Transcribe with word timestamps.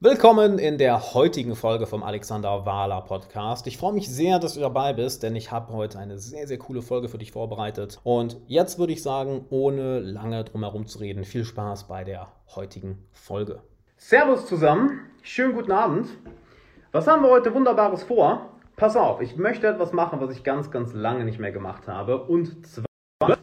Willkommen 0.00 0.60
in 0.60 0.78
der 0.78 1.12
heutigen 1.12 1.56
Folge 1.56 1.84
vom 1.84 2.04
Alexander 2.04 2.64
Wahler 2.64 3.00
Podcast. 3.00 3.66
Ich 3.66 3.78
freue 3.78 3.92
mich 3.92 4.08
sehr, 4.08 4.38
dass 4.38 4.54
du 4.54 4.60
dabei 4.60 4.92
bist, 4.92 5.24
denn 5.24 5.34
ich 5.34 5.50
habe 5.50 5.72
heute 5.72 5.98
eine 5.98 6.18
sehr, 6.18 6.46
sehr 6.46 6.56
coole 6.56 6.82
Folge 6.82 7.08
für 7.08 7.18
dich 7.18 7.32
vorbereitet. 7.32 7.98
Und 8.04 8.36
jetzt 8.46 8.78
würde 8.78 8.92
ich 8.92 9.02
sagen, 9.02 9.46
ohne 9.50 9.98
lange 9.98 10.44
drumherum 10.44 10.86
zu 10.86 11.00
reden, 11.00 11.24
viel 11.24 11.44
Spaß 11.44 11.88
bei 11.88 12.04
der 12.04 12.28
heutigen 12.54 13.08
Folge. 13.12 13.60
Servus 13.96 14.46
zusammen, 14.46 15.00
schönen 15.22 15.56
guten 15.56 15.72
Abend. 15.72 16.06
Was 16.92 17.08
haben 17.08 17.24
wir 17.24 17.30
heute 17.30 17.52
Wunderbares 17.52 18.04
vor? 18.04 18.50
Pass 18.76 18.94
auf, 18.94 19.20
ich 19.20 19.36
möchte 19.36 19.66
etwas 19.66 19.92
machen, 19.92 20.20
was 20.20 20.30
ich 20.30 20.44
ganz, 20.44 20.70
ganz 20.70 20.92
lange 20.92 21.24
nicht 21.24 21.40
mehr 21.40 21.50
gemacht 21.50 21.88
habe. 21.88 22.22
Und 22.22 22.64
zwar 22.68 22.86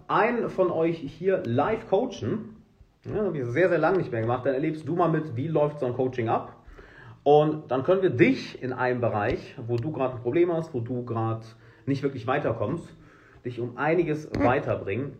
einen 0.07 0.49
von 0.49 0.71
euch 0.71 0.99
hier 0.99 1.43
live 1.45 1.89
coachen. 1.89 2.54
Ja, 3.05 3.13
das 3.15 3.25
habe 3.25 3.37
ich 3.37 3.45
sehr, 3.45 3.69
sehr 3.69 3.77
lange 3.77 3.99
nicht 3.99 4.11
mehr 4.11 4.21
gemacht. 4.21 4.45
Dann 4.45 4.53
erlebst 4.53 4.87
du 4.87 4.95
mal 4.95 5.09
mit, 5.09 5.35
wie 5.35 5.47
läuft 5.47 5.79
so 5.79 5.85
ein 5.85 5.93
Coaching 5.93 6.29
ab. 6.29 6.55
Und 7.23 7.71
dann 7.71 7.83
können 7.83 8.01
wir 8.01 8.09
dich 8.11 8.61
in 8.61 8.73
einem 8.73 9.01
Bereich, 9.01 9.55
wo 9.65 9.77
du 9.77 9.91
gerade 9.91 10.15
ein 10.15 10.21
Problem 10.21 10.51
hast, 10.51 10.73
wo 10.73 10.79
du 10.79 11.03
gerade 11.05 11.45
nicht 11.85 12.03
wirklich 12.03 12.27
weiterkommst, 12.27 12.87
dich 13.43 13.59
um 13.59 13.77
einiges 13.77 14.29
weiterbringen. 14.37 15.13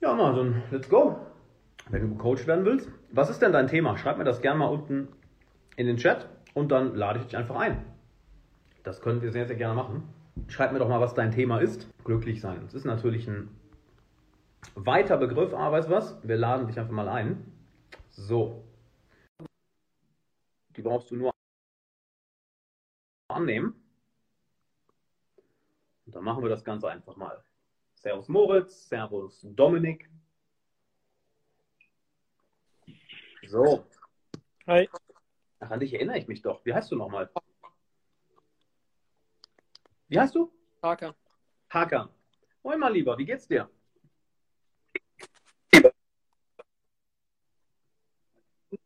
Ja, 0.00 0.14
na, 0.16 0.32
dann 0.32 0.62
let's 0.70 0.88
go. 0.88 1.18
Wenn 1.90 2.02
du 2.02 2.16
Coach 2.16 2.46
werden 2.46 2.64
willst, 2.64 2.88
was 3.12 3.30
ist 3.30 3.40
denn 3.42 3.52
dein 3.52 3.66
Thema? 3.66 3.96
Schreib 3.96 4.18
mir 4.18 4.24
das 4.24 4.40
gerne 4.40 4.58
mal 4.58 4.66
unten 4.66 5.08
in 5.76 5.86
den 5.86 5.96
Chat 5.96 6.28
und 6.54 6.70
dann 6.70 6.94
lade 6.94 7.18
ich 7.18 7.24
dich 7.26 7.36
einfach 7.36 7.56
ein. 7.56 7.78
Das 8.84 9.00
können 9.00 9.22
wir 9.22 9.32
sehr, 9.32 9.46
sehr 9.46 9.56
gerne 9.56 9.74
machen. 9.74 10.02
Schreib 10.48 10.72
mir 10.72 10.78
doch 10.78 10.88
mal, 10.88 11.00
was 11.00 11.14
dein 11.14 11.30
Thema 11.30 11.58
ist. 11.58 11.88
Glücklich 12.04 12.40
sein. 12.40 12.58
Das 12.62 12.74
ist 12.74 12.84
natürlich 12.84 13.26
ein 13.26 13.48
weiter 14.74 15.16
Begriff, 15.16 15.52
aber 15.52 15.76
weißt 15.76 15.88
du 15.88 15.92
was? 15.92 16.28
Wir 16.28 16.36
laden 16.36 16.66
dich 16.66 16.78
einfach 16.78 16.92
mal 16.92 17.08
ein. 17.08 17.52
So. 18.10 18.64
Die 20.76 20.82
brauchst 20.82 21.10
du 21.10 21.16
nur 21.16 21.32
annehmen. 23.28 23.82
Und 26.06 26.14
dann 26.14 26.24
machen 26.24 26.42
wir 26.42 26.48
das 26.48 26.64
Ganze 26.64 26.88
einfach 26.88 27.16
mal. 27.16 27.42
Servus 27.94 28.28
Moritz, 28.28 28.88
Servus 28.88 29.40
Dominik. 29.42 30.08
So. 33.46 33.84
Hi. 34.66 34.88
Ach, 35.60 35.70
an 35.70 35.80
dich 35.80 35.94
erinnere 35.94 36.18
ich 36.18 36.28
mich 36.28 36.42
doch. 36.42 36.64
Wie 36.64 36.72
heißt 36.72 36.90
du 36.92 36.96
nochmal? 36.96 37.30
Wie 40.08 40.18
heißt 40.18 40.34
du? 40.34 40.52
Hakan. 40.82 41.14
Hakan. 41.70 42.08
Moin 42.62 42.78
mal 42.78 42.92
lieber, 42.92 43.18
wie 43.18 43.26
geht's 43.26 43.48
dir? 43.48 43.68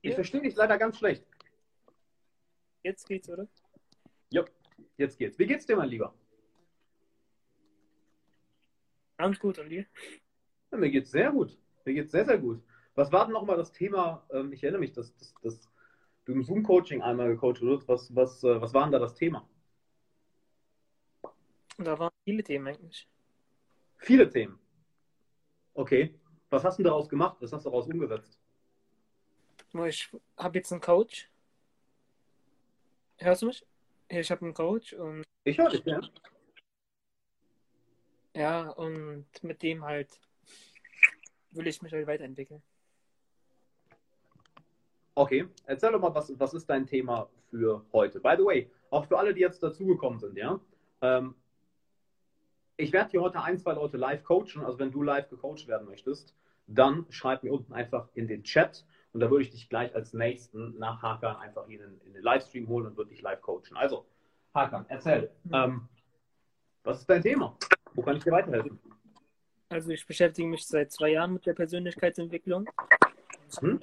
Ich 0.01 0.15
verstehe 0.15 0.43
dich 0.43 0.55
leider 0.55 0.79
ganz 0.79 0.99
schlecht. 0.99 1.27
Jetzt 2.83 3.07
geht's, 3.07 3.29
oder? 3.29 3.47
Ja, 4.31 4.45
jetzt 4.97 5.19
geht's. 5.19 5.39
Wie 5.39 5.47
geht's 5.47 5.67
dir, 5.67 5.77
mein 5.77 5.89
Lieber? 5.89 6.15
Ganz 9.19 9.39
gut, 9.39 9.59
und 9.59 9.69
dir? 9.69 9.87
Ja, 10.71 10.79
mir 10.79 10.91
geht's 10.91 11.11
sehr 11.11 11.31
gut. 11.31 11.57
Mir 11.85 11.95
geht's 11.95 12.13
sehr, 12.13 12.25
sehr 12.25 12.39
gut. 12.39 12.63
Was 12.95 13.13
war 13.13 13.25
denn 13.25 13.33
nochmal 13.33 13.57
das 13.57 13.73
Thema? 13.73 14.27
Ähm, 14.31 14.53
ich 14.53 14.63
erinnere 14.63 14.81
mich, 14.81 14.93
dass, 14.93 15.17
dass, 15.17 15.35
dass 15.43 15.71
du 16.25 16.33
im 16.33 16.43
Zoom-Coaching 16.43 17.03
einmal 17.03 17.29
gecoacht 17.29 17.61
wurdest. 17.61 17.89
Was, 17.89 18.15
was, 18.15 18.43
äh, 18.45 18.61
was 18.61 18.75
war 18.75 18.83
denn 18.85 18.93
da 18.93 18.99
das 18.99 19.15
Thema? 19.15 19.49
Da 21.79 21.99
waren 21.99 22.13
viele 22.25 22.43
Themen 22.43 22.67
eigentlich. 22.67 23.09
Viele 23.99 24.29
Themen. 24.29 24.59
Okay. 25.75 26.19
Was 26.51 26.65
hast 26.65 26.79
du 26.79 26.83
daraus 26.83 27.09
gemacht? 27.09 27.39
Was 27.41 27.53
hast 27.53 27.65
du 27.65 27.71
daraus 27.71 27.87
umgesetzt? 27.87 28.42
Nur 29.73 29.87
Ich 29.87 30.11
habe 30.37 30.59
jetzt 30.59 30.73
einen 30.73 30.81
Coach. 30.81 31.31
Hörst 33.19 33.43
du 33.43 33.47
mich? 33.47 33.67
Ich 34.09 34.31
habe 34.31 34.43
einen 34.43 34.55
Coach 34.55 34.93
und 34.93 35.25
Ich 35.45 35.59
höre 35.59 35.71
dich, 35.71 35.85
ja. 35.85 36.01
ja, 38.35 38.69
und 38.71 39.27
mit 39.43 39.63
dem 39.63 39.85
halt 39.85 40.21
will 41.53 41.67
ich 41.67 41.81
mich 41.81 41.93
halt 41.93 42.07
weiterentwickeln. 42.07 42.63
Okay, 45.15 45.47
erzähl 45.67 45.93
doch 45.93 46.01
mal, 46.01 46.15
was, 46.15 46.39
was 46.39 46.55
ist 46.55 46.69
dein 46.69 46.87
Thema 46.87 47.29
für 47.51 47.85
heute? 47.93 48.21
By 48.21 48.35
the 48.37 48.45
way, 48.45 48.71
auch 48.91 49.07
für 49.07 49.19
alle, 49.19 49.35
die 49.35 49.41
jetzt 49.41 49.63
dazugekommen 49.63 50.19
sind, 50.19 50.37
ja. 50.37 50.61
Ähm, 51.01 51.35
ich 52.77 52.93
werde 52.93 53.11
hier 53.11 53.23
heute 53.23 53.41
ein, 53.43 53.59
zwei 53.59 53.75
Leute 53.75 53.97
live 53.97 54.25
coachen. 54.25 54.65
Also 54.65 54.79
wenn 54.79 54.91
du 54.91 55.03
live 55.03 55.29
gecoacht 55.29 55.69
werden 55.69 55.87
möchtest, 55.87 56.35
dann 56.67 57.07
schreib 57.11 57.43
mir 57.43 57.53
unten 57.53 57.73
einfach 57.73 58.09
in 58.15 58.27
den 58.27 58.43
Chat 58.43 58.85
und 59.13 59.21
da 59.21 59.31
würde 59.31 59.45
ich 59.45 59.51
dich 59.51 59.69
gleich 59.69 59.95
als 59.95 60.15
nächsten 60.15 60.79
nach 60.79 61.03
Hakan 61.03 61.37
einfach 61.37 61.67
hier 61.67 61.85
in, 61.85 62.01
in 62.07 62.15
den 62.15 62.23
Livestream 62.23 62.67
holen 62.69 62.87
und 62.87 62.97
würde 62.97 63.11
dich 63.11 63.23
live 63.23 63.41
coachen. 63.43 63.77
Also, 63.77 64.07
Hakan, 64.55 64.87
erzähl. 64.89 65.31
Ähm, 65.53 65.89
was 66.83 67.01
ist 67.01 67.11
dein 67.11 67.23
Thema? 67.23 67.57
Wo 67.95 68.03
kann 68.03 68.17
ich 68.17 68.25
dir 68.25 68.33
weiterhelfen? 68.33 68.81
Also 69.69 69.91
ich 69.91 70.07
beschäftige 70.07 70.49
mich 70.49 70.67
seit 70.67 70.93
zwei 70.93 71.11
Jahren 71.11 71.33
mit 71.33 71.47
der 71.47 71.55
Persönlichkeitsentwicklung. 71.55 72.69
Hm? 73.61 73.81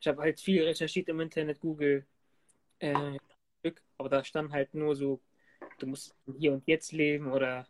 Ich 0.00 0.08
habe 0.08 0.22
halt 0.22 0.40
viel 0.40 0.64
recherchiert 0.64 1.08
im 1.08 1.20
Internet, 1.20 1.60
Google, 1.60 2.06
äh, 2.78 3.18
Glück, 3.62 3.82
aber 3.98 4.08
da 4.08 4.24
stand 4.24 4.52
halt 4.52 4.72
nur 4.74 4.96
so, 4.96 5.20
du 5.78 5.86
musst 5.86 6.14
hier 6.38 6.54
und 6.54 6.66
jetzt 6.66 6.92
leben 6.92 7.30
oder 7.30 7.66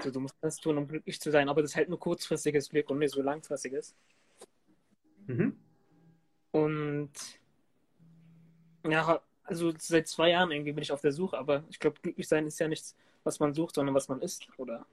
so, 0.00 0.10
du 0.10 0.20
musst 0.20 0.36
das 0.40 0.58
tun, 0.58 0.78
um 0.78 0.86
glücklich 0.86 1.20
zu 1.20 1.32
sein. 1.32 1.48
Aber 1.48 1.62
das 1.62 1.72
ist 1.72 1.76
halt 1.76 1.88
nur 1.88 1.98
kurzfristiges 1.98 2.68
Glück 2.68 2.90
und 2.90 2.98
nicht 2.98 3.14
so 3.14 3.22
langfristiges. 3.22 3.96
Mhm. 5.26 5.58
Und 6.52 7.12
ja, 8.86 9.20
also 9.44 9.72
seit 9.78 10.08
zwei 10.08 10.30
Jahren 10.30 10.50
irgendwie 10.50 10.72
bin 10.72 10.82
ich 10.82 10.92
auf 10.92 11.00
der 11.00 11.12
Suche, 11.12 11.38
aber 11.38 11.64
ich 11.68 11.78
glaube, 11.78 12.00
glücklich 12.00 12.28
sein 12.28 12.46
ist 12.46 12.58
ja 12.60 12.68
nichts, 12.68 12.96
was 13.24 13.40
man 13.40 13.54
sucht, 13.54 13.74
sondern 13.74 13.94
was 13.94 14.08
man 14.08 14.20
ist, 14.20 14.46
oder? 14.58 14.86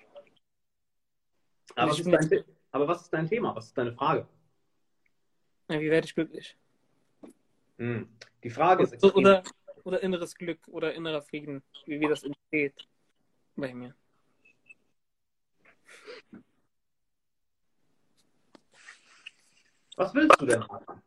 Aber, 1.76 1.92
was 1.92 2.00
Ich 2.00 2.08
ist 2.08 2.32
dein, 2.32 2.44
aber 2.72 2.88
was 2.88 3.02
ist 3.04 3.14
dein 3.14 3.28
Thema? 3.28 3.56
Was 3.56 3.68
ist 3.68 3.78
deine 3.78 3.94
Frage? 3.94 4.28
Ja, 5.70 5.80
wie 5.80 5.90
werde 5.90 6.06
ich 6.06 6.16
glücklich? 6.16 6.58
Hm. 7.78 8.08
Die 8.44 8.50
Frage 8.50 8.84
ist, 8.84 9.04
Oder, 9.04 9.16
oder, 9.16 9.44
oder 9.84 10.04
inneres 10.04 10.36
Glück 10.36 10.68
oder 10.68 10.94
innerer 10.94 11.22
Frieden, 11.22 11.64
wie, 11.86 12.00
wie 12.00 12.08
das 12.08 12.24
entsteht 12.24 12.88
bei 13.56 13.74
mir. 13.74 13.96
Was 19.98 20.14
willst 20.14 20.40
du 20.42 20.46
denn, 20.46 20.64
Hakan? 20.68 21.02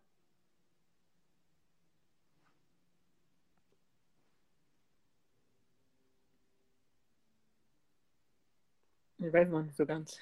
Ich 9.18 9.32
weiß 9.32 9.48
noch 9.48 9.62
nicht 9.62 9.76
so 9.76 9.86
ganz. 9.86 10.18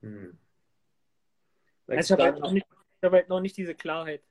Hm. 0.00 0.36
Also 1.86 2.00
ich 2.00 2.12
habe 2.12 2.22
halt, 2.24 2.38
noch 2.40 2.52
nicht- 2.52 2.66
ich 2.70 3.04
hab 3.06 3.12
halt 3.12 3.28
noch 3.28 3.40
nicht 3.40 3.56
diese 3.56 3.74
Klarheit. 3.74 4.22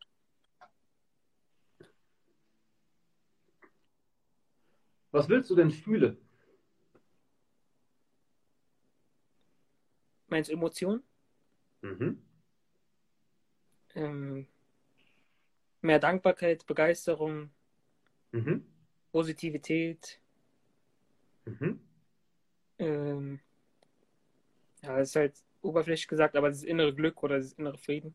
Was 5.11 5.27
willst 5.29 5.49
du 5.49 5.55
denn 5.55 5.71
fühlen? 5.71 6.17
Meinst 10.27 10.49
du 10.49 10.53
Emotionen? 10.53 11.01
Mhm. 11.81 12.26
Ähm, 13.97 14.47
mehr 15.81 15.99
Dankbarkeit, 15.99 16.67
Begeisterung, 16.67 17.49
Mhm. 18.31 18.63
Positivität. 19.11 20.19
Mhm. 21.45 21.79
Ähm, 22.77 23.39
ja, 24.83 24.97
das 24.97 25.09
ist 25.09 25.15
halt 25.15 25.33
oberflächlich 25.61 26.07
gesagt, 26.07 26.35
aber 26.35 26.49
dieses 26.49 26.63
innere 26.63 26.93
Glück 26.93 27.23
oder 27.23 27.37
dieses 27.37 27.53
innere 27.53 27.77
Frieden. 27.79 28.13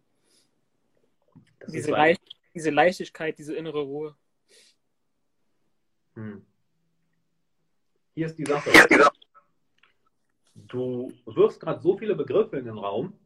Das 1.58 1.72
Diese, 1.72 1.90
Leicht, 1.90 2.22
diese 2.54 2.70
Leichtigkeit, 2.70 3.36
diese 3.38 3.56
innere 3.56 3.80
Ruhe. 3.80 4.16
Hm. 6.14 6.46
Hier 8.14 8.26
ist 8.26 8.38
die 8.38 8.44
Sache. 8.44 8.70
Du 10.54 11.12
wirfst 11.24 11.58
gerade 11.58 11.80
so 11.80 11.96
viele 11.96 12.14
Begriffe 12.14 12.58
in 12.58 12.66
den 12.66 12.78
Raum, 12.78 13.18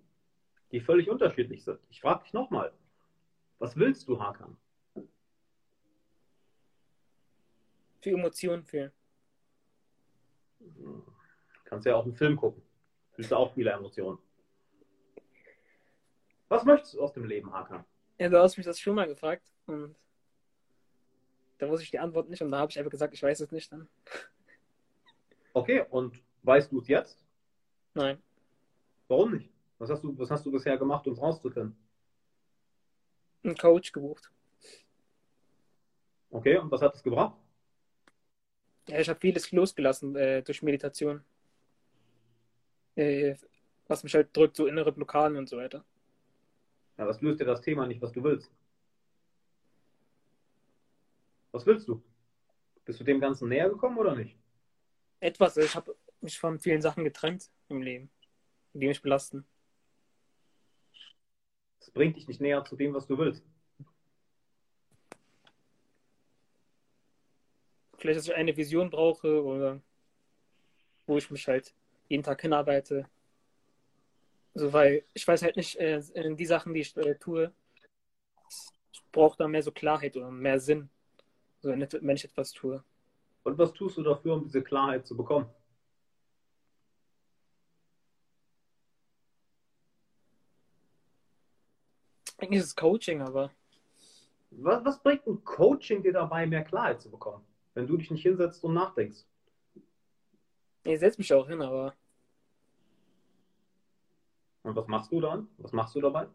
die 0.72 0.80
völlig 0.80 1.08
unterschiedlich 1.08 1.64
sind. 1.64 1.80
Ich 1.90 2.00
frage 2.00 2.24
dich 2.24 2.32
nochmal. 2.32 2.72
Was 3.58 3.76
willst 3.76 4.08
du, 4.08 4.20
Hakan? 4.20 4.56
Für 8.00 8.10
Emotionen 8.10 8.64
fühlen. 8.64 8.92
Hm. 10.60 11.02
Kannst 11.64 11.86
ja 11.86 11.96
auch 11.96 12.04
einen 12.04 12.14
Film 12.14 12.36
gucken. 12.36 12.62
Fühlst 13.12 13.30
du 13.30 13.36
auch 13.36 13.54
viele 13.54 13.70
Emotionen. 13.70 14.18
Was 16.48 16.64
möchtest 16.64 16.94
du 16.94 17.02
aus 17.02 17.12
dem 17.12 17.24
Leben, 17.24 17.52
Hakan? 17.52 17.84
Ja, 18.18 18.28
du 18.28 18.38
hast 18.38 18.56
mich 18.56 18.66
das 18.66 18.78
schon 18.78 18.94
mal 18.94 19.08
gefragt 19.08 19.52
und 19.66 19.96
da 21.58 21.68
wusste 21.68 21.84
ich 21.84 21.90
die 21.90 21.98
Antwort 21.98 22.28
nicht 22.28 22.42
und 22.42 22.50
da 22.50 22.58
habe 22.58 22.70
ich 22.70 22.78
einfach 22.78 22.90
gesagt, 22.90 23.14
ich 23.14 23.22
weiß 23.22 23.40
es 23.40 23.50
nicht 23.50 23.72
dann. 23.72 23.88
Okay, 25.54 25.84
und 25.90 26.22
weißt 26.42 26.70
du 26.70 26.80
es 26.80 26.88
jetzt? 26.88 27.26
Nein. 27.94 28.22
Warum 29.08 29.32
nicht? 29.32 29.55
Was 29.78 29.90
hast 29.90 30.02
du, 30.02 30.18
was 30.18 30.30
hast 30.30 30.44
du 30.46 30.50
bisher 30.50 30.76
gemacht, 30.78 31.06
um 31.06 31.12
es 31.12 31.20
rauszufinden? 31.20 31.76
einen 33.46 33.56
Coach 33.56 33.92
gebucht. 33.92 34.30
Okay, 36.30 36.56
und 36.58 36.70
was 36.70 36.82
hat 36.82 36.94
das 36.94 37.02
gebracht? 37.02 37.36
Ja, 38.88 39.00
ich 39.00 39.08
habe 39.08 39.18
vieles 39.18 39.50
losgelassen 39.52 40.14
äh, 40.16 40.42
durch 40.42 40.62
Meditation. 40.62 41.24
Äh, 42.94 43.36
was 43.88 44.02
mich 44.02 44.14
halt 44.14 44.36
drückt, 44.36 44.56
so 44.56 44.66
innere 44.66 44.92
Blockaden 44.92 45.36
und 45.36 45.48
so 45.48 45.56
weiter. 45.56 45.84
Ja, 46.98 47.06
was 47.06 47.20
löst 47.20 47.40
dir 47.40 47.44
das 47.44 47.60
Thema 47.60 47.86
nicht, 47.86 48.00
was 48.00 48.12
du 48.12 48.22
willst? 48.22 48.50
Was 51.52 51.66
willst 51.66 51.88
du? 51.88 52.02
Bist 52.84 53.00
du 53.00 53.04
dem 53.04 53.20
Ganzen 53.20 53.48
näher 53.48 53.68
gekommen 53.68 53.98
oder 53.98 54.14
nicht? 54.14 54.36
Etwas, 55.20 55.56
also 55.56 55.66
ich 55.66 55.74
habe 55.74 55.96
mich 56.20 56.38
von 56.38 56.58
vielen 56.58 56.82
Sachen 56.82 57.04
getrennt 57.04 57.50
im 57.68 57.82
Leben, 57.82 58.10
die 58.72 58.86
mich 58.86 59.02
belasten. 59.02 59.46
Das 61.86 61.92
bringt 61.92 62.16
dich 62.16 62.26
nicht 62.26 62.40
näher 62.40 62.64
zu 62.64 62.74
dem, 62.74 62.94
was 62.94 63.06
du 63.06 63.16
willst. 63.16 63.44
Vielleicht, 67.96 68.18
dass 68.18 68.26
ich 68.26 68.34
eine 68.34 68.56
Vision 68.56 68.90
brauche 68.90 69.42
oder 69.44 69.80
wo 71.06 71.16
ich 71.16 71.30
mich 71.30 71.46
halt 71.46 71.72
jeden 72.08 72.24
Tag 72.24 72.42
hinarbeite. 72.42 73.08
Also, 74.54 74.72
weil 74.72 75.04
ich 75.14 75.26
weiß 75.28 75.42
halt 75.42 75.56
nicht, 75.56 75.76
äh, 75.76 76.02
die 76.34 76.46
Sachen, 76.46 76.74
die 76.74 76.80
ich 76.80 76.96
äh, 76.96 77.14
tue, 77.14 77.52
ich 78.92 79.04
brauche 79.12 79.38
da 79.38 79.46
mehr 79.46 79.62
so 79.62 79.70
Klarheit 79.70 80.16
oder 80.16 80.32
mehr 80.32 80.58
Sinn, 80.58 80.90
so, 81.60 81.68
wenn 81.68 82.16
ich 82.16 82.24
etwas 82.24 82.50
tue. 82.50 82.82
Und 83.44 83.58
was 83.58 83.72
tust 83.72 83.96
du 83.96 84.02
dafür, 84.02 84.34
um 84.34 84.42
diese 84.42 84.60
Klarheit 84.60 85.06
zu 85.06 85.16
bekommen? 85.16 85.48
Eigentlich 92.46 92.60
ist 92.60 92.66
es 92.66 92.76
Coaching, 92.76 93.22
aber. 93.22 93.50
Was, 94.52 94.84
was 94.84 95.02
bringt 95.02 95.26
ein 95.26 95.42
Coaching 95.42 96.00
dir 96.00 96.12
dabei, 96.12 96.46
mehr 96.46 96.62
Klarheit 96.62 97.00
zu 97.00 97.10
bekommen, 97.10 97.44
wenn 97.74 97.88
du 97.88 97.96
dich 97.96 98.08
nicht 98.08 98.22
hinsetzt 98.22 98.62
und 98.62 98.74
nachdenkst? 98.74 99.24
Ich 100.84 101.00
setze 101.00 101.18
mich 101.18 101.32
auch 101.34 101.48
hin, 101.48 101.60
aber. 101.60 101.94
Und 104.62 104.76
was 104.76 104.86
machst 104.86 105.10
du 105.10 105.20
dann? 105.20 105.48
Was 105.58 105.72
machst 105.72 105.96
du 105.96 106.00
dabei? 106.00 106.28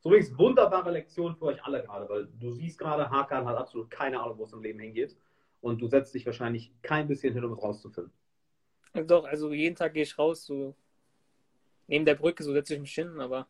So 0.00 0.08
übrigens 0.08 0.36
wunderbare 0.36 0.90
Lektion 0.90 1.36
für 1.36 1.46
euch 1.46 1.64
alle 1.64 1.84
gerade, 1.84 2.08
weil 2.08 2.26
du 2.40 2.52
siehst 2.52 2.76
gerade, 2.76 3.08
Hakan 3.08 3.46
hat 3.46 3.56
absolut 3.56 3.90
keine 3.90 4.20
Ahnung, 4.20 4.38
wo 4.38 4.44
es 4.44 4.52
im 4.52 4.62
Leben 4.62 4.80
hingeht. 4.80 5.16
Und 5.60 5.80
du 5.80 5.86
setzt 5.86 6.14
dich 6.14 6.26
wahrscheinlich 6.26 6.72
kein 6.82 7.06
bisschen 7.06 7.32
hin, 7.32 7.44
um 7.44 7.52
es 7.52 7.62
rauszufinden. 7.62 8.12
Doch, 9.06 9.24
also 9.24 9.52
jeden 9.52 9.76
Tag 9.76 9.94
gehe 9.94 10.02
ich 10.02 10.18
raus, 10.18 10.44
so 10.44 10.74
neben 11.86 12.04
der 12.04 12.16
Brücke, 12.16 12.42
so 12.42 12.52
setze 12.52 12.74
ich 12.74 12.80
mich 12.80 12.94
hin, 12.94 13.20
aber. 13.20 13.46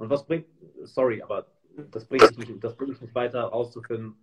Und 0.00 0.08
was 0.08 0.24
bringt, 0.24 0.46
sorry, 0.84 1.20
aber 1.20 1.46
das 1.90 2.06
bringt 2.06 2.22
dich 2.30 2.48
nicht, 2.48 2.64
das 2.64 2.74
bringt 2.74 2.92
dich 2.92 3.02
nicht 3.02 3.14
weiter 3.14 3.42
rauszufinden, 3.42 4.16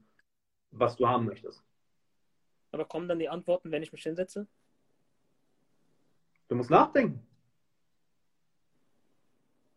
was 0.72 0.96
du 0.96 1.08
haben 1.08 1.26
möchtest. 1.26 1.64
Aber 2.72 2.84
kommen 2.86 3.08
dann 3.08 3.20
die 3.20 3.30
Antworten, 3.30 3.70
wenn 3.70 3.84
ich 3.84 3.92
mich 3.92 4.02
hinsetze? 4.02 4.48
Du 6.48 6.56
musst 6.56 6.72
nachdenken. 6.72 7.22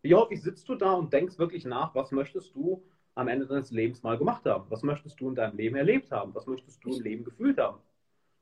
Wie 0.01 0.15
häufig 0.15 0.41
sitzt 0.41 0.67
du 0.67 0.73
da 0.73 0.93
und 0.93 1.13
denkst 1.13 1.37
wirklich 1.37 1.65
nach, 1.65 1.93
was 1.93 2.11
möchtest 2.11 2.55
du 2.55 2.83
am 3.13 3.27
Ende 3.27 3.45
deines 3.45 3.69
Lebens 3.69 4.01
mal 4.01 4.17
gemacht 4.17 4.43
haben? 4.47 4.71
Was 4.71 4.81
möchtest 4.81 5.21
du 5.21 5.29
in 5.29 5.35
deinem 5.35 5.55
Leben 5.55 5.75
erlebt 5.75 6.11
haben? 6.11 6.33
Was 6.33 6.47
möchtest 6.47 6.83
du 6.83 6.95
im 6.95 7.03
Leben 7.03 7.23
gefühlt 7.23 7.59
haben? 7.59 7.77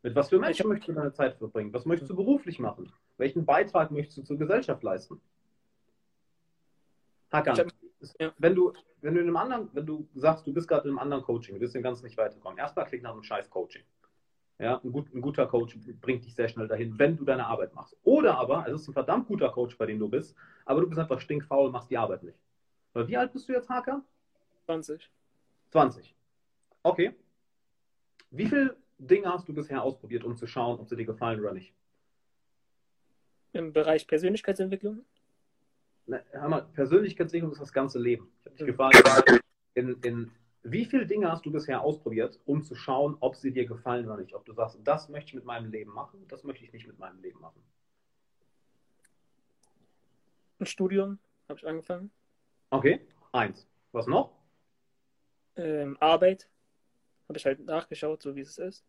Mit 0.02 0.16
was 0.16 0.30
für 0.30 0.40
Menschen 0.40 0.70
möchtest 0.70 0.88
du 0.88 0.94
deine 0.94 1.12
Zeit 1.12 1.36
verbringen? 1.36 1.74
Was 1.74 1.84
möchtest 1.84 2.10
du 2.10 2.16
beruflich 2.16 2.58
machen? 2.58 2.90
Welchen 3.18 3.46
Beitrag 3.46 3.92
möchtest 3.92 4.20
du 4.20 4.24
zur 4.24 4.38
Gesellschaft 4.38 4.82
leisten? 4.82 5.20
Hakan, 7.32 7.56
ja. 8.20 8.34
wenn 8.38 8.56
du, 8.56 8.74
wenn 9.02 9.14
du 9.14 9.22
in 9.22 9.28
einem 9.28 9.38
anderen, 9.38 9.70
wenn 9.74 9.86
du 9.86 10.08
sagst, 10.16 10.48
du 10.48 10.54
bist 10.54 10.68
gerade 10.68 10.86
in 10.86 10.92
einem 10.92 11.00
anderen 11.00 11.24
Coaching, 11.24 11.56
du 11.56 11.62
wirst 11.62 11.76
dem 11.76 11.84
Ganzen 11.84 12.06
nicht 12.06 12.18
weiterkommen. 12.18 12.58
Erstmal 12.58 12.86
klingt 12.86 13.04
nach 13.04 13.12
einem 13.12 13.24
scheiß 13.24 13.50
Coaching. 13.50 13.84
Ja, 14.58 14.82
ein, 14.84 14.92
gut, 14.92 15.14
ein 15.14 15.22
guter 15.22 15.48
Coach 15.48 15.78
bringt 16.02 16.26
dich 16.26 16.36
sehr 16.36 16.50
schnell 16.50 16.68
dahin, 16.68 17.00
wenn 17.00 17.16
du 17.16 17.24
deine 17.24 17.48
Arbeit 17.48 17.74
machst. 17.74 17.96
Oder 18.04 18.38
aber, 18.38 18.68
es 18.68 18.82
ist 18.82 18.90
ein 18.90 18.94
verdammt 18.94 19.28
guter 19.28 19.50
Coach, 19.50 19.78
bei 19.78 19.86
dem 19.86 20.00
du 20.00 20.10
bist, 20.10 20.36
aber 20.66 20.82
du 20.82 20.88
bist 20.88 21.00
einfach 21.00 21.22
stinkfaul 21.22 21.68
und 21.68 21.72
machst 21.72 21.90
die 21.90 21.98
Arbeit 21.98 22.24
nicht. 22.24 22.38
Weil 22.94 23.08
wie 23.08 23.16
alt 23.16 23.32
bist 23.32 23.48
du 23.48 23.54
jetzt, 23.54 23.70
Hakan? 23.70 24.04
20. 24.66 25.10
20. 25.70 26.14
Okay. 26.84 27.16
Wie 28.32 28.48
viele 28.48 28.76
Dinge 28.98 29.32
hast 29.32 29.48
du 29.48 29.54
bisher 29.54 29.82
ausprobiert, 29.82 30.26
um 30.26 30.36
zu 30.36 30.46
schauen, 30.46 30.80
ob 30.80 30.90
sie 30.90 30.98
dir 30.98 31.06
gefallen 31.06 31.40
oder 31.40 31.54
nicht? 31.54 31.74
Im 33.54 33.72
Bereich 33.72 34.08
Persönlichkeitsentwicklung? 34.08 35.06
Na, 36.10 36.24
hör 36.32 36.50
mal, 36.50 36.62
Persönlichkeitsentwicklung 36.74 37.52
ist 37.52 37.62
das 37.62 37.72
ganze 37.72 38.00
Leben. 38.00 38.32
Ich 38.42 38.46
habe 38.48 38.56
dich 38.56 38.66
gefragt, 38.66 39.44
in, 39.76 40.02
in 40.02 40.32
wie 40.64 40.86
viele 40.86 41.06
Dinge 41.06 41.32
hast 41.32 41.46
du 41.46 41.52
bisher 41.52 41.82
ausprobiert, 41.82 42.40
um 42.46 42.64
zu 42.64 42.74
schauen, 42.74 43.16
ob 43.20 43.36
sie 43.36 43.52
dir 43.52 43.68
gefallen 43.68 44.08
oder 44.08 44.18
nicht? 44.18 44.34
Ob 44.34 44.44
du 44.44 44.54
sagst, 44.54 44.80
das 44.84 45.08
möchte 45.10 45.30
ich 45.30 45.34
mit 45.36 45.46
meinem 45.46 45.70
Leben 45.70 45.92
machen, 45.92 46.28
das 46.28 46.44
möchte 46.44 46.66
ich 46.66 46.74
nicht 46.74 46.88
mit 46.88 46.98
meinem 46.98 47.22
Leben 47.22 47.40
machen. 47.40 47.62
Ein 50.60 50.66
Studium 50.66 51.20
habe 51.48 51.60
ich 51.60 51.68
angefangen. 51.68 52.10
Okay, 52.72 53.02
eins. 53.32 53.68
Was 53.92 54.08
noch? 54.08 54.32
Ähm, 55.58 55.96
Arbeit 56.00 56.50
habe 57.28 57.38
ich 57.38 57.46
halt 57.46 57.60
nachgeschaut, 57.60 58.24
so 58.24 58.36
wie 58.36 58.42
es 58.42 58.58
ist. 58.58 58.84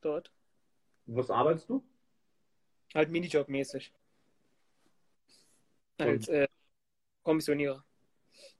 Dort. 0.00 0.32
Was 1.06 1.30
arbeitest 1.30 1.70
du? 1.70 1.84
Halt 2.92 3.10
Minijob-mäßig. 3.10 3.92
Als 5.98 6.28
äh, 6.28 6.48
Kommissionierer. 7.26 7.84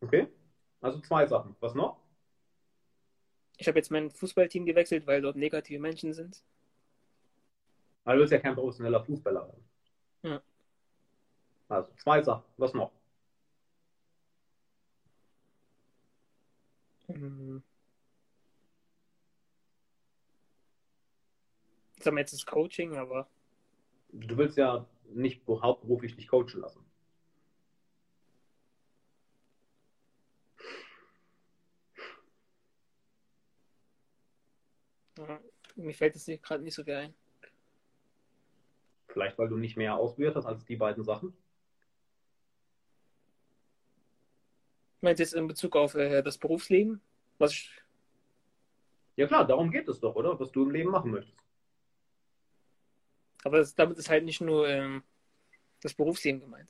Okay. 0.01 0.27
Also 0.81 1.01
zwei 1.01 1.25
Sachen. 1.25 1.55
Was 1.61 1.77
noch? 1.77 2.01
Ich 3.59 3.69
habe 3.69 3.79
jetzt 3.79 3.93
mein 3.93 4.11
Fußballteam 4.11 4.67
gewechselt, 4.67 5.07
weil 5.07 5.23
dort 5.23 5.37
negative 5.37 5.81
Menschen 5.81 6.13
sind. 6.13 6.43
Weil 8.03 8.17
du 8.17 8.21
willst 8.23 8.33
ja 8.33 8.41
kein 8.41 8.57
professioneller 8.57 9.05
Fußballer 9.05 9.47
werden. 9.47 9.65
Ja. 10.23 10.43
Also 11.69 11.93
zwei 11.95 12.21
Sachen. 12.23 12.43
Was 12.57 12.75
noch? 12.75 12.91
Mhm. 17.07 17.63
Jetzt 21.95 22.07
haben 22.07 22.17
wir 22.17 22.21
jetzt 22.21 22.33
das 22.33 22.45
Coaching, 22.45 22.97
aber 22.97 23.29
Du 24.11 24.37
willst 24.37 24.57
ja 24.57 24.85
nicht 25.05 25.47
hauptberuflich 25.47 26.17
dich 26.17 26.27
coachen 26.27 26.61
lassen. 26.61 26.86
Ja, 35.19 35.41
mir 35.77 35.95
fällt 35.95 36.17
es 36.17 36.27
gerade 36.43 36.63
nicht 36.63 36.75
so 36.75 36.85
viel 36.85 36.95
ein. 36.95 37.15
Vielleicht, 39.09 39.39
weil 39.39 39.49
du 39.49 39.57
nicht 39.57 39.77
mehr 39.77 39.97
ausprobiert 39.97 40.37
hast 40.37 40.47
als 40.47 40.65
die 40.65 40.77
beiden 40.77 41.05
Sachen. 41.05 41.37
Ich 44.97 45.03
meine 45.03 45.19
jetzt 45.19 45.35
in 45.35 45.47
Bezug 45.47 45.77
auf 45.77 45.95
äh, 45.95 46.23
das 46.23 46.39
Berufsleben, 46.39 47.01
was 47.39 47.53
ich, 47.53 47.71
Ja 49.17 49.27
klar, 49.27 49.47
darum 49.47 49.71
geht 49.71 49.89
es 49.89 50.01
doch, 50.01 50.15
oder? 50.17 50.39
Was 50.41 50.51
du 50.53 50.65
im 50.65 50.71
Leben 50.71 50.91
machen 50.91 51.11
möchtest. 51.13 51.37
aber 53.45 53.59
das, 53.59 53.75
damit 53.75 53.99
ist 53.99 54.09
halt 54.11 54.25
nicht 54.25 54.41
nur 54.41 54.69
ähm, 54.69 55.03
das 55.81 55.95
Berufsleben 55.95 56.41
gemeint. 56.41 56.69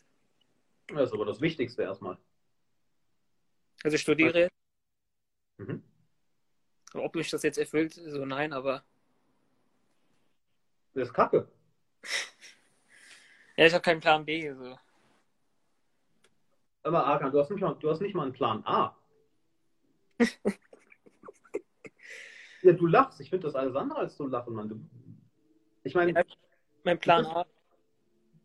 Das 0.88 1.09
ist 1.09 1.15
aber 1.15 1.25
das 1.25 1.41
Wichtigste 1.41 1.83
erstmal. 1.83 2.19
Also 3.83 3.95
ich 3.95 4.03
studiere, 4.03 4.49
Mhm. 5.59 5.83
Ob 6.99 7.15
mich 7.15 7.31
das 7.31 7.43
jetzt 7.43 7.59
erfüllt, 7.59 7.93
so 7.95 8.25
nein, 8.25 8.53
aber 8.53 8.83
Das 10.95 11.09
ist 11.09 11.15
kacke. 11.15 11.49
ja, 13.57 13.67
ich 13.67 13.73
habe 13.73 13.83
keinen 13.83 14.00
Plan 14.00 14.25
B. 14.25 14.53
So. 14.53 14.79
Aber 16.83 17.05
Arkan, 17.05 17.33
du 17.33 17.41
hast 17.41 17.50
nicht 17.50 17.61
mal, 17.61 17.75
du 17.75 17.91
hast 17.91 18.00
nicht 18.00 18.15
mal 18.15 18.23
einen 18.25 18.33
Plan 18.33 18.62
A. 18.65 18.97
ja, 22.62 22.73
du 22.73 22.87
lachst. 22.87 23.21
Ich 23.21 23.31
finde 23.31 23.47
das 23.47 23.55
alles 23.55 23.75
andere 23.75 23.99
als 23.99 24.17
so 24.17 24.26
lachen, 24.26 24.55
Mann. 24.55 24.69
Du, 24.69 24.81
ich 25.83 25.95
meine, 25.95 26.12
Ja. 26.12 26.23
Mein 26.85 27.00
Plan 27.00 27.26
A, 27.26 27.45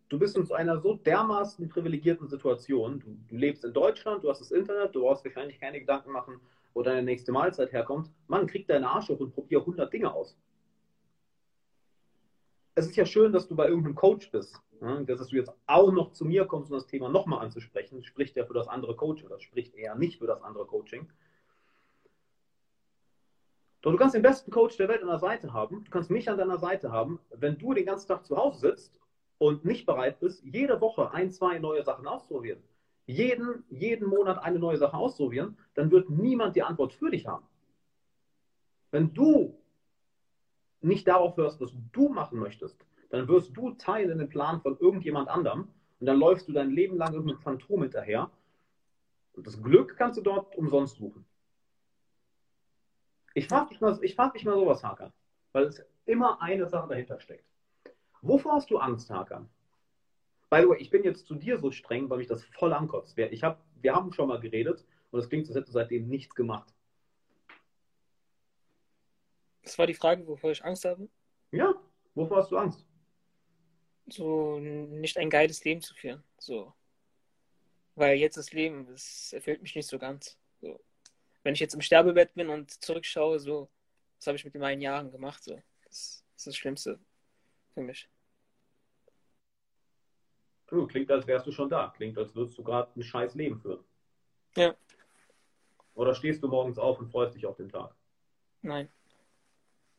du 0.09 0.17
bist 0.17 0.35
in 0.35 0.45
so 0.45 0.55
einer 0.55 0.81
so 0.81 0.95
dermaßen 0.95 1.69
privilegierten 1.69 2.27
Situation. 2.27 2.99
Du, 2.99 3.17
du 3.29 3.35
lebst 3.35 3.63
in 3.63 3.71
Deutschland, 3.71 4.23
du 4.23 4.29
hast 4.31 4.39
das 4.41 4.49
Internet, 4.49 4.95
du 4.95 5.01
brauchst 5.01 5.23
wahrscheinlich 5.23 5.59
keine 5.59 5.79
Gedanken 5.79 6.11
machen, 6.11 6.41
wo 6.73 6.81
deine 6.81 7.03
nächste 7.03 7.31
Mahlzeit 7.31 7.71
herkommt. 7.71 8.09
Mann, 8.27 8.47
krieg 8.47 8.67
deinen 8.67 8.85
Arsch 8.85 9.09
hoch 9.09 9.19
und 9.19 9.33
probier 9.33 9.59
100 9.59 9.91
Dinge 9.91 10.13
aus. 10.13 10.37
Es 12.75 12.87
ist 12.87 12.95
ja 12.95 13.05
schön, 13.05 13.33
dass 13.33 13.47
du 13.47 13.55
bei 13.55 13.67
irgendeinem 13.67 13.95
Coach 13.95 14.31
bist. 14.31 14.59
Ja, 14.81 14.99
dass 15.01 15.27
du 15.27 15.35
jetzt 15.35 15.51
auch 15.67 15.91
noch 15.91 16.11
zu 16.11 16.25
mir 16.25 16.45
kommst, 16.45 16.71
um 16.71 16.77
das 16.77 16.87
Thema 16.87 17.07
nochmal 17.07 17.45
anzusprechen, 17.45 18.03
spricht 18.03 18.35
ja 18.35 18.45
für 18.45 18.55
das 18.55 18.67
andere 18.67 18.95
Coaching 18.95 19.27
oder 19.27 19.39
spricht 19.39 19.75
eher 19.75 19.93
nicht 19.95 20.17
für 20.17 20.25
das 20.25 20.41
andere 20.41 20.65
Coaching. 20.65 21.07
Doch 23.81 23.91
du 23.91 23.97
kannst 23.97 24.15
den 24.15 24.21
besten 24.21 24.51
Coach 24.51 24.77
der 24.77 24.87
Welt 24.87 25.01
an 25.01 25.07
der 25.07 25.19
Seite 25.19 25.53
haben. 25.53 25.83
Du 25.83 25.91
kannst 25.91 26.09
mich 26.09 26.29
an 26.29 26.37
deiner 26.37 26.57
Seite 26.57 26.91
haben, 26.91 27.19
wenn 27.31 27.57
du 27.57 27.73
den 27.73 27.85
ganzen 27.85 28.07
Tag 28.07 28.25
zu 28.25 28.37
Hause 28.37 28.59
sitzt 28.59 28.99
und 29.37 29.65
nicht 29.65 29.85
bereit 29.85 30.19
bist, 30.19 30.43
jede 30.43 30.81
Woche 30.81 31.11
ein, 31.11 31.31
zwei 31.31 31.59
neue 31.59 31.83
Sachen 31.83 32.07
auszuprobieren. 32.07 32.63
Jeden, 33.05 33.63
jeden 33.69 34.07
Monat 34.07 34.39
eine 34.39 34.59
neue 34.59 34.77
Sache 34.77 34.95
ausprobieren, 34.95 35.57
dann 35.73 35.91
wird 35.91 36.09
niemand 36.09 36.55
die 36.55 36.63
Antwort 36.63 36.93
für 36.93 37.11
dich 37.11 37.27
haben. 37.27 37.45
Wenn 38.91 39.13
du 39.13 39.57
nicht 40.81 41.07
darauf 41.07 41.37
hörst, 41.37 41.61
was 41.61 41.73
du 41.91 42.09
machen 42.09 42.39
möchtest, 42.39 42.77
dann 43.09 43.27
wirst 43.27 43.55
du 43.55 43.71
Teil 43.71 44.09
in 44.09 44.17
den 44.17 44.29
Plan 44.29 44.61
von 44.61 44.77
irgendjemand 44.79 45.29
anderem 45.29 45.67
und 45.99 46.07
dann 46.07 46.17
läufst 46.17 46.47
du 46.47 46.53
dein 46.53 46.71
Leben 46.71 46.97
lang 46.97 47.13
irgendeinem 47.13 47.39
Phantom 47.39 47.83
hinterher. 47.83 48.31
Und 49.33 49.47
das 49.47 49.61
Glück 49.61 49.95
kannst 49.97 50.17
du 50.17 50.21
dort 50.21 50.55
umsonst 50.55 50.97
suchen. 50.97 51.25
Ich 53.33 53.47
frage 53.47 53.69
dich, 53.69 53.79
mal, 53.79 53.95
frag 54.15 54.33
dich 54.33 54.43
mal 54.43 54.55
sowas, 54.55 54.83
Hakan, 54.83 55.13
weil 55.53 55.65
es 55.65 55.83
immer 56.05 56.41
eine 56.41 56.67
Sache 56.67 56.89
dahinter 56.89 57.19
steckt. 57.19 57.45
Wovor 58.21 58.53
hast 58.53 58.69
du 58.69 58.77
Angst, 58.77 59.09
Hakan? 59.09 59.49
By 60.51 60.59
the 60.59 60.67
way, 60.67 60.77
ich 60.79 60.89
bin 60.89 61.05
jetzt 61.05 61.27
zu 61.27 61.35
dir 61.35 61.57
so 61.57 61.71
streng, 61.71 62.09
weil 62.09 62.17
mich 62.17 62.27
das 62.27 62.43
voll 62.43 62.73
ankotzt. 62.73 63.17
Ich 63.17 63.41
hab, 63.41 63.63
wir 63.81 63.95
haben 63.95 64.11
schon 64.11 64.27
mal 64.27 64.41
geredet 64.41 64.85
und 65.09 65.21
es 65.21 65.29
klingt, 65.29 65.47
als 65.47 65.55
hättest 65.55 65.69
du 65.69 65.73
seitdem 65.79 66.09
nichts 66.09 66.35
gemacht. 66.35 66.73
Das 69.63 69.79
war 69.79 69.87
die 69.87 69.93
Frage, 69.93 70.27
wovor 70.27 70.51
ich 70.51 70.63
Angst 70.65 70.83
habe? 70.83 71.07
Ja, 71.51 71.73
wovor 72.15 72.37
hast 72.37 72.51
du 72.51 72.57
Angst? 72.57 72.85
So 74.07 74.59
nicht 74.59 75.17
ein 75.17 75.29
geiles 75.29 75.63
Leben 75.63 75.79
zu 75.79 75.95
führen. 75.95 76.21
So. 76.37 76.73
Weil 77.95 78.17
jetzt 78.17 78.35
das 78.35 78.51
Leben, 78.51 78.87
das 78.87 79.31
erfüllt 79.31 79.61
mich 79.61 79.73
nicht 79.73 79.87
so 79.87 79.97
ganz. 79.97 80.37
So. 80.59 80.81
Wenn 81.43 81.53
ich 81.53 81.61
jetzt 81.61 81.75
im 81.75 81.81
Sterbebett 81.81 82.33
bin 82.33 82.49
und 82.49 82.71
zurückschaue, 82.83 83.39
so, 83.39 83.69
was 84.17 84.27
habe 84.27 84.35
ich 84.35 84.43
mit 84.43 84.55
meinen 84.55 84.81
Jahren 84.81 85.11
gemacht? 85.11 85.41
So. 85.45 85.55
Das, 85.85 86.25
das 86.33 86.41
ist 86.41 86.47
das 86.47 86.57
Schlimmste 86.57 86.99
für 87.73 87.81
mich. 87.81 88.09
Du, 90.71 90.87
klingt, 90.87 91.11
als 91.11 91.27
wärst 91.27 91.45
du 91.45 91.51
schon 91.51 91.69
da. 91.69 91.93
Klingt, 91.95 92.17
als 92.17 92.33
würdest 92.33 92.57
du 92.57 92.63
gerade 92.63 92.89
ein 92.95 93.03
scheiß 93.03 93.35
Leben 93.35 93.59
führen. 93.59 93.83
Ja. 94.55 94.73
Oder 95.95 96.15
stehst 96.15 96.41
du 96.41 96.47
morgens 96.47 96.79
auf 96.79 96.97
und 96.99 97.11
freust 97.11 97.35
dich 97.35 97.45
auf 97.45 97.57
den 97.57 97.67
Tag? 97.67 97.93
Nein. 98.61 98.87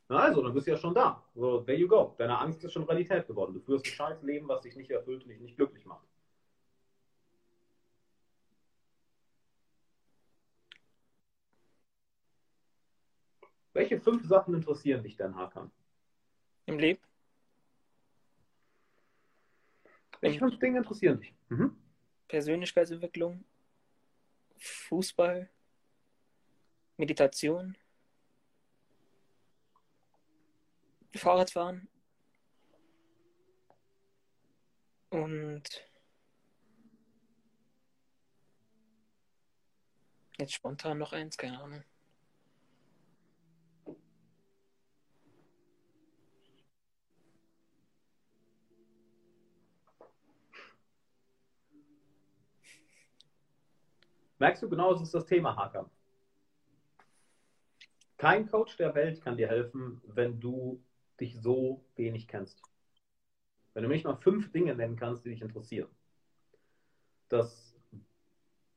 Na 0.09 0.21
also, 0.21 0.43
dann 0.43 0.55
bist 0.55 0.67
du 0.67 0.71
ja 0.71 0.79
schon 0.79 0.95
da. 0.95 1.23
So, 1.35 1.61
there 1.61 1.77
you 1.77 1.87
go. 1.87 2.15
Deine 2.17 2.39
Angst 2.39 2.65
ist 2.65 2.73
schon 2.73 2.85
Realität 2.85 3.27
geworden. 3.27 3.53
Du 3.53 3.61
führst 3.61 3.85
ein 3.85 3.93
scheiß 3.93 4.23
Leben, 4.23 4.49
was 4.49 4.63
dich 4.63 4.75
nicht 4.75 4.91
erfüllt 4.91 5.23
und 5.23 5.29
dich 5.29 5.41
nicht 5.41 5.57
glücklich 5.57 5.85
macht. 5.85 6.07
Welche 13.75 14.01
fünf 14.01 14.27
Sachen 14.27 14.55
interessieren 14.55 15.03
dich 15.03 15.17
denn, 15.17 15.35
Hakan? 15.35 15.71
Im 16.65 16.79
Leben? 16.79 17.01
Welche 20.23 20.39
fünf 20.39 20.59
Dinge 20.61 20.79
interessieren 20.79 21.21
dich? 21.21 21.35
Mhm. 21.49 21.77
Persönlichkeitsentwicklung, 22.29 23.45
Fußball, 24.57 25.51
Meditation, 26.97 27.77
Fahrradfahren 31.15 31.89
und 35.11 35.89
jetzt 40.39 40.55
spontan 40.55 40.99
noch 40.99 41.13
eins, 41.13 41.37
keine 41.37 41.61
Ahnung. 41.61 41.85
Merkst 54.43 54.61
du 54.61 54.69
genau, 54.69 54.93
das 54.93 55.03
ist 55.03 55.15
das 55.15 55.27
Thema, 55.27 55.55
Hakan. 55.55 55.89
Kein 58.17 58.51
Coach 58.51 58.77
der 58.77 58.93
Welt 58.93 59.23
kann 59.23 59.37
dir 59.37 59.47
helfen, 59.47 60.01
wenn 60.05 60.41
du 60.41 60.83
dich 61.21 61.41
so 61.41 61.85
wenig 61.95 62.27
kennst. 62.27 62.61
Wenn 63.73 63.85
du 63.85 63.89
mich 63.89 64.03
mal 64.03 64.17
fünf 64.17 64.51
Dinge 64.51 64.75
nennen 64.75 64.97
kannst, 64.97 65.25
die 65.25 65.29
dich 65.29 65.43
interessieren. 65.43 65.89
Das 67.29 67.79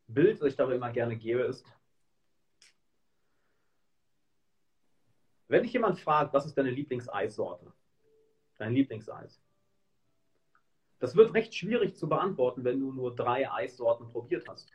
Bild, 0.05 0.39
das 0.39 0.49
ich 0.49 0.55
dabei 0.55 0.75
immer 0.75 0.91
gerne 0.91 1.17
gebe, 1.17 1.41
ist, 1.41 1.65
wenn 5.47 5.63
dich 5.63 5.73
jemand 5.73 5.99
fragt, 5.99 6.31
was 6.31 6.45
ist 6.45 6.55
deine 6.59 6.69
Lieblingseissorte? 6.69 7.73
Dein 8.59 8.73
Lieblingseis. 8.73 9.41
Das 10.99 11.15
wird 11.15 11.33
recht 11.33 11.55
schwierig 11.55 11.95
zu 11.95 12.07
beantworten, 12.07 12.63
wenn 12.63 12.79
du 12.79 12.91
nur 12.91 13.15
drei 13.15 13.51
Eissorten 13.51 14.07
probiert 14.11 14.47
hast. 14.47 14.71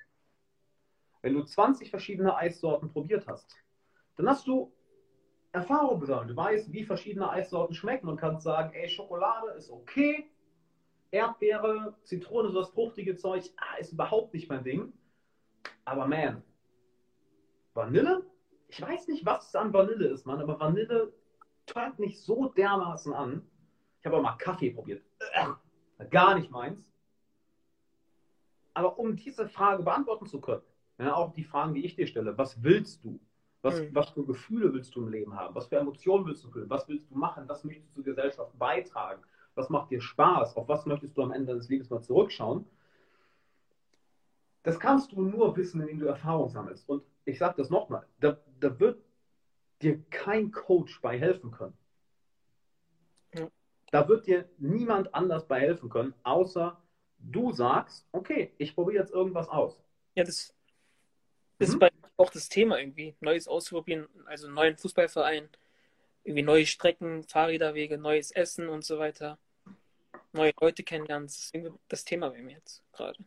Wenn 1.23 1.35
du 1.35 1.43
20 1.43 1.91
verschiedene 1.91 2.35
Eissorten 2.37 2.91
probiert 2.91 3.27
hast, 3.27 3.57
dann 4.17 4.29
hast 4.29 4.47
du 4.47 4.73
Erfahrung 5.53 6.01
gesammelt. 6.01 6.31
Du 6.31 6.37
weißt, 6.37 6.73
wie 6.73 6.85
verschiedene 6.85 7.29
Eissorten 7.29 7.75
schmecken 7.75 8.09
und 8.09 8.17
kannst 8.17 8.45
sagen, 8.45 8.73
ey, 8.73 8.89
Schokolade 8.89 9.51
ist 9.53 9.71
okay, 9.71 10.31
Erdbeere, 11.11 11.97
Zitrone, 12.05 12.51
so 12.51 12.61
das 12.61 12.71
fruchtige 12.71 13.17
Zeug, 13.17 13.45
ah, 13.57 13.79
ist 13.79 13.93
überhaupt 13.93 14.33
nicht 14.33 14.49
mein 14.49 14.63
Ding. 14.63 14.93
Aber 15.85 16.07
man, 16.07 16.43
Vanille? 17.75 18.25
Ich 18.69 18.81
weiß 18.81 19.09
nicht, 19.09 19.27
was 19.27 19.49
es 19.49 19.55
an 19.57 19.73
Vanille 19.73 20.07
ist, 20.07 20.27
Mann, 20.27 20.41
aber 20.41 20.61
Vanille 20.61 21.13
tönt 21.67 21.99
nicht 21.99 22.21
so 22.21 22.49
dermaßen 22.51 23.13
an. 23.13 23.45
Ich 23.99 24.07
habe 24.07 24.17
auch 24.17 24.23
mal 24.23 24.37
Kaffee 24.37 24.71
probiert. 24.71 25.03
Gar 26.11 26.37
nicht 26.37 26.51
meins. 26.51 26.93
Aber 28.75 28.99
um 28.99 29.17
diese 29.17 29.49
Frage 29.49 29.83
beantworten 29.83 30.27
zu 30.27 30.41
können, 30.41 30.63
ja, 31.01 31.15
auch 31.15 31.33
die 31.33 31.45
Fragen, 31.45 31.75
die 31.75 31.85
ich 31.85 31.97
dir 31.97 32.07
stelle. 32.07 32.37
Was 32.37 32.63
willst 32.63 33.05
du? 33.05 33.19
Was, 33.63 33.81
mhm. 33.81 33.95
was 33.95 34.11
für 34.11 34.25
Gefühle 34.25 34.73
willst 34.73 34.95
du 34.95 35.03
im 35.03 35.09
Leben 35.09 35.35
haben? 35.35 35.55
Was 35.55 35.67
für 35.67 35.77
Emotionen 35.77 36.27
willst 36.27 36.45
du 36.45 36.51
fühlen? 36.51 36.71
Was 36.71 36.89
willst 36.89 37.11
du 37.11 37.17
machen? 37.17 37.49
Was 37.49 37.65
möchtest 37.65 37.91
du 37.91 37.95
zur 37.97 38.05
Gesellschaft 38.05 38.59
beitragen? 38.59 39.23
Was 39.55 39.69
macht 39.69 39.91
dir 39.91 40.01
Spaß? 40.01 40.57
Auf 40.57 40.69
was 40.69 40.87
möchtest 40.87 41.17
du 41.17 41.23
am 41.23 41.33
Ende 41.33 41.49
deines 41.49 41.69
Lebens 41.69 41.91
mal 41.91 42.01
zurückschauen? 42.01 42.65
Das 44.63 44.79
kannst 44.79 45.13
du 45.13 45.23
nur 45.23 45.57
wissen, 45.57 45.81
indem 45.81 46.01
du 46.01 46.07
Erfahrung 46.07 46.51
sammelst. 46.51 46.89
Und 46.89 47.03
ich 47.25 47.39
sage 47.39 47.55
das 47.57 47.71
nochmal, 47.71 48.07
da, 48.21 48.37
da 48.61 48.79
wird 48.79 49.03
dir 49.83 50.03
kein 50.11 50.51
Coach 50.51 51.01
bei 51.01 51.19
helfen 51.19 51.51
können. 51.51 51.77
Ja. 53.35 53.49
Da 53.91 54.09
wird 54.09 54.27
dir 54.27 54.49
niemand 54.59 55.15
anders 55.15 55.47
bei 55.47 55.61
helfen 55.61 55.89
können, 55.89 56.15
außer 56.23 56.79
du 57.19 57.53
sagst, 57.53 58.07
okay, 58.13 58.53
ich 58.59 58.75
probiere 58.75 59.03
jetzt 59.03 59.13
irgendwas 59.13 59.49
aus. 59.49 59.83
Ja, 60.15 60.25
das 60.25 60.55
ist 61.61 61.75
mhm. 61.75 61.79
bei 61.79 61.91
auch 62.17 62.31
das 62.31 62.49
Thema 62.49 62.79
irgendwie. 62.79 63.15
Neues 63.21 63.49
ausprobieren, 63.49 64.07
also 64.27 64.47
einen 64.47 64.55
neuen 64.55 64.77
Fußballverein, 64.77 65.49
irgendwie 66.23 66.43
neue 66.43 66.67
Strecken, 66.67 67.25
Fahrräderwege, 67.25 67.97
neues 67.99 68.31
Essen 68.31 68.69
und 68.69 68.85
so 68.85 68.99
weiter. 68.99 69.39
Neue 70.33 70.53
Leute 70.61 70.83
kennenlernen, 70.83 71.27
das 71.27 71.39
ist 71.39 71.55
irgendwie 71.55 71.75
das 71.89 72.05
Thema 72.05 72.31
bei 72.31 72.43
mir 72.43 72.57
jetzt 72.57 72.85
gerade. 72.93 73.19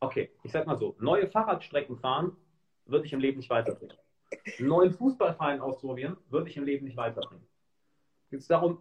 Okay, 0.00 0.30
ich 0.42 0.52
sag 0.52 0.66
mal 0.66 0.76
so, 0.76 0.94
neue 1.00 1.26
Fahrradstrecken 1.26 1.98
fahren 1.98 2.36
würde 2.86 3.06
ich 3.06 3.12
im 3.12 3.20
Leben 3.20 3.38
nicht 3.38 3.50
weiterbringen. 3.50 3.96
Einen 4.58 4.68
neuen 4.68 4.92
Fußballverein 4.92 5.60
ausprobieren 5.60 6.16
würde 6.28 6.48
ich 6.48 6.56
im 6.56 6.64
Leben 6.64 6.84
nicht 6.84 6.96
weiterbringen. 6.96 7.46
Jetzt 8.30 8.48
darum, 8.50 8.80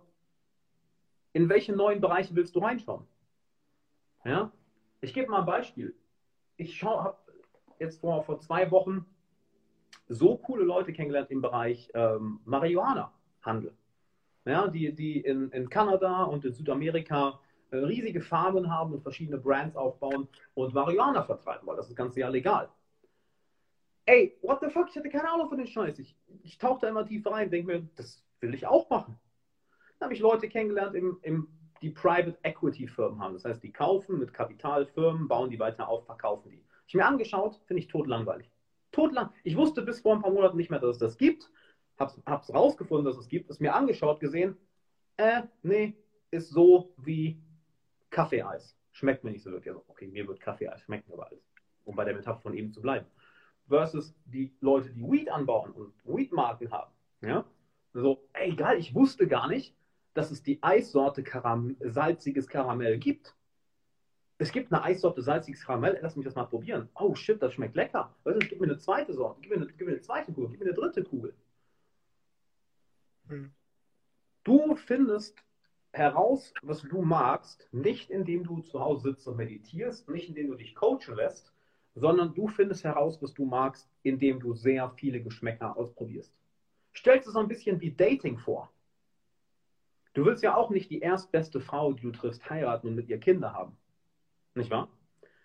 in 1.34 1.50
welche 1.50 1.74
neuen 1.74 2.02
Bereiche 2.02 2.36
willst 2.36 2.56
du 2.56 2.60
reinschauen? 2.60 3.06
Ja? 4.24 4.52
Ich 5.02 5.14
gebe 5.14 5.30
mal 5.30 5.40
ein 5.40 5.46
Beispiel. 5.46 5.96
Ich 6.58 6.82
habe 6.84 7.18
jetzt 7.80 8.02
vor, 8.02 8.24
vor 8.24 8.40
zwei 8.40 8.72
Wochen 8.72 9.06
so 10.08 10.38
coole 10.38 10.64
Leute 10.64 10.94
kennengelernt 10.94 11.32
im 11.32 11.42
Bereich 11.42 11.90
ähm, 11.94 12.40
Marihuana-Handel. 12.46 13.74
Ja, 14.46 14.68
die, 14.68 14.94
die 14.94 15.22
in, 15.22 15.50
in 15.50 15.70
Kanada 15.70 16.24
und 16.24 16.46
in 16.46 16.54
Südamerika 16.54 17.40
äh, 17.72 17.78
riesige 17.78 18.22
Farmen 18.22 18.72
haben 18.72 18.94
und 18.94 19.02
verschiedene 19.02 19.40
Brands 19.40 19.76
aufbauen 19.76 20.28
und 20.54 20.74
Marihuana 20.74 21.24
vertreiben, 21.24 21.68
weil 21.68 21.76
das 21.76 21.90
ist 21.90 21.96
ganz 21.96 22.16
ja 22.16 22.30
legal. 22.30 22.70
Ey, 24.06 24.38
what 24.44 24.60
the 24.62 24.70
fuck, 24.70 24.88
ich 24.90 24.96
hatte 24.96 25.10
keine 25.10 25.32
Ahnung 25.32 25.50
von 25.50 25.58
den 25.58 25.66
Scheiß. 25.66 25.98
Ich, 25.98 26.16
ich 26.44 26.60
tauche 26.60 26.86
immer 26.86 27.06
tiefer 27.06 27.32
rein, 27.32 27.50
denke 27.50 27.68
mir, 27.68 27.90
das 27.96 28.24
will 28.40 28.54
ich 28.54 28.68
auch 28.68 28.88
machen. 28.92 29.18
Dann 29.98 30.08
habe 30.08 30.14
ich 30.14 30.20
Leute 30.20 30.48
kennengelernt, 30.48 30.96
im, 30.96 31.18
im, 31.24 31.48
die 31.82 31.90
Private 31.90 32.38
Equity 32.44 32.88
Firmen 32.88 33.20
haben. 33.20 33.34
Das 33.34 33.46
heißt, 33.46 33.64
die 33.64 33.72
kaufen 33.72 34.20
mit 34.20 34.32
Kapitalfirmen, 34.32 35.28
bauen 35.28 35.50
die 35.50 35.60
weiter 35.60 35.88
auf, 35.88 36.06
verkaufen 36.06 36.52
die. 36.52 36.65
Ich 36.88 36.94
mir 36.94 37.06
angeschaut, 37.06 37.60
finde 37.66 37.82
ich 37.82 37.88
totlangweilig. 37.88 38.52
Totlang. 38.92 39.32
Ich 39.44 39.58
wusste 39.58 39.82
bis 39.82 40.00
vor 40.00 40.16
ein 40.16 40.22
paar 40.22 40.32
Monaten 40.32 40.58
nicht 40.58 40.70
mehr, 40.70 40.80
dass 40.80 40.92
es 40.92 41.00
das 41.00 41.18
gibt. 41.18 41.50
Hab's, 41.98 42.22
hab's 42.26 42.54
rausgefunden, 42.54 43.06
dass 43.06 43.18
es 43.18 43.28
gibt. 43.28 43.50
Es 43.50 43.60
mir 43.60 43.74
angeschaut, 43.76 44.20
gesehen. 44.20 44.58
Äh, 45.18 45.44
nee, 45.64 45.96
ist 46.32 46.50
so 46.50 46.94
wie 46.98 47.42
Kaffeeeis. 48.10 48.78
Schmeckt 48.92 49.24
mir 49.24 49.32
nicht 49.32 49.44
so 49.44 49.52
wirklich. 49.52 49.74
Also, 49.74 49.84
okay, 49.88 50.08
mir 50.08 50.28
wird 50.28 50.40
Kaffeeeis 50.40 50.82
schmecken, 50.82 51.12
aber 51.12 51.28
alles. 51.28 51.44
Um 51.84 51.96
bei 51.96 52.06
der 52.06 52.16
Metapher 52.16 52.40
von 52.40 52.54
eben 52.54 52.72
zu 52.72 52.82
bleiben. 52.82 53.06
Versus 53.68 54.16
die 54.26 54.56
Leute, 54.62 54.92
die 54.92 55.02
Weed 55.02 55.30
anbauen 55.30 55.72
und 55.72 55.94
Weed-Marken 56.06 56.72
haben. 56.72 56.92
Ja? 57.22 57.46
So, 57.94 58.28
ey, 58.34 58.56
geil, 58.56 58.78
ich 58.78 58.94
wusste 58.94 59.28
gar 59.28 59.48
nicht, 59.48 59.76
dass 60.14 60.32
es 60.32 60.44
die 60.44 60.62
Eissorte 60.62 61.24
Karam 61.24 61.76
salziges 61.80 62.48
Karamell 62.48 62.98
gibt. 63.00 63.36
Es 64.38 64.52
gibt 64.52 64.72
eine 64.72 64.84
Eissorte 64.84 65.22
salziges 65.22 65.64
Karamell, 65.64 65.98
lass 66.02 66.16
mich 66.16 66.26
das 66.26 66.36
mal 66.36 66.46
probieren. 66.46 66.90
Oh 66.96 67.16
shit, 67.16 67.42
das 67.42 67.54
schmeckt 67.54 67.76
lecker. 67.76 68.14
Weißt 68.24 68.42
du, 68.42 68.48
gib 68.48 68.60
mir 68.60 68.68
eine 68.68 68.78
zweite 68.78 69.14
Sorte, 69.14 69.40
gib 69.42 69.52
mir 69.52 69.58
eine, 69.58 69.68
gib 69.68 69.88
mir 69.88 69.94
eine 69.94 70.02
zweite 70.02 70.34
Kugel, 70.34 70.50
gib 70.52 70.60
mir 70.60 70.66
eine 70.66 70.74
dritte 70.74 71.04
Kugel. 71.04 71.34
Hm. 73.28 73.52
Du 74.44 74.76
findest 74.76 75.44
heraus, 75.94 76.54
was 76.62 76.82
du 76.82 77.02
magst, 77.02 77.70
nicht 77.72 78.10
indem 78.10 78.44
du 78.44 78.62
zu 78.62 78.80
Hause 78.80 79.12
sitzt 79.12 79.28
und 79.28 79.38
meditierst, 79.38 80.10
nicht 80.10 80.28
indem 80.28 80.50
du 80.50 80.56
dich 80.56 80.76
coachen 80.76 81.16
lässt, 81.16 81.54
sondern 81.96 82.34
du 82.34 82.50
findest 82.50 82.84
heraus, 82.84 83.22
was 83.22 83.34
du 83.34 83.46
magst, 83.46 83.90
indem 84.04 84.42
du 84.42 84.54
sehr 84.54 84.90
viele 84.98 85.22
Geschmäcker 85.22 85.78
ausprobierst. 85.78 86.34
Stellst 86.94 87.28
es 87.28 87.34
so 87.34 87.40
ein 87.40 87.48
bisschen 87.48 87.80
wie 87.80 87.92
Dating 87.92 88.38
vor. 88.38 88.72
Du 90.14 90.26
willst 90.26 90.44
ja 90.44 90.56
auch 90.56 90.70
nicht 90.70 90.90
die 90.90 91.00
erstbeste 91.00 91.62
Frau, 91.62 91.94
die 91.94 92.04
du 92.04 92.12
triffst, 92.12 92.50
heiraten 92.50 92.88
und 92.88 92.96
mit 92.96 93.10
ihr 93.10 93.20
Kinder 93.20 93.54
haben. 93.54 93.78
Nicht 94.56 94.72
wahr? 94.72 94.90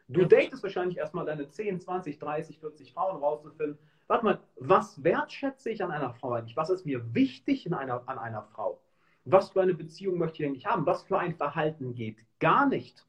Du 0.09 0.23
ja. 0.23 0.26
datest 0.26 0.62
wahrscheinlich 0.62 0.99
erstmal 0.99 1.26
deine 1.26 1.49
10, 1.49 1.81
20, 1.81 2.19
30, 2.19 2.59
40 2.59 2.93
Frauen 2.93 3.17
rauszufinden. 3.17 3.79
Warte 4.07 4.25
mal, 4.25 4.40
was 4.57 5.05
wertschätze 5.05 5.71
ich 5.71 5.85
an 5.85 5.93
einer 5.93 6.12
Frau 6.14 6.33
eigentlich? 6.33 6.57
Was 6.57 6.71
ist 6.71 6.85
mir 6.85 7.14
wichtig 7.14 7.67
in 7.67 7.75
einer, 7.75 8.09
an 8.09 8.19
einer 8.19 8.43
Frau? 8.43 8.81
Was 9.25 9.50
für 9.50 9.62
eine 9.62 9.75
Beziehung 9.75 10.19
möchte 10.19 10.43
ich 10.43 10.49
eigentlich 10.49 10.67
haben? 10.67 10.87
Was 10.87 11.02
für 11.02 11.19
ein 11.19 11.37
Verhalten 11.37 11.95
geht 11.95 12.17
gar 12.40 12.67
nicht? 12.67 13.07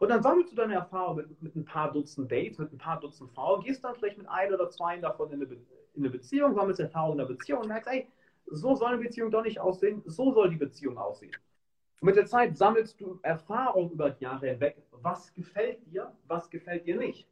Und 0.00 0.08
dann 0.08 0.22
sammelst 0.22 0.52
du 0.52 0.56
deine 0.56 0.74
Erfahrung 0.74 1.16
mit, 1.16 1.42
mit 1.42 1.56
ein 1.56 1.64
paar 1.64 1.92
Dutzend 1.92 2.30
Dates, 2.30 2.58
mit 2.58 2.72
ein 2.72 2.78
paar 2.78 3.00
Dutzend 3.00 3.30
Frauen, 3.32 3.62
gehst 3.62 3.84
dann 3.84 3.94
vielleicht 3.94 4.18
mit 4.18 4.28
ein 4.28 4.52
oder 4.52 4.70
zwei 4.70 4.98
davon 4.98 5.30
in 5.30 5.42
eine, 5.42 5.52
in 5.52 5.60
eine 5.96 6.10
Beziehung, 6.10 6.54
sammelst 6.54 6.80
Erfahrung 6.80 7.12
in 7.12 7.18
der 7.18 7.26
Beziehung 7.26 7.60
und 7.62 7.68
merkst, 7.68 7.90
ey, 7.90 8.08
so 8.46 8.74
soll 8.74 8.88
eine 8.88 9.02
Beziehung 9.02 9.30
doch 9.30 9.42
nicht 9.42 9.60
aussehen, 9.60 10.02
so 10.06 10.32
soll 10.32 10.50
die 10.50 10.56
Beziehung 10.56 10.98
aussehen. 10.98 11.32
Und 12.00 12.06
mit 12.06 12.16
der 12.16 12.26
Zeit 12.26 12.56
sammelst 12.56 13.00
du 13.00 13.18
Erfahrung 13.22 13.90
über 13.92 14.10
die 14.10 14.24
Jahre 14.24 14.48
hinweg, 14.48 14.76
was 14.90 15.32
gefällt 15.34 15.78
dir, 15.86 16.12
was 16.26 16.50
gefällt 16.50 16.86
dir 16.86 16.96
nicht. 16.96 17.28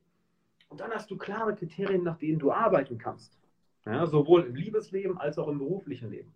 Und 0.69 0.81
dann 0.81 0.91
hast 0.91 1.11
du 1.11 1.19
klare 1.19 1.55
Kriterien, 1.55 2.03
nach 2.03 2.19
denen 2.19 2.39
du 2.39 2.51
arbeiten 2.53 2.97
kannst. 2.99 3.39
Ja, 3.85 4.07
sowohl 4.07 4.45
im 4.45 4.55
Liebesleben 4.55 5.19
als 5.19 5.39
auch 5.39 5.49
im 5.49 5.59
beruflichen 5.59 6.11
Leben. 6.11 6.35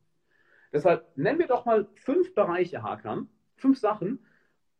Deshalb 0.72 1.16
nennen 1.16 1.38
wir 1.38 1.46
doch 1.46 1.64
mal 1.64 1.86
fünf 1.94 2.34
Bereiche, 2.34 2.82
Hakan, 2.82 3.28
fünf 3.54 3.78
Sachen, 3.78 4.18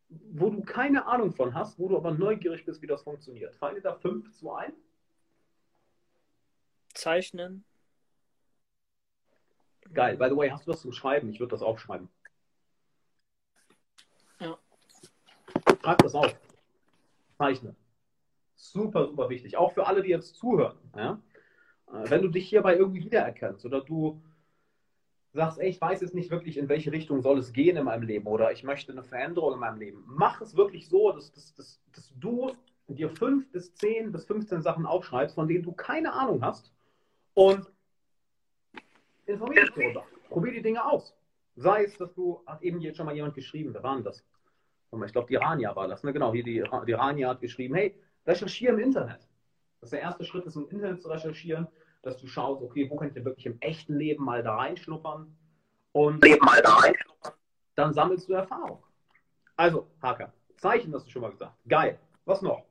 wo 0.09 0.49
du 0.49 0.61
keine 0.61 1.05
Ahnung 1.05 1.31
von 1.33 1.53
hast, 1.53 1.79
wo 1.79 1.89
du 1.89 1.97
aber 1.97 2.11
neugierig 2.11 2.65
bist, 2.65 2.81
wie 2.81 2.87
das 2.87 3.03
funktioniert. 3.03 3.55
Fallen 3.55 3.75
dir 3.75 3.81
da 3.81 3.95
fünf 3.95 4.31
zu 4.33 4.51
ein? 4.51 4.73
Zeichnen. 6.93 7.63
Geil. 9.93 10.17
By 10.17 10.29
the 10.29 10.35
way, 10.35 10.49
hast 10.49 10.67
du 10.67 10.71
was 10.71 10.81
zum 10.81 10.91
Schreiben? 10.91 11.29
Ich 11.29 11.39
würde 11.39 11.51
das 11.51 11.61
aufschreiben. 11.61 12.09
Ja. 14.39 14.57
Schreib 15.87 15.99
das 15.99 16.15
auf. 16.15 16.35
Zeichne. 17.37 17.73
Super, 18.57 19.07
super 19.07 19.29
wichtig. 19.29 19.55
Auch 19.55 19.71
für 19.71 19.87
alle, 19.87 20.03
die 20.03 20.09
jetzt 20.09 20.35
zuhören. 20.35 20.77
Ja? 20.93 21.21
Äh, 21.87 22.09
wenn 22.09 22.21
du 22.21 22.27
dich 22.27 22.49
hierbei 22.49 22.75
irgendwie 22.75 23.05
wiedererkennst 23.05 23.65
oder 23.65 23.79
du 23.79 24.21
sagst, 25.31 25.59
ey, 25.59 25.69
ich 25.69 25.79
weiß 25.79 26.01
jetzt 26.01 26.13
nicht 26.13 26.29
wirklich, 26.29 26.57
in 26.57 26.67
welche 26.67 26.91
Richtung 26.91 27.21
soll 27.21 27.37
es 27.37 27.53
gehen 27.53 27.77
in 27.77 27.85
meinem 27.85 28.01
Leben 28.01 28.27
oder 28.27 28.51
ich 28.51 28.65
möchte 28.65 28.91
eine 28.91 29.03
Veränderung 29.03 29.53
in 29.53 29.59
meinem 29.59 29.77
Leben. 29.77 30.03
Mach 30.07 30.41
es 30.41 30.57
wirklich 30.57 30.89
so, 30.89 31.13
dass, 31.13 31.31
dass, 31.31 31.55
dass, 31.55 31.81
dass 31.95 32.13
du 32.19 32.51
dir 32.89 33.09
fünf 33.09 33.49
bis 33.53 33.73
zehn 33.73 34.11
bis 34.11 34.25
15 34.25 34.61
Sachen 34.61 34.85
aufschreibst, 34.85 35.35
von 35.35 35.47
denen 35.47 35.63
du 35.63 35.71
keine 35.71 36.11
Ahnung 36.11 36.43
hast 36.43 36.73
und 37.33 37.65
informier 39.25 39.61
dich 39.61 39.73
darüber. 39.73 40.03
Probier 40.27 40.51
die 40.51 40.61
Dinge 40.61 40.83
aus. 40.83 41.15
Sei 41.55 41.85
es, 41.85 41.97
dass 41.97 42.13
du, 42.13 42.41
hat 42.45 42.61
eben 42.61 42.81
jetzt 42.81 42.97
schon 42.97 43.05
mal 43.05 43.15
jemand 43.15 43.35
geschrieben, 43.35 43.73
wer 43.73 43.83
war 43.83 43.95
denn 43.95 44.03
das? 44.03 44.25
Ich 45.05 45.11
glaube, 45.11 45.27
die 45.27 45.35
Rania 45.35 45.75
war 45.75 45.87
das. 45.87 46.03
Ne? 46.03 46.13
Genau, 46.13 46.33
hier 46.33 46.43
die, 46.43 46.63
die 46.87 46.93
Rania 46.93 47.29
hat 47.29 47.41
geschrieben, 47.41 47.75
hey, 47.75 47.95
recherchiere 48.25 48.73
im 48.73 48.79
Internet. 48.79 49.27
Das 49.79 49.87
ist 49.87 49.93
der 49.93 50.01
erste 50.01 50.23
Schritt, 50.23 50.45
ist 50.45 50.55
im 50.55 50.69
Internet 50.69 51.01
zu 51.01 51.09
recherchieren 51.09 51.67
dass 52.07 52.17
du 52.17 52.27
schaust, 52.27 52.61
okay, 52.61 52.89
wo 52.89 52.95
kann 52.95 53.09
ich 53.09 53.13
denn 53.13 53.25
wirklich 53.25 53.45
im 53.45 53.59
echten 53.59 53.95
Leben 53.95 54.23
mal 54.23 54.41
da 54.41 54.55
reinschnuppern? 54.55 55.35
Und 55.91 56.23
Leben 56.23 56.45
mal 56.45 56.61
da 56.61 56.75
reinschnuppern. 56.75 57.33
Dann 57.75 57.93
sammelst 57.93 58.29
du 58.29 58.33
Erfahrung. 58.33 58.81
Also, 59.55 59.89
Hacker, 60.01 60.33
Zeichen 60.57 60.93
hast 60.93 61.05
du 61.05 61.11
schon 61.11 61.21
mal 61.21 61.31
gesagt. 61.31 61.55
Geil. 61.67 61.99
Was 62.25 62.41
noch? 62.41 62.63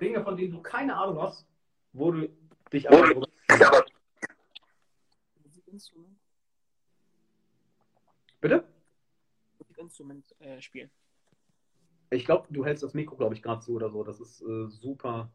Dinge, 0.00 0.22
von 0.22 0.36
denen 0.36 0.52
du 0.52 0.62
keine 0.62 0.96
Ahnung 0.96 1.20
hast, 1.20 1.46
wo 1.92 2.10
du 2.10 2.28
dich 2.72 2.90
aber. 2.90 3.26
Bitte? 8.40 8.64
Musikinstrument 9.86 10.40
äh, 10.40 10.60
spielen. 10.60 10.90
Ich 12.10 12.24
glaube, 12.24 12.46
du 12.50 12.64
hältst 12.64 12.82
das 12.82 12.94
Mikro, 12.94 13.16
glaube 13.16 13.34
ich, 13.34 13.42
gerade 13.42 13.60
zu 13.60 13.72
oder 13.72 13.90
so. 13.90 14.02
Das 14.04 14.20
ist 14.20 14.40
äh, 14.42 14.68
super, 14.68 15.30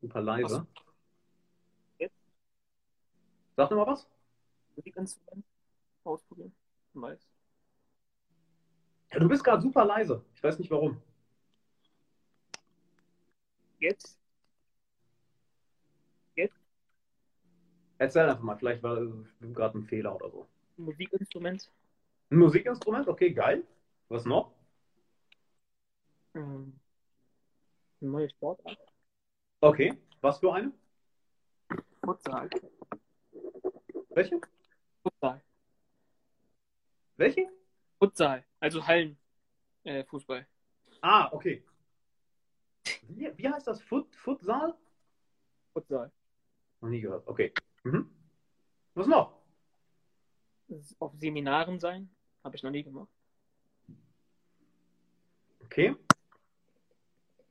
super 0.00 0.20
leise. 0.20 0.66
Was? 0.66 2.10
Sag 3.56 3.70
nochmal 3.70 3.86
was? 3.88 4.08
Musikinstrument 4.76 5.44
ausprobieren. 6.04 6.52
Weiß. 6.94 7.28
Ja, 9.12 9.18
du 9.18 9.28
bist 9.28 9.44
gerade 9.44 9.60
super 9.60 9.84
leise. 9.84 10.24
Ich 10.34 10.42
weiß 10.42 10.58
nicht 10.58 10.70
warum. 10.70 11.00
Jetzt? 13.78 14.18
Jetzt? 16.34 16.56
Erzähl 17.98 18.28
einfach 18.28 18.42
mal, 18.42 18.56
vielleicht 18.56 18.82
war 18.82 18.98
gerade 19.40 19.78
ein 19.78 19.84
Fehler 19.84 20.14
oder 20.14 20.30
so. 20.30 20.46
Musikinstrument. 20.76 21.70
Ein 22.30 22.38
Musikinstrument, 22.38 23.08
okay, 23.08 23.32
geil. 23.32 23.66
Was 24.08 24.24
noch? 24.24 24.54
Ähm, 26.34 26.78
eine 28.00 28.10
neue 28.10 28.30
Sportart. 28.30 28.78
Okay, 29.60 29.98
was 30.20 30.38
für 30.38 30.52
eine? 30.52 30.72
Futsal. 32.04 32.48
Welche? 34.10 34.40
Futsal. 35.02 35.42
Welche? 37.16 37.48
Futsal, 37.98 38.44
also 38.60 38.86
Hallen 38.86 39.18
äh, 39.82 40.04
Fußball. 40.04 40.46
Ah, 41.02 41.32
okay. 41.32 41.64
Wie, 43.08 43.36
wie 43.36 43.48
heißt 43.48 43.66
das? 43.66 43.82
Fut, 43.82 44.14
Futsal? 44.14 44.76
Futsal. 45.72 46.12
Noch 46.80 46.88
nie 46.88 47.00
gehört. 47.00 47.26
Okay. 47.26 47.52
Mhm. 47.82 48.08
Was 48.94 49.06
noch? 49.08 49.40
Auf 51.00 51.12
Seminaren 51.16 51.80
sein. 51.80 52.08
Habe 52.42 52.56
ich 52.56 52.62
noch 52.62 52.70
nie 52.70 52.82
gemacht. 52.82 53.08
Okay. 55.64 55.94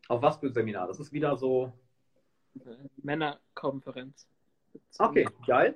Auf 0.07 0.21
was 0.21 0.37
für 0.37 0.51
Seminar? 0.51 0.87
Das 0.87 0.99
ist 0.99 1.13
wieder 1.13 1.37
so. 1.37 1.71
Äh, 2.55 2.75
Männerkonferenz. 2.97 4.27
Okay, 4.97 5.27
geil. 5.45 5.75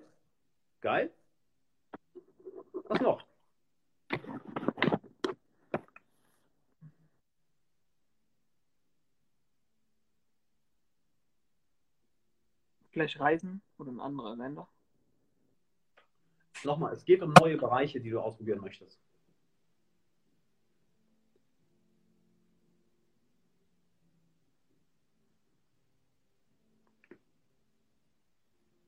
Geil. 0.82 1.14
Was 2.86 3.00
noch? 3.00 3.26
Vielleicht 12.92 13.20
reisen 13.20 13.62
oder 13.78 13.90
in 13.90 14.00
andere 14.00 14.36
Länder. 14.36 14.68
Nochmal, 16.66 16.94
es 16.94 17.06
geht 17.06 17.22
um 17.22 17.34
neue 17.34 17.58
Bereiche, 17.58 18.00
die 18.00 18.10
du 18.10 18.20
ausprobieren 18.20 18.62
möchtest. 18.62 19.00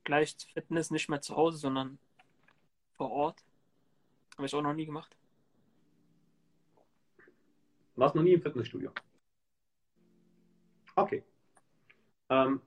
Gleich 0.04 0.36
Fitness 0.54 0.92
nicht 0.92 1.10
mehr 1.10 1.22
zu 1.22 1.36
Hause, 1.36 1.58
sondern 1.58 1.98
vor 2.94 3.12
Ort. 3.12 3.44
Habe 4.38 4.46
ich 4.46 4.54
auch 4.54 4.62
noch 4.62 4.74
nie 4.74 4.86
gemacht. 4.86 5.16
Warst 7.96 8.16
noch 8.16 8.24
nie 8.24 8.34
im 8.34 8.42
Fitnessstudio? 8.42 8.92
Okay. 10.96 11.24
Ähm, 12.30 12.62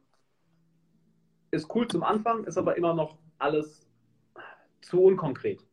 ist 1.51 1.73
cool 1.75 1.87
zum 1.89 2.03
Anfang, 2.03 2.45
ist 2.45 2.59
aber 2.59 2.77
immer 2.77 2.95
noch 2.95 3.19
alles 3.39 3.88
zu 4.81 5.03
unkonkret. 5.03 5.65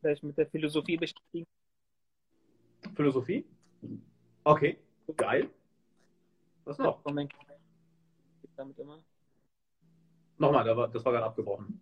Vielleicht 0.00 0.22
mit 0.22 0.36
der 0.38 0.46
Philosophie 0.46 0.96
beschäftigen. 0.96 1.46
Philosophie? 2.94 3.44
Okay, 4.44 4.78
geil. 5.16 5.50
Was 6.64 6.78
noch? 6.78 7.02
Damit 8.56 8.78
immer. 8.78 9.02
Nochmal, 10.38 10.64
das 10.64 11.04
war 11.04 11.12
gerade 11.12 11.26
abgebrochen. 11.26 11.80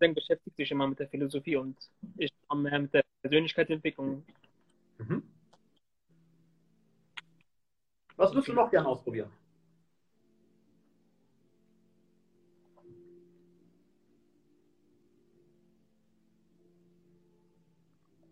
Dann 0.00 0.14
beschäftigt 0.14 0.56
sich 0.56 0.70
immer 0.70 0.86
mit 0.86 0.98
der 0.98 1.08
Philosophie 1.08 1.56
und 1.56 1.76
ich 2.18 2.32
mehr 2.54 2.78
mit 2.78 2.92
der 2.92 3.04
Persönlichkeitsentwicklung. 3.22 4.24
Mhm. 4.98 5.22
Was 8.16 8.32
würdest 8.32 8.48
du 8.48 8.52
noch 8.52 8.70
gerne 8.70 8.88
ausprobieren? 8.88 9.30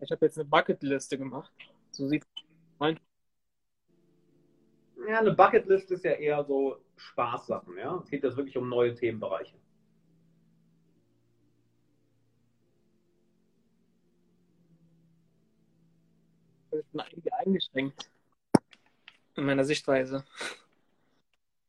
Ich 0.03 0.11
habe 0.11 0.25
jetzt 0.25 0.37
eine 0.37 0.45
Bucketliste 0.45 1.17
gemacht. 1.17 1.51
So 1.91 2.07
sieht 2.07 2.25
mein 2.77 2.99
Ja, 5.07 5.19
eine 5.19 5.31
Bucketlist 5.33 5.91
ist 5.91 6.03
ja 6.03 6.11
eher 6.11 6.43
so 6.43 6.77
Spaßsachen, 6.97 7.77
ja. 7.77 7.97
Es 8.03 8.09
geht 8.09 8.23
jetzt 8.23 8.37
wirklich 8.37 8.57
um 8.57 8.67
neue 8.69 8.93
Themenbereiche. 8.93 9.55
ich 16.71 16.85
bin 16.87 17.01
irgendwie 17.11 17.31
eingeschränkt 17.33 18.09
in 19.35 19.45
meiner 19.45 19.63
Sichtweise. 19.63 20.25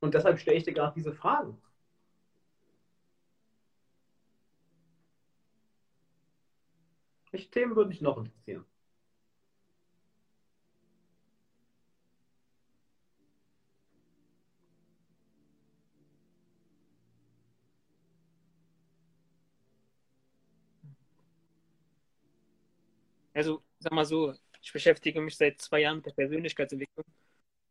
Und 0.00 0.14
deshalb 0.14 0.38
stelle 0.38 0.56
ich 0.56 0.64
dir 0.64 0.72
gerade 0.72 0.94
diese 0.94 1.12
Fragen. 1.12 1.60
Welche 7.34 7.50
Themen 7.50 7.74
würden 7.76 7.90
dich 7.90 8.00
noch 8.00 8.16
interessieren? 8.16 8.64
Also, 23.32 23.62
sag 23.78 23.92
mal 23.92 24.04
so, 24.04 24.34
ich 24.62 24.72
beschäftige 24.72 25.20
mich 25.20 25.36
seit 25.36 25.60
zwei 25.60 25.80
Jahren 25.80 25.96
mit 25.96 26.06
der 26.06 26.12
Persönlichkeitsentwicklung 26.12 27.04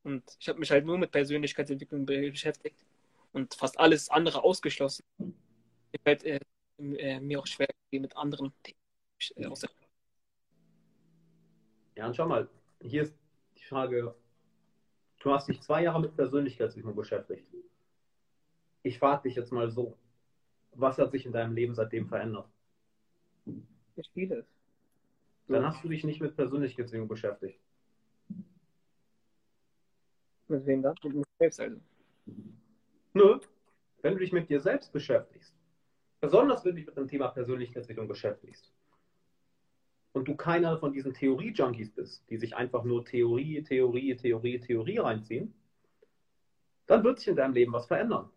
und 0.03 0.23
ich 0.39 0.49
habe 0.49 0.59
mich 0.59 0.71
halt 0.71 0.85
nur 0.85 0.97
mit 0.97 1.11
Persönlichkeitsentwicklung 1.11 2.05
beschäftigt 2.05 2.85
und 3.33 3.53
fast 3.55 3.79
alles 3.79 4.09
andere 4.09 4.43
ausgeschlossen. 4.43 5.05
Ich 5.91 6.01
fällt 6.03 6.23
äh, 6.25 6.39
äh, 6.79 7.19
mir 7.19 7.39
auch 7.39 7.47
schwer, 7.47 7.67
mit 7.91 8.17
anderen 8.17 8.53
Themen 8.63 8.77
aus 9.45 9.65
Ja, 11.95 12.07
und 12.07 12.15
schau 12.15 12.27
mal, 12.27 12.49
hier 12.81 13.03
ist 13.03 13.15
die 13.57 13.63
Frage, 13.63 14.15
du 15.19 15.31
hast 15.31 15.47
dich 15.47 15.61
zwei 15.61 15.83
Jahre 15.83 16.01
mit 16.01 16.15
Persönlichkeitsentwicklung 16.15 16.95
beschäftigt. 16.95 17.47
Ich 18.81 18.99
frage 18.99 19.23
dich 19.23 19.35
jetzt 19.35 19.51
mal 19.51 19.69
so, 19.69 19.97
was 20.73 20.97
hat 20.97 21.11
sich 21.11 21.25
in 21.25 21.31
deinem 21.31 21.53
Leben 21.53 21.75
seitdem 21.75 22.07
verändert? 22.07 22.49
Nicht 23.95 24.11
vieles. 24.13 24.45
Dann 25.47 25.65
hast 25.65 25.83
du 25.83 25.89
dich 25.89 26.03
nicht 26.03 26.21
mit 26.21 26.35
Persönlichkeitsentwicklung 26.35 27.07
beschäftigt. 27.07 27.59
Mit 30.47 30.65
wem 30.65 30.81
dann? 30.81 30.95
Mit 31.03 31.13
mir 31.13 31.23
selbst 31.39 31.59
also. 31.59 31.79
Nö. 33.13 33.39
Wenn 34.01 34.13
du 34.13 34.19
dich 34.19 34.33
mit 34.33 34.49
dir 34.49 34.59
selbst 34.59 34.91
beschäftigst, 34.91 35.55
besonders 36.19 36.65
wenn 36.65 36.71
du 36.71 36.77
dich 36.77 36.87
mit 36.87 36.97
dem 36.97 37.07
Thema 37.07 37.29
Persönlichkeitsentwicklung 37.29 38.07
beschäftigst, 38.07 38.72
und 40.13 40.27
du 40.27 40.35
keiner 40.35 40.77
von 40.77 40.93
diesen 40.93 41.13
Theorie-Junkies 41.13 41.91
bist, 41.91 42.23
die 42.29 42.37
sich 42.37 42.55
einfach 42.55 42.83
nur 42.83 43.03
Theorie, 43.03 43.63
Theorie, 43.63 44.15
Theorie, 44.15 44.59
Theorie 44.59 44.99
reinziehen, 44.99 45.53
dann 46.85 47.03
wird 47.03 47.19
sich 47.19 47.27
in 47.27 47.35
deinem 47.35 47.53
Leben 47.53 47.73
was 47.73 47.87
verändern. 47.87 48.29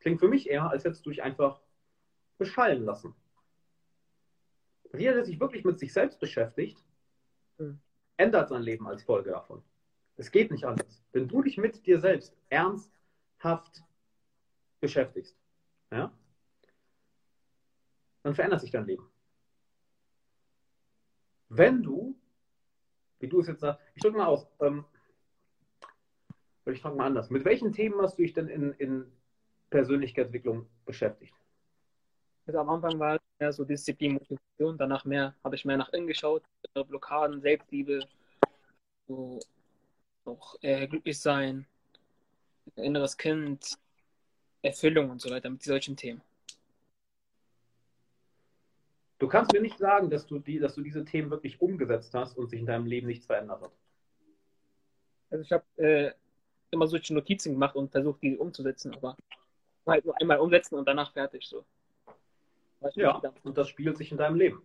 Klingt 0.00 0.20
für 0.20 0.28
mich 0.28 0.48
eher, 0.48 0.70
als 0.70 0.84
hättest 0.84 1.04
du 1.06 1.10
dich 1.10 1.22
einfach 1.22 1.60
beschallen 2.38 2.84
lassen. 2.84 3.14
Jeder, 4.96 5.14
der 5.14 5.24
sich 5.24 5.40
wirklich 5.40 5.64
mit 5.64 5.78
sich 5.78 5.92
selbst 5.92 6.20
beschäftigt, 6.20 6.82
Hm. 7.58 7.78
ändert 8.18 8.50
sein 8.50 8.62
Leben 8.62 8.86
als 8.86 9.02
Folge 9.02 9.30
davon. 9.30 9.62
Es 10.16 10.30
geht 10.30 10.50
nicht 10.50 10.64
anders. 10.64 11.02
Wenn 11.12 11.28
du 11.28 11.42
dich 11.42 11.56
mit 11.56 11.86
dir 11.86 12.00
selbst 12.00 12.36
ernsthaft 12.50 13.82
beschäftigst, 14.80 15.36
ja, 15.90 16.12
dann 18.22 18.34
verändert 18.34 18.60
sich 18.60 18.70
dein 18.70 18.86
Leben. 18.86 19.08
Wenn 21.48 21.82
du, 21.82 22.16
wie 23.20 23.28
du 23.28 23.40
es 23.40 23.46
jetzt 23.46 23.60
sagst, 23.60 23.80
ich 23.94 24.02
drücke 24.02 24.18
mal 24.18 24.26
aus, 24.26 24.46
ähm, 24.60 24.84
ich 26.66 26.80
frage 26.80 26.96
mal 26.96 27.06
anders, 27.06 27.30
mit 27.30 27.44
welchen 27.44 27.72
Themen 27.72 28.00
hast 28.02 28.18
du 28.18 28.22
dich 28.22 28.32
denn 28.32 28.48
in, 28.48 28.72
in 28.72 29.12
Persönlichkeitsentwicklung 29.70 30.66
beschäftigt? 30.84 31.34
Also 32.46 32.60
am 32.60 32.68
Anfang 32.70 32.98
war 32.98 33.16
es 33.16 33.20
mehr 33.38 33.52
so 33.52 33.64
Disziplin, 33.64 34.14
Motivation, 34.14 34.78
danach 34.78 35.04
mehr 35.04 35.34
habe 35.42 35.56
ich 35.56 35.64
mehr 35.64 35.76
nach 35.76 35.92
innen 35.92 36.06
geschaut, 36.06 36.42
äh, 36.74 36.84
Blockaden, 36.84 37.40
Selbstliebe, 37.40 38.06
so 39.06 39.40
auch 40.24 40.56
äh, 40.62 40.86
glücklich 40.86 41.20
sein, 41.20 41.66
inneres 42.74 43.16
Kind, 43.16 43.78
Erfüllung 44.62 45.10
und 45.10 45.20
so 45.20 45.30
weiter 45.30 45.50
mit 45.50 45.62
solchen 45.62 45.96
Themen. 45.96 46.20
Du 49.18 49.28
kannst 49.28 49.52
mir 49.52 49.60
nicht 49.60 49.78
sagen, 49.78 50.10
dass 50.10 50.26
du, 50.26 50.38
die, 50.38 50.58
dass 50.58 50.74
du 50.74 50.82
diese 50.82 51.04
Themen 51.04 51.30
wirklich 51.30 51.60
umgesetzt 51.60 52.12
hast 52.14 52.36
und 52.36 52.50
sich 52.50 52.60
in 52.60 52.66
deinem 52.66 52.86
Leben 52.86 53.06
nichts 53.06 53.26
verändert 53.26 53.62
hat. 53.62 53.72
Also 55.30 55.42
ich 55.42 55.52
habe 55.52 55.64
äh, 55.76 56.12
immer 56.70 56.86
solche 56.86 57.14
Notizen 57.14 57.52
gemacht 57.52 57.76
und 57.76 57.90
versucht, 57.90 58.22
die 58.22 58.36
umzusetzen, 58.36 58.94
aber 58.94 59.16
halt 59.86 60.04
nur 60.04 60.20
einmal 60.20 60.38
umsetzen 60.38 60.74
und 60.76 60.86
danach 60.86 61.12
fertig 61.12 61.46
so. 61.46 61.64
Weißt 62.80 62.96
du, 62.96 63.00
Ja, 63.00 63.22
und 63.42 63.56
das 63.56 63.68
spiegelt 63.68 63.96
sich 63.96 64.12
in 64.12 64.18
deinem 64.18 64.36
Leben. 64.36 64.62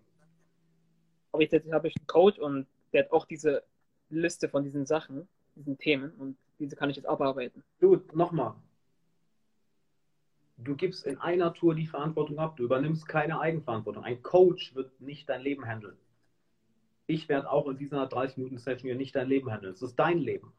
Aber 1.31 1.41
jetzt 1.43 1.53
habe 1.71 1.87
ich 1.87 1.95
einen 1.97 2.07
Coach 2.07 2.39
und 2.39 2.67
der 2.91 3.05
hat 3.05 3.11
auch 3.11 3.25
diese 3.25 3.63
Liste 4.09 4.49
von 4.49 4.63
diesen 4.63 4.85
Sachen, 4.85 5.27
diesen 5.55 5.77
Themen 5.77 6.11
und 6.17 6.37
diese 6.59 6.75
kann 6.75 6.89
ich 6.89 6.97
jetzt 6.97 7.05
abarbeiten. 7.05 7.63
Du, 7.79 8.01
nochmal. 8.13 8.55
Du 10.63 10.75
gibst 10.75 11.07
in 11.07 11.17
einer 11.17 11.53
Tour 11.53 11.73
die 11.73 11.87
Verantwortung 11.87 12.37
ab. 12.37 12.55
Du 12.55 12.63
übernimmst 12.63 13.07
keine 13.07 13.39
Eigenverantwortung. 13.39 14.03
Ein 14.03 14.21
Coach 14.21 14.75
wird 14.75 14.99
nicht 15.01 15.27
dein 15.27 15.41
Leben 15.41 15.65
handeln. 15.65 15.97
Ich 17.07 17.27
werde 17.29 17.49
auch 17.49 17.67
in 17.67 17.77
dieser 17.77 18.03
30-Minuten-Session 18.07 18.87
hier 18.87 18.95
nicht 18.95 19.15
dein 19.15 19.27
Leben 19.27 19.51
handeln. 19.51 19.73
Es 19.73 19.81
ist 19.81 19.95
dein 19.95 20.19
Leben. 20.19 20.53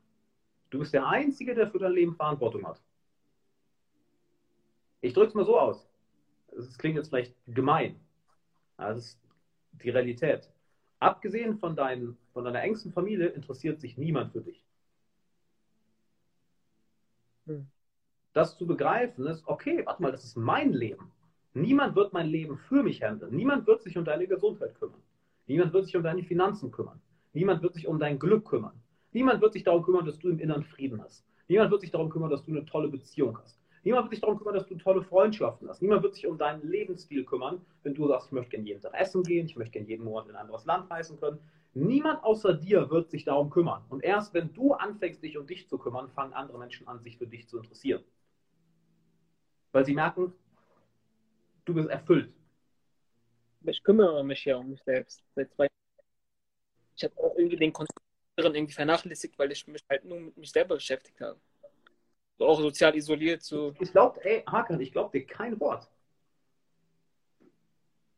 Du 0.71 0.81
bist 0.81 0.93
der 0.93 1.07
Einzige, 1.07 1.55
der 1.55 1.71
für 1.71 1.79
dein 1.79 1.93
Leben 1.93 2.17
Verantwortung 2.17 2.67
hat. 2.67 2.83
Ich 5.03 5.12
drücke 5.12 5.29
es 5.29 5.35
mal 5.35 5.45
so 5.45 5.59
aus. 5.59 5.87
Es 6.57 6.77
klingt 6.79 6.97
jetzt 6.97 7.09
vielleicht 7.09 7.35
gemein. 7.47 8.01
Aber 8.77 8.95
das 8.95 9.07
ist 9.07 9.21
die 9.73 9.91
Realität. 9.91 10.51
Abgesehen 10.99 11.59
von, 11.59 11.77
dein, 11.77 12.17
von 12.33 12.45
deiner 12.45 12.62
engsten 12.62 12.93
Familie 12.93 13.29
interessiert 13.29 13.81
sich 13.81 13.97
niemand 13.97 14.33
für 14.33 14.41
dich. 14.41 14.65
Hm. 17.47 17.67
Das 18.33 18.57
zu 18.57 18.66
begreifen 18.66 19.27
ist, 19.27 19.47
okay, 19.47 19.83
warte 19.85 20.03
mal, 20.03 20.11
das 20.11 20.25
ist 20.25 20.37
mein 20.37 20.73
Leben. 20.73 21.11
Niemand 21.55 21.95
wird 21.97 22.14
mein 22.14 22.29
Leben 22.29 22.57
für 22.57 22.83
mich 22.83 23.03
handeln. 23.03 23.37
Niemand 23.37 23.66
wird 23.66 23.83
sich 23.83 23.99
um 23.99 24.07
deine 24.07 24.27
Gesundheit 24.27 24.75
kümmern. 24.79 25.03
Niemand 25.47 25.75
wird 25.75 25.85
sich 25.85 25.97
um 25.97 26.03
deine 26.03 26.23
Finanzen 26.23 26.71
kümmern. 26.71 26.99
Niemand 27.35 27.62
wird 27.62 27.75
sich 27.75 27.87
um 27.87 27.99
dein 27.99 28.18
Glück 28.18 28.47
kümmern. 28.47 28.81
Niemand 29.12 29.42
wird 29.42 29.53
sich 29.53 29.64
darum 29.64 29.83
kümmern, 29.83 30.07
dass 30.07 30.18
du 30.18 30.31
im 30.31 30.38
Inneren 30.38 30.64
Frieden 30.64 31.03
hast. 31.03 31.27
Niemand 31.49 31.71
wird 31.71 31.83
sich 31.83 31.90
darum 31.90 32.09
kümmern, 32.09 32.31
dass 32.31 32.42
du 32.42 32.53
eine 32.53 32.64
tolle 32.64 32.88
Beziehung 32.88 33.37
hast. 33.38 33.61
Niemand 33.85 34.05
wird 34.05 34.12
sich 34.12 34.21
darum 34.23 34.38
kümmern, 34.38 34.55
dass 34.55 34.66
du 34.66 34.77
tolle 34.77 35.03
Freundschaften 35.03 35.68
hast. 35.68 35.83
Niemand 35.83 36.03
wird 36.03 36.14
sich 36.14 36.27
um 36.27 36.38
deinen 36.38 36.66
Lebensstil 36.66 37.25
kümmern, 37.25 37.61
wenn 37.83 37.95
du 37.95 38.07
sagst, 38.07 38.29
ich 38.29 38.33
möchte 38.33 38.51
gerne 38.53 38.66
jeden 38.66 38.81
Tag 38.81 38.95
essen 38.95 39.23
gehen, 39.23 39.45
ich 39.45 39.57
möchte 39.57 39.73
gerne 39.73 39.88
jeden 39.88 40.05
Monat 40.05 40.29
in 40.29 40.37
ein 40.37 40.42
anderes 40.42 40.64
Land 40.64 40.90
reisen 40.90 41.18
können. 41.21 41.38
Niemand 41.75 42.23
außer 42.25 42.55
dir 42.55 42.88
wird 42.90 43.11
sich 43.11 43.25
darum 43.25 43.51
kümmern. 43.51 43.83
Und 43.90 44.05
erst 44.05 44.33
wenn 44.33 44.53
du 44.55 44.73
anfängst, 44.73 45.23
dich 45.23 45.37
um 45.37 45.47
dich 45.47 45.68
zu 45.68 45.77
kümmern, 45.77 46.09
fangen 46.09 46.33
andere 46.33 46.59
Menschen 46.59 46.88
an, 46.88 47.01
sich 47.01 47.18
für 47.18 47.27
dich 47.27 47.49
zu 47.49 47.59
interessieren. 47.59 48.03
Weil 49.73 49.87
sie 49.87 49.95
merken, 49.95 50.33
du 51.65 51.75
bist 51.75 51.89
erfüllt. 51.89 52.33
Ich 53.65 53.83
kümmere 53.83 54.23
mich 54.25 54.45
ja 54.45 54.57
um 54.57 54.71
mich 54.71 54.83
selbst 54.83 55.23
seit 55.35 55.51
zwei 55.53 55.65
Jahren. 55.65 56.07
Ich 56.97 57.05
habe 57.05 57.17
auch 57.19 57.35
irgendwie 57.37 57.57
den 57.57 57.73
Kontakt 57.73 57.99
irgendwie 58.37 58.73
vernachlässigt, 58.73 59.39
weil 59.39 59.53
ich 59.53 59.67
mich 59.67 59.83
halt 59.89 60.05
nur 60.05 60.21
mit 60.21 60.37
mich 60.37 60.51
selber 60.51 60.75
beschäftigt 60.75 61.21
habe. 61.21 61.41
So 62.39 62.47
auch 62.47 62.61
sozial 62.61 62.95
isoliert, 62.97 63.43
so. 63.43 63.75
Ich 63.81 63.93
glaube, 63.93 64.23
ey, 64.25 64.43
Hakan, 64.47 64.81
ich 64.81 64.93
glaube 64.93 65.19
dir 65.19 65.27
kein 65.27 65.59
Wort. 65.61 65.89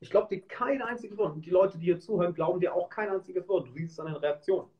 Ich 0.01 0.11
glaube 0.11 0.35
dir 0.35 0.43
kein 0.43 0.83
einziges 0.83 1.17
Wort. 1.17 1.35
Und 1.35 1.45
die 1.45 1.51
Leute, 1.51 1.79
die 1.79 1.87
hier 1.87 2.01
zuhören, 2.01 2.35
glauben 2.35 2.61
dir 2.61 2.75
auch 2.75 2.89
kein 2.89 3.11
einziges 3.11 3.47
Wort. 3.49 3.69
Du 3.69 3.73
siehst 3.73 3.93
es 3.93 4.01
an 4.01 4.07
den 4.07 4.17
Reaktionen. 4.17 4.71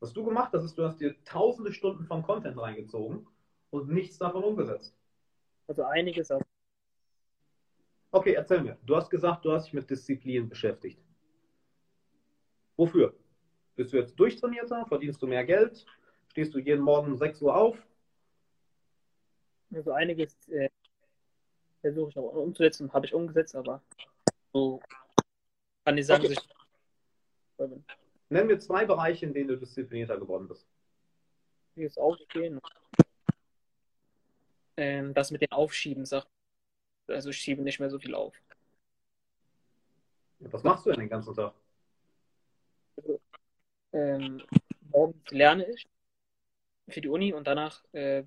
Was 0.00 0.12
du 0.12 0.24
gemacht 0.24 0.52
hast, 0.52 0.64
ist, 0.64 0.76
du 0.76 0.84
hast 0.84 1.00
dir 1.00 1.14
tausende 1.24 1.72
Stunden 1.72 2.04
von 2.04 2.22
Content 2.22 2.58
reingezogen 2.58 3.26
und 3.74 3.88
nichts 3.88 4.18
davon 4.18 4.44
umgesetzt. 4.44 4.94
Also 5.66 5.84
einiges, 5.84 6.30
aber 6.30 6.44
Okay, 8.12 8.34
erzähl 8.34 8.60
mir. 8.60 8.78
Du 8.86 8.94
hast 8.94 9.10
gesagt, 9.10 9.44
du 9.44 9.52
hast 9.52 9.66
dich 9.66 9.72
mit 9.74 9.90
Disziplin 9.90 10.48
beschäftigt. 10.48 11.02
Wofür? 12.76 13.12
Bist 13.74 13.92
du 13.92 13.96
jetzt 13.96 14.14
durchtrainierter? 14.14 14.86
Verdienst 14.86 15.20
du 15.20 15.26
mehr 15.26 15.44
Geld? 15.44 15.84
Stehst 16.28 16.54
du 16.54 16.60
jeden 16.60 16.82
Morgen 16.82 17.12
um 17.12 17.16
6 17.16 17.42
Uhr 17.42 17.56
auf? 17.56 17.76
also 19.74 19.90
einiges 19.90 20.36
äh, 20.50 20.70
versuche 21.80 22.10
ich 22.10 22.16
auch 22.16 22.32
umzusetzen, 22.34 22.92
habe 22.92 23.06
ich 23.06 23.14
umgesetzt, 23.14 23.56
aber 23.56 23.82
so 24.52 24.80
kann 25.84 25.98
ich 25.98 26.06
sagen, 26.06 26.24
Okay. 26.24 26.34
dass 27.56 27.70
ich 27.72 27.82
Nenn 28.28 28.46
mir 28.46 28.58
zwei 28.60 28.84
Bereiche, 28.86 29.26
in 29.26 29.34
denen 29.34 29.48
du 29.48 29.56
disziplinierter 29.56 30.18
geworden 30.18 30.46
bist. 30.46 30.64
Dieses 31.74 31.98
Aufstehen. 31.98 32.60
Ähm, 34.76 35.14
das 35.14 35.30
mit 35.30 35.40
den 35.40 35.52
Aufschieben, 35.52 36.04
sagt. 36.04 36.28
Also 37.06 37.30
ich 37.30 37.36
schiebe 37.36 37.62
nicht 37.62 37.80
mehr 37.80 37.90
so 37.90 37.98
viel 37.98 38.14
auf. 38.14 38.34
Was 40.40 40.62
machst 40.62 40.86
du 40.86 40.90
denn 40.90 41.00
den 41.00 41.08
ganzen 41.08 41.34
Tag? 41.34 41.54
Ähm, 43.92 44.42
morgens 44.90 45.30
lerne 45.30 45.66
ich 45.70 45.86
für 46.88 47.00
die 47.00 47.08
Uni 47.08 47.32
und 47.32 47.46
danach 47.46 47.82
äh, 47.92 48.24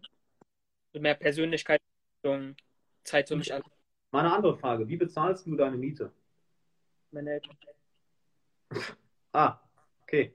mehr 0.94 1.16
Persönlichkeit 1.16 1.82
und 2.24 2.56
Zeit 3.04 3.28
für 3.28 3.36
mich 3.36 3.54
allein. 3.54 3.70
Meine 4.12 4.34
andere 4.34 4.58
Frage, 4.58 4.88
wie 4.88 4.98
bezahlst 4.98 5.46
du 5.46 5.56
deine 5.56 5.78
Miete? 5.78 6.12
Meine 7.12 7.34
Eltern. 7.34 7.58
Ah, 9.34 9.60
okay. 10.02 10.34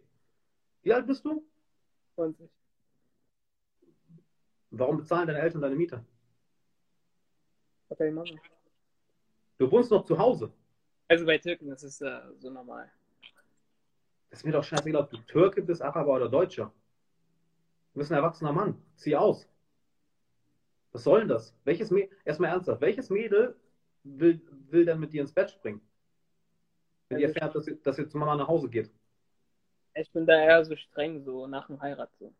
Wie 0.83 0.93
alt 0.93 1.07
bist 1.09 1.25
du? 1.25 1.45
20. 2.15 2.49
Warum 4.73 4.97
bezahlen 4.97 5.27
deine 5.27 5.41
Eltern 5.41 5.61
deine 5.61 5.75
Miete? 5.77 6.05
Was 7.89 7.99
soll 7.99 8.07
ich 8.09 8.15
machen? 8.15 8.41
Du 9.59 9.71
wohnst 9.71 9.91
noch 9.91 10.05
zu 10.05 10.19
Hause. 10.19 10.51
Also 11.09 11.27
bei 11.27 11.37
Türken, 11.39 11.69
das 11.69 11.83
ist 11.83 12.01
äh, 12.01 12.21
so 12.39 12.51
normal. 12.51 12.91
Das 14.31 14.41
ist 14.41 14.45
mir 14.47 14.53
doch 14.53 14.65
scheißegal, 14.65 15.03
ob 15.03 15.11
du 15.11 15.19
Türke 15.19 15.61
bist, 15.63 15.83
Araber 15.83 16.15
oder 16.15 16.29
Deutscher. 16.29 16.73
Du 17.93 17.99
bist 17.99 18.11
ein 18.11 18.17
erwachsener 18.17 18.53
Mann. 18.53 18.83
Zieh 18.97 19.15
aus. 19.15 19.47
Was 20.93 21.05
soll 21.05 21.21
denn 21.21 21.29
das? 21.29 21.55
Welches 21.65 21.91
Mädel, 21.91 22.17
erstmal 22.25 22.51
ernsthaft, 22.51 22.81
welches 22.81 23.11
Mädel 23.11 23.55
will, 24.05 24.41
will 24.71 24.87
denn 24.87 24.99
mit 25.01 25.13
dir 25.13 25.21
ins 25.21 25.33
Bett 25.33 25.51
springen? 25.51 25.83
Wenn 27.11 27.19
ihr 27.19 27.27
Also- 27.29 27.35
erfährt, 27.37 27.55
dass, 27.55 27.67
ihr- 27.69 27.77
dass 27.83 27.99
ihr 27.99 28.09
zu 28.09 28.17
Mama 28.17 28.37
nach 28.37 28.49
Hause 28.49 28.71
geht. 28.71 28.91
Ich 29.95 30.11
bin 30.13 30.25
da 30.25 30.33
eher 30.43 30.65
so 30.65 30.75
streng, 30.77 31.23
so 31.23 31.47
nach 31.47 31.67
dem 31.67 31.79
Heirat. 31.83 32.11
So. 32.19 32.33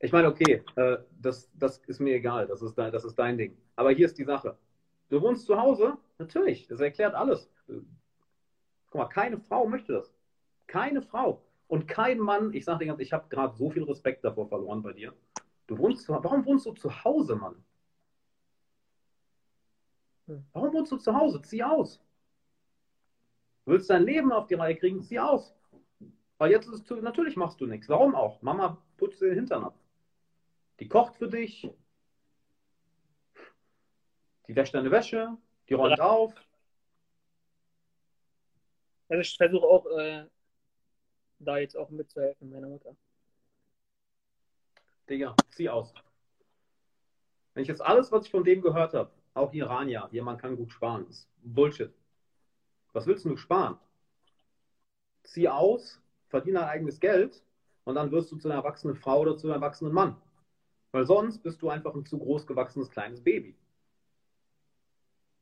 Ich 0.00 0.12
meine, 0.12 0.28
okay, 0.28 0.62
äh, 0.76 0.98
das, 1.20 1.50
das 1.54 1.78
ist 1.86 2.00
mir 2.00 2.14
egal, 2.14 2.46
das 2.46 2.62
ist, 2.62 2.74
dein, 2.76 2.92
das 2.92 3.04
ist 3.04 3.18
dein 3.18 3.36
Ding. 3.36 3.56
Aber 3.74 3.90
hier 3.90 4.06
ist 4.06 4.16
die 4.18 4.24
Sache. 4.24 4.56
Du 5.08 5.20
wohnst 5.20 5.46
zu 5.46 5.60
Hause? 5.60 5.96
Natürlich, 6.18 6.68
das 6.68 6.80
erklärt 6.80 7.14
alles. 7.14 7.50
Guck 7.66 8.94
mal, 8.94 9.08
keine 9.08 9.38
Frau 9.38 9.66
möchte 9.66 9.94
das. 9.94 10.12
Keine 10.66 11.02
Frau. 11.02 11.42
Und 11.66 11.88
kein 11.88 12.18
Mann, 12.18 12.52
ich 12.54 12.64
sage 12.64 12.80
dir 12.80 12.86
ganz, 12.86 13.00
ich 13.00 13.12
habe 13.12 13.28
gerade 13.28 13.56
so 13.56 13.70
viel 13.70 13.84
Respekt 13.84 14.24
davor 14.24 14.48
verloren 14.48 14.82
bei 14.82 14.92
dir. 14.92 15.12
Du 15.66 15.76
wohnst 15.78 16.04
zu, 16.04 16.12
warum 16.12 16.44
wohnst 16.46 16.66
du 16.66 16.72
zu 16.72 17.04
Hause, 17.04 17.36
Mann? 17.36 17.62
Hm. 20.26 20.44
Warum 20.52 20.72
wohnst 20.72 20.92
du 20.92 20.96
zu 20.96 21.14
Hause? 21.14 21.42
Zieh 21.42 21.62
aus. 21.62 22.00
Du 23.64 23.72
willst 23.72 23.90
dein 23.90 24.04
Leben 24.04 24.32
auf 24.32 24.46
die 24.46 24.54
Reihe 24.54 24.76
kriegen, 24.76 25.02
zieh 25.02 25.18
aus. 25.18 25.54
Weil 26.38 26.52
jetzt 26.52 26.68
ist 26.68 26.74
es 26.74 26.84
zu, 26.84 26.96
natürlich 26.96 27.36
machst 27.36 27.60
du 27.60 27.66
nichts. 27.66 27.88
Warum 27.88 28.14
auch? 28.14 28.40
Mama 28.40 28.80
putzt 28.96 29.20
den 29.20 29.34
Hintern 29.34 29.64
ab. 29.64 29.77
Die 30.80 30.88
kocht 30.88 31.16
für 31.16 31.28
dich. 31.28 31.68
Die 34.46 34.56
wäscht 34.56 34.74
deine 34.74 34.90
Wäsche. 34.90 35.36
Die 35.68 35.74
räumt 35.74 36.00
auf. 36.00 36.34
Also 39.08 39.20
ich 39.20 39.36
versuche 39.36 39.66
auch 39.66 39.86
äh, 39.86 40.26
da 41.38 41.58
jetzt 41.58 41.76
auch 41.76 41.90
mitzuhelfen, 41.90 42.50
meiner 42.50 42.68
Mutter. 42.68 42.96
Digga, 45.08 45.34
zieh 45.50 45.68
aus. 45.68 45.94
Wenn 47.54 47.62
ich 47.62 47.68
jetzt 47.68 47.80
alles, 47.80 48.12
was 48.12 48.26
ich 48.26 48.30
von 48.30 48.44
dem 48.44 48.60
gehört 48.60 48.94
habe, 48.94 49.10
auch 49.34 49.52
Iranier, 49.52 50.08
ja, 50.12 50.22
man 50.22 50.38
kann 50.38 50.56
gut 50.56 50.70
sparen, 50.70 51.08
ist 51.08 51.28
Bullshit. 51.42 51.92
Was 52.92 53.06
willst 53.06 53.24
du 53.24 53.36
sparen? 53.36 53.78
Zieh 55.22 55.48
aus, 55.48 56.00
verdiene 56.28 56.60
dein 56.60 56.68
eigenes 56.68 57.00
Geld 57.00 57.42
und 57.84 57.94
dann 57.94 58.10
wirst 58.10 58.30
du 58.32 58.36
zu 58.36 58.48
einer 58.48 58.58
erwachsenen 58.58 58.96
Frau 58.96 59.20
oder 59.20 59.36
zu 59.36 59.46
einem 59.46 59.62
erwachsenen 59.62 59.92
Mann. 59.92 60.20
Weil 60.92 61.06
sonst 61.06 61.42
bist 61.42 61.60
du 61.62 61.68
einfach 61.68 61.94
ein 61.94 62.06
zu 62.06 62.18
groß 62.18 62.46
gewachsenes 62.46 62.90
kleines 62.90 63.22
Baby. 63.22 63.56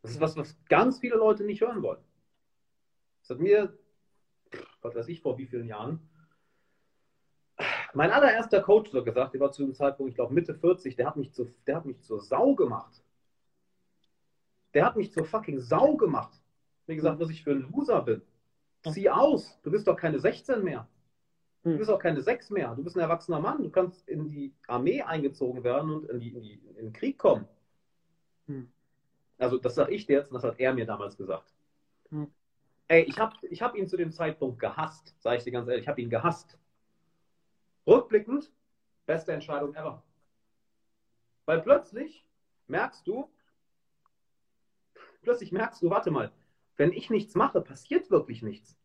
Das 0.02 0.10
ist 0.12 0.20
was, 0.20 0.36
was 0.36 0.56
ganz 0.68 1.00
viele 1.00 1.16
Leute 1.16 1.44
nicht 1.44 1.60
hören 1.60 1.82
wollen. 1.82 2.02
Das 3.22 3.30
hat 3.30 3.40
mir, 3.40 3.76
was 4.82 4.94
weiß 4.94 5.08
ich, 5.08 5.20
vor 5.20 5.38
wie 5.38 5.46
vielen 5.46 5.66
Jahren, 5.66 6.00
mein 7.94 8.10
allererster 8.10 8.60
Coach 8.60 8.90
so 8.90 9.02
gesagt, 9.02 9.34
der 9.34 9.40
war 9.40 9.52
zu 9.52 9.64
dem 9.64 9.74
Zeitpunkt, 9.74 10.10
ich 10.10 10.16
glaube 10.16 10.34
Mitte 10.34 10.54
40, 10.54 10.96
der 10.96 11.06
hat 11.06 11.16
mich, 11.16 11.32
zu, 11.32 11.52
der 11.66 11.76
hat 11.76 11.86
mich 11.86 12.00
zur 12.02 12.20
Sau 12.20 12.54
gemacht. 12.54 13.02
Der 14.74 14.84
hat 14.84 14.96
mich 14.96 15.12
zur 15.12 15.24
fucking 15.24 15.60
Sau 15.60 15.96
gemacht. 15.96 16.38
Wie 16.86 16.94
gesagt, 16.94 17.18
was 17.18 17.30
ich 17.30 17.42
für 17.42 17.52
ein 17.52 17.62
Loser 17.72 18.02
bin. 18.02 18.22
Zieh 18.92 19.08
aus. 19.08 19.58
Du 19.62 19.70
bist 19.70 19.88
doch 19.88 19.96
keine 19.96 20.20
16 20.20 20.62
mehr. 20.62 20.86
Du 21.66 21.72
Hm. 21.72 21.78
bist 21.78 21.90
auch 21.90 21.98
keine 21.98 22.20
6 22.20 22.50
mehr. 22.50 22.72
Du 22.76 22.84
bist 22.84 22.94
ein 22.94 23.00
erwachsener 23.00 23.40
Mann. 23.40 23.60
Du 23.60 23.70
kannst 23.70 24.08
in 24.08 24.28
die 24.28 24.54
Armee 24.68 25.02
eingezogen 25.02 25.64
werden 25.64 25.90
und 25.90 26.08
in, 26.08 26.20
die, 26.20 26.28
in, 26.28 26.40
die, 26.40 26.52
in 26.54 26.74
den 26.76 26.92
Krieg 26.92 27.18
kommen. 27.18 27.44
Hm. 28.46 28.70
Also, 29.38 29.58
das 29.58 29.74
sage 29.74 29.92
ich 29.92 30.06
dir 30.06 30.18
jetzt 30.18 30.30
und 30.30 30.34
das 30.34 30.44
hat 30.44 30.60
er 30.60 30.72
mir 30.72 30.86
damals 30.86 31.16
gesagt. 31.16 31.52
Hm. 32.10 32.30
Ey, 32.86 33.02
ich 33.02 33.18
habe 33.18 33.34
ich 33.42 33.62
hab 33.62 33.74
ihn 33.74 33.88
zu 33.88 33.96
dem 33.96 34.12
Zeitpunkt 34.12 34.60
gehasst, 34.60 35.16
sage 35.18 35.38
ich 35.38 35.42
dir 35.42 35.50
ganz 35.50 35.66
ehrlich. 35.66 35.82
Ich 35.82 35.88
habe 35.88 36.00
ihn 36.00 36.08
gehasst. 36.08 36.56
Rückblickend, 37.84 38.52
beste 39.06 39.32
Entscheidung 39.32 39.74
ever. 39.74 40.04
Weil 41.46 41.62
plötzlich 41.62 42.24
merkst 42.68 43.04
du, 43.08 43.28
plötzlich 45.22 45.50
merkst 45.50 45.82
du, 45.82 45.90
warte 45.90 46.12
mal, 46.12 46.30
wenn 46.76 46.92
ich 46.92 47.10
nichts 47.10 47.34
mache, 47.34 47.60
passiert 47.60 48.08
wirklich 48.12 48.42
nichts. 48.42 48.78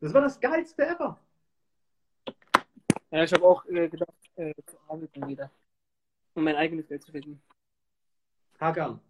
Das 0.00 0.12
war 0.14 0.20
das 0.20 0.40
Geilste 0.40 0.84
ever. 0.84 1.20
Ja, 3.10 3.24
ich 3.24 3.32
habe 3.32 3.44
auch 3.44 3.64
äh, 3.66 3.88
gedacht, 3.88 4.12
äh, 4.36 4.52
zu 4.66 4.76
arbeiten 4.88 5.26
wieder. 5.28 5.50
Um 6.34 6.44
mein 6.44 6.56
eigenes 6.56 6.86
Geld 6.88 7.02
zu 7.02 7.10
verdienen. 7.10 7.42
Hakan, 8.60 9.00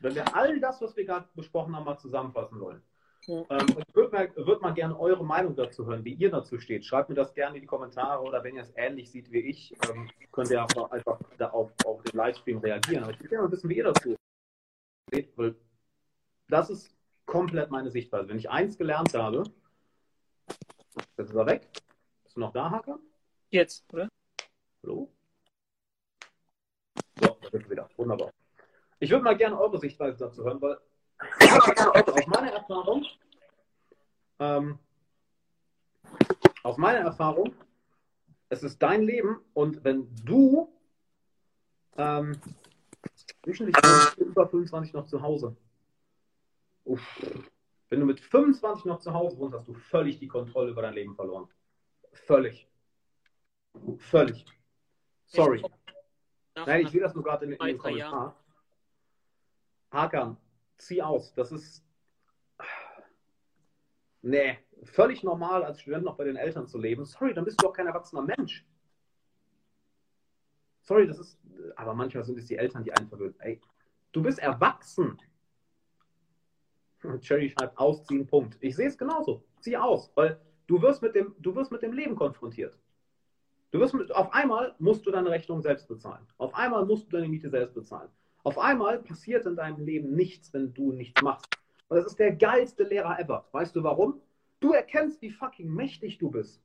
wenn 0.00 0.14
wir 0.14 0.34
all 0.36 0.58
das, 0.60 0.80
was 0.80 0.96
wir 0.96 1.04
gerade 1.04 1.28
besprochen 1.34 1.74
haben, 1.76 1.84
mal 1.84 1.98
zusammenfassen 1.98 2.58
wollen, 2.60 2.82
Ja. 3.26 3.44
ähm, 3.50 3.76
ich 3.86 3.94
würde 3.94 4.10
mal, 4.12 4.32
würd 4.36 4.60
mal 4.62 4.72
gerne 4.74 4.98
eure 4.98 5.24
Meinung 5.24 5.54
dazu 5.54 5.86
hören, 5.86 6.04
wie 6.04 6.14
ihr 6.14 6.30
dazu 6.30 6.58
steht. 6.58 6.84
Schreibt 6.84 7.08
mir 7.10 7.14
das 7.14 7.32
gerne 7.34 7.56
in 7.56 7.62
die 7.62 7.66
Kommentare 7.66 8.22
oder 8.22 8.42
wenn 8.42 8.56
ihr 8.56 8.62
es 8.62 8.72
ähnlich 8.76 9.10
seht 9.10 9.30
wie 9.30 9.40
ich, 9.40 9.72
ähm, 9.88 10.10
könnt 10.32 10.50
ihr 10.50 10.62
auch 10.64 10.90
einfach 10.90 11.20
da 11.38 11.50
auf, 11.50 11.70
auf 11.86 12.02
den 12.02 12.16
Livestream 12.16 12.58
reagieren. 12.58 13.04
Aber 13.04 13.12
ich 13.12 13.18
würde 13.20 13.28
gerne 13.28 13.44
mal 13.46 13.52
wissen, 13.52 13.68
wie 13.70 13.76
ihr 13.76 13.84
dazu 13.84 14.16
seht, 15.12 15.36
weil 15.38 15.54
das 16.48 16.70
ist 16.70 16.94
komplett 17.26 17.70
meine 17.70 17.90
Sichtweise. 17.90 18.28
Wenn 18.28 18.38
ich 18.38 18.50
eins 18.50 18.76
gelernt 18.76 19.14
habe, 19.14 19.44
jetzt 21.16 21.30
ist 21.30 21.34
er 21.34 21.46
weg. 21.46 21.68
Bist 22.34 22.38
du 22.38 22.46
noch 22.46 22.52
da, 22.52 22.68
Hakan? 22.68 22.98
Jetzt, 23.50 23.84
oder? 23.92 24.08
Hallo? 24.82 25.08
So, 27.20 27.26
da 27.28 27.48
sind 27.48 27.62
wir 27.62 27.70
wieder. 27.70 27.88
Wunderbar. 27.96 28.32
Ich 28.98 29.08
würde 29.08 29.22
mal 29.22 29.36
gerne 29.36 29.56
eure 29.56 29.78
Sichtweise 29.78 30.18
dazu 30.18 30.42
hören, 30.42 30.60
weil 30.60 30.76
aus 31.48 32.26
meiner 32.26 32.50
Erfahrung, 32.50 33.06
ähm, 34.40 34.80
aus 36.64 36.76
meiner 36.76 36.98
Erfahrung, 36.98 37.54
es 38.48 38.64
ist 38.64 38.82
dein 38.82 39.04
Leben 39.04 39.38
und 39.52 39.84
wenn 39.84 40.12
du 40.24 40.76
ähm, 41.96 42.40
durchschnittlich 43.42 43.76
über 44.16 44.48
25 44.48 44.92
noch 44.92 45.06
zu 45.06 45.22
Hause. 45.22 45.56
Uff. 46.82 47.00
Wenn 47.90 48.00
du 48.00 48.06
mit 48.06 48.18
25 48.18 48.86
noch 48.86 48.98
zu 48.98 49.14
Hause 49.14 49.38
wohnst, 49.38 49.56
hast 49.56 49.68
du 49.68 49.74
völlig 49.74 50.18
die 50.18 50.26
Kontrolle 50.26 50.72
über 50.72 50.82
dein 50.82 50.94
Leben 50.94 51.14
verloren. 51.14 51.48
Völlig. 52.14 52.68
Völlig. 53.98 54.46
Sorry. 55.26 55.62
Nein, 56.54 56.82
ich 56.82 56.90
sehe 56.90 57.00
das 57.00 57.14
nur 57.14 57.24
gerade 57.24 57.44
in, 57.44 57.52
in 57.52 57.58
den 57.58 57.78
drei 57.78 57.90
Kommentar. 57.90 58.36
Hakan, 59.90 60.36
zieh 60.78 61.02
aus. 61.02 61.34
Das 61.34 61.52
ist. 61.52 61.84
Nee, 64.22 64.58
völlig 64.84 65.22
normal, 65.22 65.64
als 65.64 65.80
Student 65.80 66.04
noch 66.04 66.16
bei 66.16 66.24
den 66.24 66.36
Eltern 66.36 66.66
zu 66.66 66.78
leben. 66.78 67.04
Sorry, 67.04 67.34
dann 67.34 67.44
bist 67.44 67.62
du 67.62 67.68
auch 67.68 67.72
kein 67.72 67.86
erwachsener 67.86 68.22
Mensch. 68.22 68.64
Sorry, 70.82 71.06
das 71.06 71.18
ist. 71.18 71.38
Aber 71.76 71.94
manchmal 71.94 72.24
sind 72.24 72.38
es 72.38 72.46
die 72.46 72.56
Eltern, 72.56 72.84
die 72.84 72.92
einen 72.92 73.08
verwöhnen. 73.08 73.38
Ey, 73.40 73.60
du 74.12 74.22
bist 74.22 74.38
erwachsen. 74.38 75.20
Cherry 77.20 77.50
schreibt 77.50 77.76
ausziehen, 77.76 78.26
Punkt. 78.26 78.56
Ich 78.60 78.76
sehe 78.76 78.88
es 78.88 78.96
genauso. 78.96 79.44
Zieh 79.60 79.76
aus, 79.76 80.10
weil 80.14 80.40
du 80.66 80.80
wirst 80.82 81.02
mit 81.02 81.14
dem, 81.14 81.34
du 81.38 81.54
wirst 81.54 81.70
mit 81.70 81.82
dem 81.82 81.92
Leben 81.92 82.16
konfrontiert. 82.16 82.78
Du 83.70 83.80
wirst 83.80 83.94
mit, 83.94 84.14
auf 84.14 84.32
einmal 84.32 84.74
musst 84.78 85.04
du 85.04 85.10
deine 85.10 85.30
Rechnung 85.30 85.60
selbst 85.60 85.88
bezahlen. 85.88 86.26
Auf 86.38 86.54
einmal 86.54 86.86
musst 86.86 87.06
du 87.06 87.16
deine 87.16 87.28
Miete 87.28 87.50
selbst 87.50 87.74
bezahlen. 87.74 88.08
Auf 88.44 88.58
einmal 88.58 88.98
passiert 89.02 89.46
in 89.46 89.56
deinem 89.56 89.84
Leben 89.84 90.14
nichts, 90.14 90.52
wenn 90.52 90.72
du 90.74 90.92
nichts 90.92 91.20
machst. 91.22 91.46
Und 91.88 91.96
das 91.96 92.06
ist 92.06 92.18
der 92.18 92.36
geilste 92.36 92.84
Lehrer 92.84 93.18
ever. 93.18 93.48
Weißt 93.52 93.74
du 93.74 93.82
warum? 93.82 94.20
Du 94.60 94.72
erkennst, 94.72 95.20
wie 95.22 95.30
fucking 95.30 95.68
mächtig 95.68 96.18
du 96.18 96.30
bist. 96.30 96.62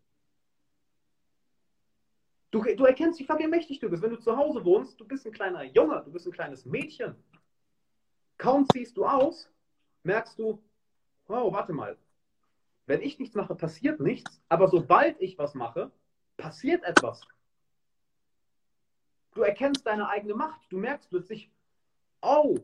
Du, 2.52 2.62
du 2.62 2.86
erkennst, 2.86 3.20
wie 3.20 3.26
fucking 3.26 3.50
mächtig 3.50 3.80
du 3.80 3.90
bist. 3.90 4.02
Wenn 4.02 4.12
du 4.12 4.20
zu 4.20 4.36
Hause 4.36 4.64
wohnst, 4.66 5.00
du 5.00 5.08
bist 5.08 5.26
ein 5.26 5.32
kleiner 5.32 5.64
Junge, 5.64 6.02
du 6.04 6.12
bist 6.12 6.26
ein 6.26 6.32
kleines 6.32 6.66
Mädchen. 6.66 7.16
Kaum 8.38 8.66
ziehst 8.72 8.98
du 8.98 9.06
aus, 9.06 9.52
merkst 10.04 10.40
du, 10.40 10.62
oh, 11.28 11.52
warte 11.52 11.74
mal. 11.74 11.98
Wenn 12.90 13.04
ich 13.04 13.20
nichts 13.20 13.36
mache, 13.36 13.54
passiert 13.54 14.00
nichts. 14.00 14.42
Aber 14.50 14.68
sobald 14.68 15.22
ich 15.22 15.38
was 15.38 15.54
mache, 15.54 15.92
passiert 16.38 16.84
etwas. 16.84 17.22
Du 19.36 19.44
erkennst 19.44 19.86
deine 19.86 20.10
eigene 20.10 20.34
Macht. 20.34 20.60
Du 20.72 20.80
merkst 20.80 21.08
plötzlich, 21.08 21.52
oh, 22.24 22.58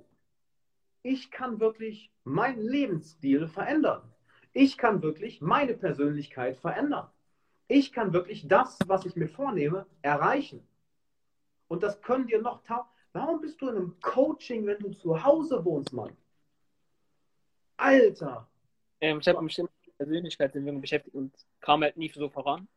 ich 1.04 1.30
kann 1.30 1.60
wirklich 1.60 2.12
meinen 2.24 2.60
Lebensstil 2.60 3.48
verändern. 3.48 4.02
Ich 4.52 4.80
kann 4.80 5.04
wirklich 5.04 5.42
meine 5.42 5.76
Persönlichkeit 5.76 6.58
verändern. 6.58 7.08
Ich 7.68 7.94
kann 7.94 8.12
wirklich 8.12 8.48
das, 8.48 8.80
was 8.88 9.06
ich 9.06 9.16
mir 9.16 9.30
vornehme, 9.30 9.86
erreichen. 10.02 10.68
Und 11.68 11.84
das 11.84 12.02
können 12.02 12.26
dir 12.26 12.42
noch 12.42 12.64
taugen. 12.64 12.90
Warum 13.14 13.42
bist 13.42 13.62
du 13.62 13.70
in 13.70 13.76
einem 13.76 14.00
Coaching, 14.02 14.66
wenn 14.66 14.80
du 14.80 14.90
zu 14.90 15.24
Hause 15.24 15.64
wohnst, 15.64 15.94
Mann? 15.94 16.18
Alter! 17.78 18.50
Ähm, 19.02 19.20
ich 19.20 19.28
habe 19.28 19.44
mit 19.44 19.75
Persönlichkeitsentwicklung 19.98 20.82
beschäftigt 20.82 21.16
und 21.16 21.34
kam 21.62 21.82
halt 21.82 21.98
nie 21.98 22.10
so 22.10 22.30
voran. 22.30 22.68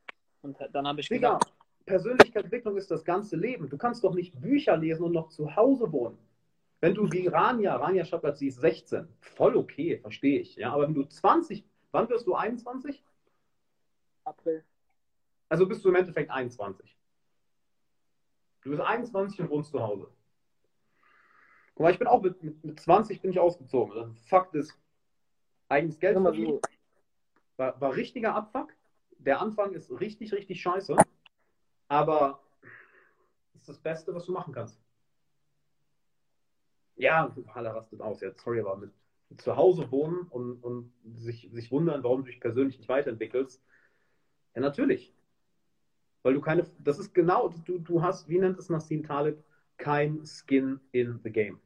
Und 0.43 0.57
dann 0.73 0.87
habe 0.87 1.01
ich 1.01 1.09
Digga, 1.09 1.35
gedacht, 1.35 1.53
Persönlichkeitsentwicklung 1.87 2.77
ist 2.77 2.91
das 2.91 3.05
ganze 3.05 3.37
Leben. 3.37 3.69
Du 3.69 3.77
kannst 3.77 4.05
doch 4.05 4.15
nicht 4.15 4.41
Bücher 4.41 4.77
lesen 4.77 5.05
und 5.05 5.13
noch 5.13 5.29
zu 5.29 5.57
Hause 5.57 5.91
wohnen. 5.91 6.19
Wenn 6.81 6.95
du 6.95 7.11
wie 7.11 7.27
Rania, 7.27 7.75
Rania 7.77 8.05
Schapert, 8.05 8.39
sie 8.39 8.49
ist 8.49 8.61
16, 8.61 9.09
voll 9.21 9.57
okay, 9.57 9.99
verstehe 9.99 10.41
ich. 10.41 10.57
Ja? 10.57 10.73
Aber 10.73 10.85
wenn 10.85 10.95
du 10.95 11.05
20, 11.05 11.65
wann 11.91 12.09
wirst 12.09 12.27
du 12.27 12.35
21? 12.35 13.03
April. 14.25 14.65
Also 15.49 15.67
bist 15.67 15.85
du 15.85 15.89
im 15.89 15.97
Endeffekt 15.97 16.31
21. 16.31 16.97
Du 18.63 18.71
bist 18.71 18.83
21 18.83 19.41
und 19.41 19.51
wohnst 19.51 19.71
zu 19.71 19.81
Hause. 19.81 20.09
Guck 21.75 21.85
mal, 21.85 21.93
ich 21.93 21.99
bin 21.99 22.07
auch 22.07 22.23
mit, 22.23 22.43
mit, 22.43 22.65
mit 22.65 22.79
20 22.79 23.23
bin 23.23 23.31
ich 23.31 23.41
ausgezogen. 23.41 23.97
Also 23.97 24.13
Fakt 24.27 24.55
ist, 24.55 24.79
eigenes 25.69 25.99
Geld 25.99 26.21
verdienen 26.21 26.47
so, 26.47 26.61
war, 27.59 27.81
war 27.81 27.94
richtiger 27.94 28.35
Abfuck. 28.35 28.73
Der 29.18 29.40
Anfang 29.40 29.73
ist 29.73 29.90
richtig, 30.01 30.33
richtig 30.33 30.62
scheiße. 30.62 30.97
Aber 31.88 32.40
ist 33.55 33.68
das 33.68 33.79
Beste, 33.79 34.14
was 34.14 34.27
du 34.27 34.33
machen 34.33 34.55
kannst. 34.55 34.81
Ja, 36.97 37.35
Halle 37.55 37.75
rastet 37.75 38.01
aus 38.01 38.21
jetzt. 38.21 38.42
Sorry, 38.42 38.61
aber 38.61 38.77
mit, 38.77 38.92
mit 39.29 39.40
zu 39.40 39.57
Hause 39.57 39.90
wohnen 39.90 40.27
und, 40.29 40.62
und 40.62 40.92
sich, 41.16 41.49
sich 41.53 41.71
wundern, 41.71 42.03
warum 42.03 42.25
du 42.25 42.31
dich 42.31 42.40
persönlich 42.40 42.79
nicht 42.79 42.88
weiterentwickelst. 42.88 43.62
Ja, 44.55 44.61
natürlich. 44.61 45.14
Weil 46.23 46.35
du 46.35 46.40
keine, 46.40 46.66
das 46.81 46.99
ist 46.99 47.14
genau, 47.14 47.49
du, 47.64 47.79
du 47.79 48.03
hast, 48.03 48.29
wie 48.29 48.38
nennt 48.38 48.59
es 48.59 48.68
Nassim 48.68 49.05
Taleb, 49.05 49.42
kein 49.77 50.25
Skin 50.27 50.81
in 50.90 51.21
the 51.23 51.31
Game. 51.31 51.61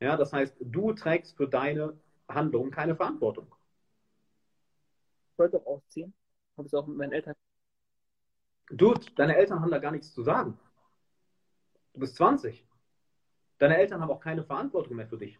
Ja, 0.00 0.16
das 0.16 0.32
heißt, 0.32 0.56
du 0.60 0.92
trägst 0.92 1.36
für 1.36 1.46
deine 1.46 1.98
Handlungen 2.28 2.70
keine 2.70 2.96
Verantwortung. 2.96 3.46
Ich 5.36 5.38
wollte 5.38 5.58
auch 5.58 5.66
ausziehen. 5.66 6.14
Habe 6.56 6.66
es 6.66 6.72
auch 6.72 6.86
mit 6.86 6.96
meinen 6.96 7.12
Eltern. 7.12 7.34
Dude, 8.70 9.04
deine 9.16 9.36
Eltern 9.36 9.60
haben 9.60 9.70
da 9.70 9.78
gar 9.78 9.92
nichts 9.92 10.12
zu 10.14 10.22
sagen. 10.22 10.58
Du 11.92 12.00
bist 12.00 12.16
20. 12.16 12.66
Deine 13.58 13.76
Eltern 13.76 14.00
haben 14.00 14.10
auch 14.10 14.20
keine 14.20 14.42
Verantwortung 14.44 14.96
mehr 14.96 15.06
für 15.06 15.18
dich. 15.18 15.38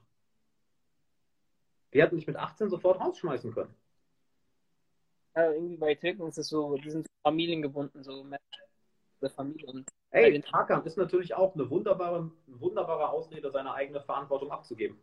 Die 1.94 2.02
hätten 2.02 2.16
dich 2.16 2.26
mit 2.26 2.36
18 2.36 2.68
sofort 2.68 3.00
rausschmeißen 3.00 3.54
können. 3.54 3.74
Ja, 5.34 5.50
irgendwie 5.52 5.76
bei 5.78 5.94
Türken 5.94 6.26
ist 6.28 6.36
es 6.38 6.48
so, 6.48 6.76
die 6.76 6.90
sind 6.90 7.06
familiengebunden, 7.22 8.02
so 8.04 8.22
mehr 8.22 8.40
der 9.22 9.30
Familie. 9.30 9.66
Und 9.66 9.88
Ey, 10.10 10.30
den- 10.32 10.44
Hakan 10.52 10.84
ist 10.84 10.96
natürlich 10.98 11.34
auch 11.34 11.54
eine 11.54 11.68
wunderbare, 11.70 12.30
wunderbare 12.46 13.08
Ausrede, 13.08 13.50
seine 13.50 13.72
eigene 13.72 14.02
Verantwortung 14.02 14.50
abzugeben. 14.50 14.98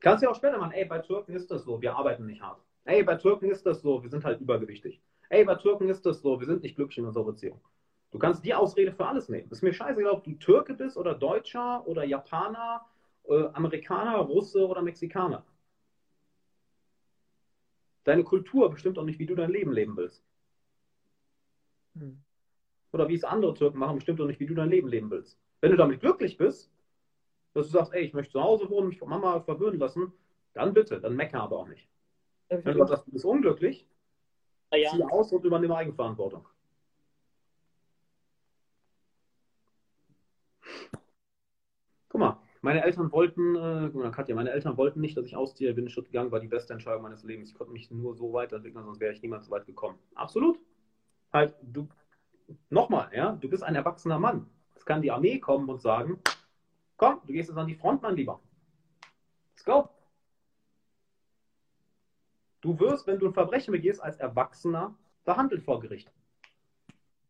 Kannst 0.00 0.22
ja 0.24 0.30
auch 0.30 0.36
später 0.36 0.58
machen, 0.58 0.72
ey, 0.72 0.84
bei 0.84 0.98
Türken 0.98 1.32
ist 1.32 1.48
das 1.50 1.62
so, 1.62 1.80
wir 1.80 1.94
arbeiten 1.94 2.26
nicht 2.26 2.42
hart. 2.42 2.60
Ey, 2.88 3.02
bei 3.02 3.16
Türken 3.16 3.50
ist 3.50 3.66
das 3.66 3.82
so, 3.82 4.02
wir 4.02 4.08
sind 4.08 4.24
halt 4.24 4.40
übergewichtig. 4.40 5.02
Ey, 5.28 5.44
bei 5.44 5.56
Türken 5.56 5.90
ist 5.90 6.06
das 6.06 6.22
so, 6.22 6.40
wir 6.40 6.46
sind 6.46 6.62
nicht 6.62 6.74
glücklich 6.74 6.96
in 6.96 7.04
unserer 7.04 7.26
Beziehung. 7.26 7.60
Du 8.10 8.18
kannst 8.18 8.46
die 8.46 8.54
Ausrede 8.54 8.92
für 8.92 9.04
alles 9.06 9.28
nehmen. 9.28 9.50
Ist 9.50 9.62
mir 9.62 9.74
scheißegal, 9.74 10.10
ob 10.10 10.24
du 10.24 10.32
Türke 10.32 10.72
bist 10.72 10.96
oder 10.96 11.14
Deutscher 11.14 11.86
oder 11.86 12.04
Japaner, 12.04 12.86
äh, 13.24 13.44
Amerikaner, 13.52 14.16
Russe 14.20 14.66
oder 14.66 14.80
Mexikaner. 14.80 15.44
Deine 18.04 18.24
Kultur 18.24 18.70
bestimmt 18.70 18.98
auch 18.98 19.04
nicht, 19.04 19.18
wie 19.18 19.26
du 19.26 19.34
dein 19.34 19.50
Leben 19.50 19.72
leben 19.72 19.94
willst. 19.94 20.24
Hm. 21.94 22.22
Oder 22.92 23.06
wie 23.10 23.16
es 23.16 23.24
andere 23.24 23.52
Türken 23.52 23.78
machen, 23.78 23.96
bestimmt 23.96 24.18
auch 24.22 24.26
nicht, 24.26 24.40
wie 24.40 24.46
du 24.46 24.54
dein 24.54 24.70
Leben 24.70 24.88
leben 24.88 25.10
willst. 25.10 25.38
Wenn 25.60 25.72
du 25.72 25.76
damit 25.76 26.00
glücklich 26.00 26.38
bist, 26.38 26.72
dass 27.52 27.66
du 27.66 27.72
sagst, 27.72 27.92
ey, 27.92 28.06
ich 28.06 28.14
möchte 28.14 28.32
zu 28.32 28.42
Hause 28.42 28.70
wohnen, 28.70 28.88
mich 28.88 28.98
von 28.98 29.10
Mama 29.10 29.40
verwöhnen 29.40 29.78
lassen, 29.78 30.10
dann 30.54 30.72
bitte, 30.72 30.98
dann 31.02 31.16
mecker 31.16 31.42
aber 31.42 31.58
auch 31.58 31.68
nicht. 31.68 31.86
Wenn 32.48 32.62
du 32.62 32.86
sagst, 32.86 33.06
du 33.06 33.12
bist 33.12 33.24
unglücklich, 33.24 33.86
drei 34.70 34.78
zieh 34.78 34.98
Jahren. 34.98 35.10
aus 35.10 35.32
und 35.32 35.44
übernimm 35.44 35.72
Eigenverantwortung. 35.72 36.48
Guck 42.08 42.20
mal, 42.20 42.40
meine 42.62 42.82
Eltern 42.82 43.12
wollten, 43.12 43.54
äh, 43.54 43.90
guck 43.92 44.02
mal, 44.02 44.10
Katja, 44.10 44.34
meine 44.34 44.50
Eltern 44.50 44.76
wollten 44.78 45.00
nicht, 45.00 45.16
dass 45.16 45.26
ich 45.26 45.36
ausziehe, 45.36 45.74
bin 45.74 45.84
einen 45.84 45.90
Schritt 45.90 46.06
gegangen, 46.06 46.30
war 46.30 46.40
die 46.40 46.48
beste 46.48 46.72
Entscheidung 46.72 47.02
meines 47.02 47.22
Lebens. 47.22 47.50
Ich 47.50 47.54
konnte 47.54 47.72
mich 47.72 47.90
nur 47.90 48.14
so 48.14 48.32
weiterentwickeln, 48.32 48.84
sonst 48.84 49.00
wäre 49.00 49.12
ich 49.12 49.22
niemals 49.22 49.46
so 49.46 49.50
weit 49.50 49.66
gekommen. 49.66 49.98
Absolut. 50.14 50.58
Halt, 51.32 51.54
du, 51.62 51.86
nochmal, 52.70 53.10
ja, 53.14 53.32
du 53.32 53.48
bist 53.48 53.62
ein 53.62 53.74
erwachsener 53.74 54.18
Mann. 54.18 54.48
Es 54.74 54.86
kann 54.86 55.02
die 55.02 55.10
Armee 55.10 55.38
kommen 55.38 55.68
und 55.68 55.82
sagen, 55.82 56.18
komm, 56.96 57.20
du 57.26 57.32
gehst 57.34 57.50
jetzt 57.50 57.58
an 57.58 57.66
die 57.66 57.74
Front, 57.74 58.00
mein 58.00 58.16
Lieber. 58.16 58.40
Let's 59.50 59.64
go. 59.64 59.90
Du 62.60 62.78
wirst, 62.80 63.06
wenn 63.06 63.18
du 63.18 63.26
ein 63.26 63.34
Verbrechen 63.34 63.72
begehst, 63.72 64.02
als 64.02 64.16
Erwachsener 64.16 64.94
behandelt 65.24 65.62
vor 65.62 65.80
Gericht. 65.80 66.12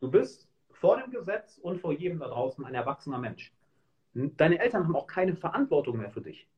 Du 0.00 0.10
bist 0.10 0.48
vor 0.70 0.98
dem 0.98 1.10
Gesetz 1.10 1.58
und 1.58 1.80
vor 1.80 1.92
jedem 1.92 2.18
da 2.18 2.28
draußen 2.28 2.64
ein 2.64 2.74
erwachsener 2.74 3.18
Mensch. 3.18 3.52
Deine 4.14 4.58
Eltern 4.58 4.84
haben 4.84 4.96
auch 4.96 5.06
keine 5.06 5.36
Verantwortung 5.36 5.98
mehr 5.98 6.10
für 6.10 6.22
dich. 6.22 6.48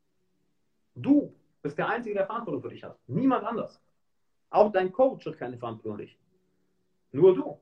Du 0.94 1.35
bist 1.62 1.78
der 1.78 1.88
Einzige, 1.88 2.14
der 2.14 2.26
Verantwortung 2.26 2.62
für 2.62 2.68
dich 2.68 2.85
hat. 2.85 2.98
Niemand 3.06 3.44
anders. 3.44 3.83
Auch 4.50 4.70
dein 4.72 4.92
Coach 4.92 5.26
hat 5.26 5.38
keine 5.38 5.59
Verantwortung 5.59 5.96
für 5.96 6.02
dich. 6.02 6.18
Nur 7.12 7.35
du. 7.35 7.59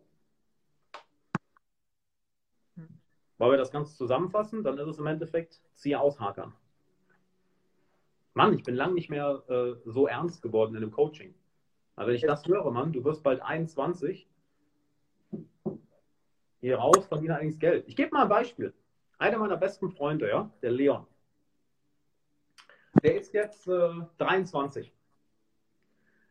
Weil 3.38 3.53
wir 3.53 3.59
das 3.59 3.71
Ganze 3.71 3.97
zusammenfassen, 3.97 4.64
dann 4.64 4.79
ist 4.79 4.88
es 4.88 4.99
im 4.99 5.07
Endeffekt 5.07 5.61
ziehe 5.75 5.99
aushakern. 5.99 6.53
Mann, 8.38 8.53
ich 8.53 8.62
bin 8.62 8.77
lang 8.77 8.94
nicht 8.94 9.11
mehr 9.11 9.42
äh, 9.48 9.74
so 9.85 10.07
ernst 10.07 10.42
geworden 10.42 10.77
in 10.77 10.81
dem 10.81 10.92
Coaching. 10.92 11.35
Aber 11.96 12.07
wenn 12.07 12.14
ich 12.14 12.22
das 12.22 12.46
höre, 12.46 12.70
Mann, 12.70 12.92
du 12.92 13.03
wirst 13.03 13.24
bald 13.24 13.42
21, 13.42 14.29
hier 16.61 16.79
raus, 16.79 17.05
verdiene 17.07 17.35
allerdings 17.35 17.59
Geld. 17.59 17.88
Ich 17.88 17.96
gebe 17.96 18.12
mal 18.12 18.22
ein 18.22 18.29
Beispiel. 18.29 18.72
Einer 19.18 19.38
meiner 19.38 19.57
besten 19.57 19.90
Freunde, 19.90 20.29
ja, 20.29 20.48
der 20.62 20.70
Leon, 20.70 21.05
der 23.03 23.16
ist 23.20 23.35
jetzt 23.35 23.66
äh, 23.66 23.90
23. 24.18 24.94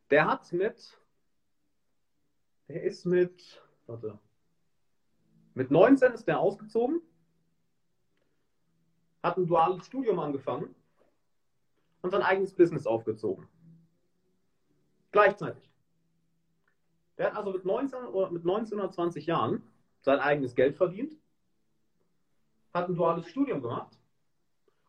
Der 0.09 0.27
hat 0.27 0.49
mit, 0.53 0.97
der 2.69 2.83
ist 2.83 3.03
mit, 3.03 3.61
warte, 3.85 4.17
mit 5.55 5.71
19 5.71 6.13
ist 6.13 6.25
der 6.25 6.39
ausgezogen, 6.39 7.01
hat 9.21 9.35
ein 9.35 9.45
duales 9.45 9.85
Studium 9.87 10.19
angefangen 10.19 10.73
und 12.07 12.11
sein 12.11 12.21
eigenes 12.21 12.53
Business 12.53 12.87
aufgezogen. 12.87 13.47
Gleichzeitig. 15.11 15.69
Der 17.17 17.27
hat 17.27 17.35
also 17.35 17.51
mit 17.51 17.65
19 17.65 17.99
oder 18.05 18.31
mit 18.31 18.45
19 18.45 18.79
oder 18.79 18.91
20 18.91 19.25
Jahren 19.25 19.61
sein 20.01 20.19
eigenes 20.19 20.55
Geld 20.55 20.77
verdient, 20.77 21.17
hat 22.73 22.87
ein 22.87 22.95
duales 22.95 23.27
Studium 23.27 23.61
gemacht 23.61 23.99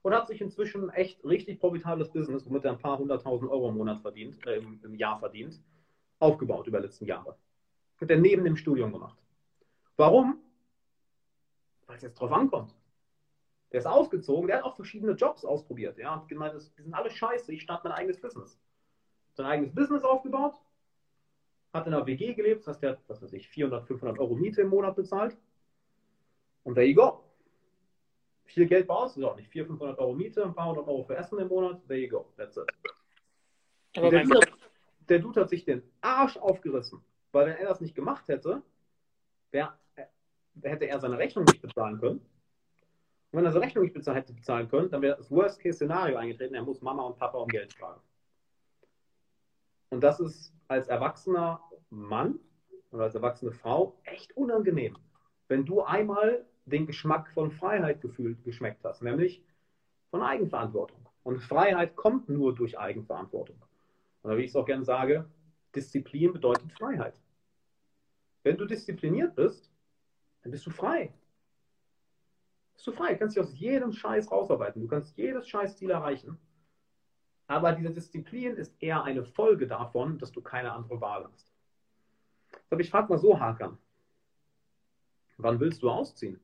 und 0.03 0.15
hat 0.15 0.29
sich 0.29 0.41
inzwischen 0.41 0.91
ein 0.91 0.95
echt 0.95 1.25
richtig 1.25 1.59
profitables 1.59 2.13
Business, 2.13 2.47
womit 2.47 2.65
er 2.65 2.73
ein 2.73 2.79
paar 2.79 2.99
hunderttausend 2.99 3.51
Euro 3.51 3.71
im 3.71 3.79
Monat 3.79 4.01
verdient, 4.01 4.47
äh, 4.47 4.59
im, 4.59 4.79
im 4.85 4.95
Jahr 4.95 5.19
verdient, 5.19 5.61
aufgebaut 6.21 6.69
über 6.69 6.79
die 6.79 6.87
letzten 6.87 7.07
Jahre. 7.07 7.37
Hat 8.01 8.11
er 8.11 8.19
neben 8.19 8.45
dem 8.45 8.57
Studium 8.57 8.93
gemacht. 8.93 9.19
Warum? 9.97 10.39
Weil 11.87 11.97
es 11.97 12.03
jetzt 12.03 12.21
drauf 12.21 12.31
ankommt. 12.31 12.78
Der 13.73 13.81
ist 13.81 13.87
ausgezogen, 13.87 14.47
der 14.49 14.59
hat 14.59 14.65
auch 14.65 14.77
verschiedene 14.77 15.13
Jobs 15.13 15.45
ausprobiert. 15.45 15.99
Ja, 15.99 16.17
hat 16.17 16.29
gemeint, 16.29 16.55
das- 16.55 16.73
die 16.75 16.83
sind 16.83 16.95
alle 16.95 17.11
scheiße, 17.11 17.53
ich 17.53 17.63
starte 17.63 17.89
mein 17.89 17.99
eigenes 17.99 18.21
Business. 18.21 18.59
Sein 19.35 19.47
eigenes 19.47 19.75
Business 19.75 20.03
aufgebaut, 20.05 20.55
hat 21.73 21.87
in 21.87 21.93
einer 21.95 22.07
WG 22.07 22.35
gelebt, 22.35 22.61
das 22.63 22.69
heißt, 22.69 22.83
der 22.83 22.91
hat, 22.93 23.01
was 23.09 23.21
weiß 23.23 23.33
ich, 23.35 23.49
400, 23.49 23.87
500 23.87 24.19
Euro 24.19 24.35
Miete 24.35 24.63
im 24.63 24.69
Monat 24.69 24.97
bezahlt. 24.97 25.37
Und 26.65 26.75
there 26.75 26.87
you 26.87 26.95
go. 26.95 27.25
Viel 28.45 28.67
Geld 28.67 28.87
brauchst 28.87 29.17
du 29.17 29.29
auch 29.29 29.37
nicht. 29.37 29.51
400, 29.51 29.79
500 29.79 29.99
Euro 29.99 30.15
Miete, 30.15 30.43
ein 30.45 30.55
paar 30.55 30.69
hundert 30.71 30.89
Euro 30.89 31.05
für 31.05 31.17
Essen 31.17 31.39
im 31.39 31.49
Monat, 31.49 31.87
there 31.87 32.01
you 32.01 32.09
go. 32.09 32.33
That's 32.37 32.57
it. 32.57 32.65
Aber 33.97 34.11
Der 34.11 34.23
Dude, 34.25 34.41
der 35.09 35.19
Dude 35.19 35.41
hat 35.43 35.51
sich 35.51 35.65
den 35.65 35.83
Arsch 36.01 36.37
aufgerissen, 36.39 37.03
weil 37.33 37.47
wenn 37.49 37.57
er 37.57 37.69
das 37.69 37.81
nicht 37.83 37.95
gemacht 37.95 38.27
hätte, 38.29 38.63
wär, 39.51 39.79
äh, 39.97 40.07
hätte 40.63 40.87
er 40.87 40.99
seine 41.01 41.19
Rechnung 41.19 41.45
nicht 41.45 41.61
bezahlen 41.61 41.99
können. 42.01 42.25
Wenn 43.33 43.45
er 43.45 43.53
seine 43.53 43.67
Rechnung 43.67 43.85
nicht 43.85 43.95
hätte 43.95 44.33
bezahlen 44.33 44.69
können, 44.69 44.91
dann 44.91 45.03
wäre 45.03 45.17
das 45.17 45.31
Worst-Case-Szenario 45.31 46.17
eingetreten, 46.17 46.55
er 46.55 46.63
muss 46.63 46.81
Mama 46.81 47.03
und 47.03 47.19
Papa 47.19 47.39
um 47.39 47.49
Geld 47.49 47.73
fragen. 47.75 48.01
Und 49.91 50.03
das 50.03 50.21
ist 50.21 50.55
als 50.67 50.89
erwachsener 50.89 51.63
Mann 51.91 52.39
oder 52.91 53.05
als 53.05 53.15
erwachsene 53.15 53.53
Frau 53.53 53.99
echt 54.05 54.37
unangenehm, 54.37 54.97
wenn 55.49 55.65
du 55.65 55.83
einmal 55.83 56.47
den 56.65 56.87
Geschmack 56.87 57.31
von 57.33 57.51
Freiheit 57.51 58.01
gefühlt 58.01 58.43
geschmeckt 58.45 58.85
hast, 58.85 59.03
nämlich 59.03 59.43
von 60.11 60.23
Eigenverantwortung. 60.23 61.07
Und 61.23 61.41
Freiheit 61.41 61.97
kommt 61.97 62.29
nur 62.29 62.55
durch 62.55 62.79
Eigenverantwortung. 62.79 63.63
Oder 64.23 64.37
wie 64.37 64.43
ich 64.43 64.51
es 64.51 64.57
auch 64.57 64.67
gerne 64.67 64.85
sage, 64.85 65.29
Disziplin 65.75 66.33
bedeutet 66.33 66.73
Freiheit. 66.73 67.21
Wenn 68.43 68.57
du 68.57 68.65
diszipliniert 68.65 69.35
bist, 69.35 69.71
dann 70.43 70.53
bist 70.53 70.67
du 70.67 70.71
frei. 70.71 71.13
Bist 72.79 72.87
du 72.87 72.93
frei. 72.93 73.15
Du 73.15 73.19
kannst 73.19 73.37
dich 73.37 73.43
aus 73.43 73.59
jedem 73.59 73.93
Scheiß 73.93 74.31
rausarbeiten. 74.31 74.81
Du 74.81 74.87
kannst 74.87 75.17
jedes 75.17 75.49
Scheißziel 75.49 75.91
erreichen. 75.91 76.39
Aber 77.49 77.73
diese 77.73 77.91
Disziplin 77.91 78.55
ist 78.55 78.81
eher 78.81 79.03
eine 79.03 79.25
Folge 79.25 79.67
davon, 79.67 80.17
dass 80.21 80.31
du 80.31 80.41
keine 80.41 80.71
andere 80.71 81.01
Wahl 81.01 81.29
hast. 81.29 81.53
Aber 82.71 82.81
ich 82.81 82.89
frage 82.89 83.09
mal 83.09 83.19
so, 83.19 83.41
Hakan. 83.41 83.79
Wann 85.39 85.59
willst 85.59 85.83
du 85.83 85.91
ausziehen? 85.91 86.41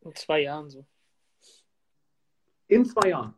In 0.00 0.14
zwei 0.14 0.40
Jahren 0.40 0.70
so. 0.70 0.86
In 2.68 2.86
zwei 2.86 3.10
Jahren. 3.10 3.34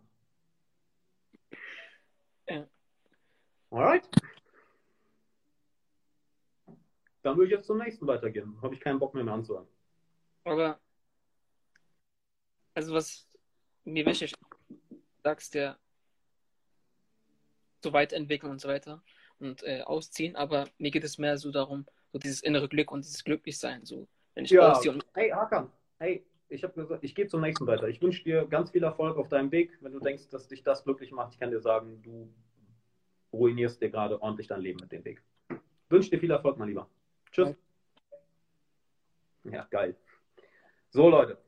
Ja. 2.46 2.64
Alright. 3.70 4.08
Dann 7.22 7.36
würde 7.36 7.46
ich 7.46 7.56
jetzt 7.56 7.66
zum 7.66 7.78
nächsten 7.78 8.06
weitergehen. 8.06 8.56
Habe 8.62 8.76
ich 8.76 8.80
keinen 8.80 9.00
Bock 9.00 9.14
mehr, 9.14 9.24
mehr 9.24 9.34
anzuhören. 9.34 9.66
Aber, 10.44 10.78
also 12.78 12.94
was 12.94 13.26
mir 13.84 14.06
wichtig 14.06 14.34
sagst, 15.24 15.52
der 15.54 15.76
so 17.82 17.92
weiterentwickeln 17.92 18.52
und 18.52 18.60
so 18.60 18.68
weiter 18.68 19.02
und 19.40 19.64
äh, 19.64 19.82
ausziehen, 19.82 20.36
aber 20.36 20.68
mir 20.78 20.92
geht 20.92 21.02
es 21.02 21.18
mehr 21.18 21.36
so 21.38 21.50
darum, 21.50 21.86
so 22.12 22.20
dieses 22.20 22.40
innere 22.40 22.68
Glück 22.68 22.92
und 22.92 23.04
dieses 23.04 23.24
Glücklichsein, 23.24 23.84
so 23.84 24.06
wenn 24.34 24.44
ich 24.44 24.52
Ja. 24.52 24.70
ausziehe 24.70 24.92
und 24.92 25.04
Hey, 25.14 25.30
Hakan. 25.30 25.72
Hey, 25.98 26.24
ich 26.48 26.62
habe 26.62 26.72
gesagt, 26.74 27.02
ich 27.02 27.16
gehe 27.16 27.26
zum 27.26 27.40
nächsten 27.40 27.66
weiter. 27.66 27.88
Ich 27.88 28.00
wünsche 28.00 28.22
dir 28.22 28.46
ganz 28.46 28.70
viel 28.70 28.84
Erfolg 28.84 29.16
auf 29.16 29.28
deinem 29.28 29.50
Weg. 29.50 29.76
Wenn 29.80 29.92
du 29.92 29.98
denkst, 29.98 30.28
dass 30.28 30.46
dich 30.46 30.62
das 30.62 30.84
glücklich 30.84 31.10
macht, 31.10 31.32
ich 31.32 31.40
kann 31.40 31.50
dir 31.50 31.60
sagen, 31.60 32.00
du 32.02 32.32
ruinierst 33.32 33.82
dir 33.82 33.90
gerade 33.90 34.22
ordentlich 34.22 34.46
dein 34.46 34.60
Leben 34.60 34.78
mit 34.80 34.92
dem 34.92 35.04
Weg. 35.04 35.20
Wünsche 35.88 36.10
dir 36.10 36.20
viel 36.20 36.30
Erfolg, 36.30 36.56
mein 36.58 36.68
Lieber. 36.68 36.88
Tschüss. 37.32 37.56
Ja, 39.42 39.64
geil. 39.64 39.96
So, 40.90 41.08
Leute. 41.08 41.47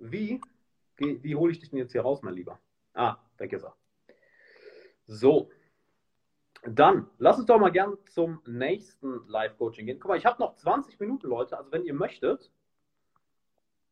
Wie, 0.00 0.40
wie, 0.96 1.36
hole 1.36 1.52
ich 1.52 1.60
dich 1.60 1.70
denn 1.70 1.78
jetzt 1.78 1.92
hier 1.92 2.02
raus, 2.02 2.22
mein 2.22 2.34
Lieber? 2.34 2.58
Ah, 2.94 3.18
weg 3.36 3.52
ist 3.52 3.64
er. 3.64 3.76
So. 5.06 5.50
Dann, 6.62 7.08
lass 7.18 7.38
uns 7.38 7.46
doch 7.46 7.58
mal 7.58 7.70
gern 7.70 7.96
zum 8.10 8.42
nächsten 8.46 9.26
Live-Coaching 9.28 9.86
gehen. 9.86 9.98
Guck 9.98 10.10
mal, 10.10 10.18
ich 10.18 10.26
habe 10.26 10.40
noch 10.40 10.56
20 10.56 10.98
Minuten, 11.00 11.26
Leute. 11.26 11.56
Also, 11.56 11.72
wenn 11.72 11.84
ihr 11.84 11.94
möchtet, 11.94 12.50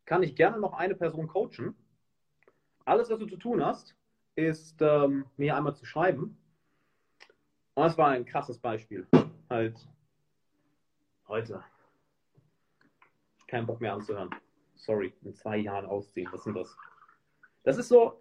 kann 0.04 0.22
ich 0.22 0.34
gerne 0.34 0.58
noch 0.58 0.74
eine 0.74 0.94
Person 0.94 1.28
coachen. 1.28 1.74
Alles, 2.84 3.10
was 3.10 3.18
du 3.18 3.26
zu 3.26 3.36
tun 3.36 3.64
hast, 3.64 3.94
ist 4.34 4.80
ähm, 4.80 5.26
mir 5.36 5.56
einmal 5.56 5.76
zu 5.76 5.84
schreiben. 5.84 6.38
Und 7.74 7.84
das 7.84 7.98
war 7.98 8.08
ein 8.08 8.24
krasses 8.24 8.58
Beispiel. 8.58 9.06
Halt 9.48 9.88
heute. 11.26 11.62
Kein 13.46 13.66
Bock 13.66 13.80
mehr 13.80 13.94
anzuhören. 13.94 14.30
Sorry, 14.78 15.12
in 15.22 15.34
zwei 15.34 15.58
Jahren 15.58 15.86
ausziehen. 15.86 16.28
Was 16.32 16.44
sind 16.44 16.54
das? 16.56 16.74
Das 17.64 17.76
ist 17.76 17.88
so. 17.88 18.20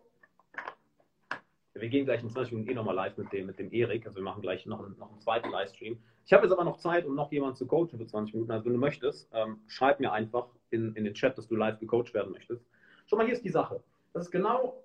Wir 1.73 1.89
gehen 1.89 2.05
gleich 2.05 2.23
in 2.23 2.29
20 2.29 2.53
Minuten 2.53 2.71
eh 2.71 2.73
nochmal 2.73 2.95
live 2.95 3.17
mit 3.17 3.31
dem, 3.31 3.45
mit 3.45 3.59
dem 3.59 3.71
Erik. 3.71 4.05
Also 4.07 4.15
wir 4.17 4.23
machen 4.23 4.41
gleich 4.41 4.65
noch, 4.65 4.83
einen- 4.83 4.97
noch 4.97 5.11
einen 5.11 5.19
zweiten 5.21 5.51
Livestream. 5.51 5.99
Ich 6.25 6.33
habe 6.33 6.43
jetzt 6.43 6.51
aber 6.51 6.63
noch 6.63 6.77
Zeit, 6.77 7.05
um 7.05 7.13
noch 7.15 7.31
jemanden 7.31 7.55
zu 7.55 7.67
coachen 7.67 7.99
für 7.99 8.05
20 8.07 8.33
Minuten. 8.33 8.51
Also 8.51 8.65
wenn 8.65 8.73
du 8.73 8.79
möchtest, 8.79 9.29
ähm, 9.31 9.61
schreib 9.67 9.99
mir 9.99 10.11
einfach 10.11 10.47
in, 10.71 10.95
in 10.95 11.03
den 11.03 11.13
Chat, 11.13 11.37
dass 11.37 11.47
du 11.47 11.55
live 11.55 11.79
gecoacht 11.79 12.13
werden 12.15 12.31
möchtest. 12.31 12.65
Schau 13.05 13.15
mal, 13.15 13.25
hier 13.25 13.35
ist 13.35 13.45
die 13.45 13.49
Sache. 13.49 13.81
Das 14.13 14.25
ist 14.25 14.31
genau 14.31 14.83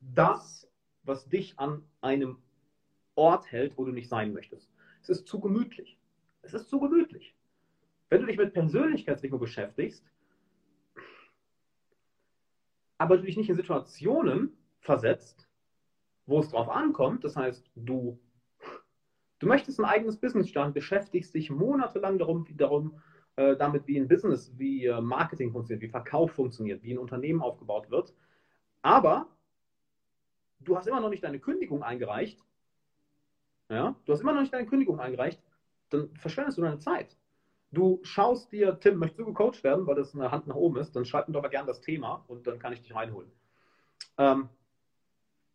das, 0.00 0.70
was 1.02 1.26
dich 1.28 1.58
an 1.58 1.82
einem 2.02 2.38
Ort 3.14 3.50
hält, 3.50 3.78
wo 3.78 3.84
du 3.86 3.92
nicht 3.92 4.10
sein 4.10 4.34
möchtest. 4.34 4.70
Es 5.02 5.08
ist 5.08 5.26
zu 5.26 5.40
gemütlich. 5.40 5.98
Es 6.42 6.52
ist 6.52 6.68
zu 6.68 6.78
gemütlich. 6.78 7.34
Wenn 8.10 8.20
du 8.20 8.26
dich 8.26 8.36
mit 8.36 8.52
Persönlichkeitsentwicklung 8.52 9.40
beschäftigst, 9.40 10.04
aber 12.98 13.16
du 13.16 13.24
dich 13.24 13.36
nicht 13.36 13.48
in 13.48 13.56
Situationen 13.56 14.56
versetzt, 14.80 15.48
wo 16.26 16.40
es 16.40 16.48
drauf 16.48 16.68
ankommt, 16.68 17.24
das 17.24 17.36
heißt, 17.36 17.70
du, 17.76 18.18
du 19.38 19.46
möchtest 19.46 19.78
ein 19.78 19.84
eigenes 19.84 20.16
Business 20.16 20.48
starten, 20.48 20.72
beschäftigst 20.72 21.34
dich 21.34 21.50
monatelang 21.50 22.18
darum, 22.18 22.46
darum 22.56 23.00
äh, 23.36 23.56
damit, 23.56 23.86
wie 23.86 23.98
ein 23.98 24.08
Business, 24.08 24.52
wie 24.58 24.86
äh, 24.86 25.00
Marketing 25.00 25.52
funktioniert, 25.52 25.82
wie 25.82 25.90
Verkauf 25.90 26.32
funktioniert, 26.32 26.82
wie 26.82 26.92
ein 26.92 26.98
Unternehmen 26.98 27.42
aufgebaut 27.42 27.90
wird, 27.90 28.14
aber 28.82 29.28
du 30.60 30.76
hast 30.76 30.86
immer 30.86 31.00
noch 31.00 31.10
nicht 31.10 31.24
deine 31.24 31.38
Kündigung 31.38 31.82
eingereicht, 31.82 32.42
ja, 33.68 33.96
du 34.04 34.12
hast 34.12 34.20
immer 34.20 34.32
noch 34.32 34.40
nicht 34.40 34.52
deine 34.52 34.66
Kündigung 34.66 35.00
eingereicht, 35.00 35.42
dann 35.90 36.14
verschwendest 36.16 36.58
du 36.58 36.62
deine 36.62 36.78
Zeit. 36.78 37.16
Du 37.76 38.00
schaust 38.04 38.52
dir, 38.52 38.80
Tim, 38.80 38.96
möchtest 38.96 39.20
du 39.20 39.26
gecoacht 39.26 39.62
werden, 39.62 39.86
weil 39.86 39.96
das 39.96 40.14
eine 40.14 40.30
Hand 40.30 40.46
nach 40.46 40.54
oben 40.54 40.78
ist, 40.78 40.96
dann 40.96 41.04
schreib 41.04 41.28
mir 41.28 41.34
doch 41.34 41.42
mal 41.42 41.48
gerne 41.48 41.66
das 41.66 41.82
Thema 41.82 42.24
und 42.26 42.46
dann 42.46 42.58
kann 42.58 42.72
ich 42.72 42.80
dich 42.80 42.94
reinholen. 42.94 43.30
Ähm, 44.16 44.48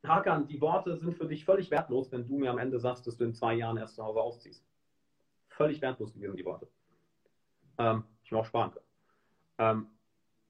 Hakan, 0.03 0.45
die 0.45 0.61
Worte 0.61 0.95
sind 0.97 1.15
für 1.15 1.26
dich 1.26 1.45
völlig 1.45 1.72
wertlos, 1.72 2.11
wenn 2.11 2.28
du 2.28 2.38
mir 2.38 2.51
am 2.51 2.59
Ende 2.59 2.80
sagst, 2.80 3.07
dass 3.07 3.17
du 3.17 3.24
in 3.24 3.34
zwei 3.34 3.55
Jahren 3.55 3.78
erst 3.78 3.95
zu 3.95 4.03
Hause 4.03 4.22
ausziehst. 4.22 4.63
Völlig 5.47 5.82
wertlos 5.82 6.13
gewesen, 6.13 6.38
die 6.38 6.45
Worte. 6.45 6.67
Ähm, 7.80 8.03
ich 8.24 8.32
mir 8.32 8.38
auch 8.38 8.45
sparen 8.45 8.69
können. 8.69 8.86
Ähm, 9.57 9.88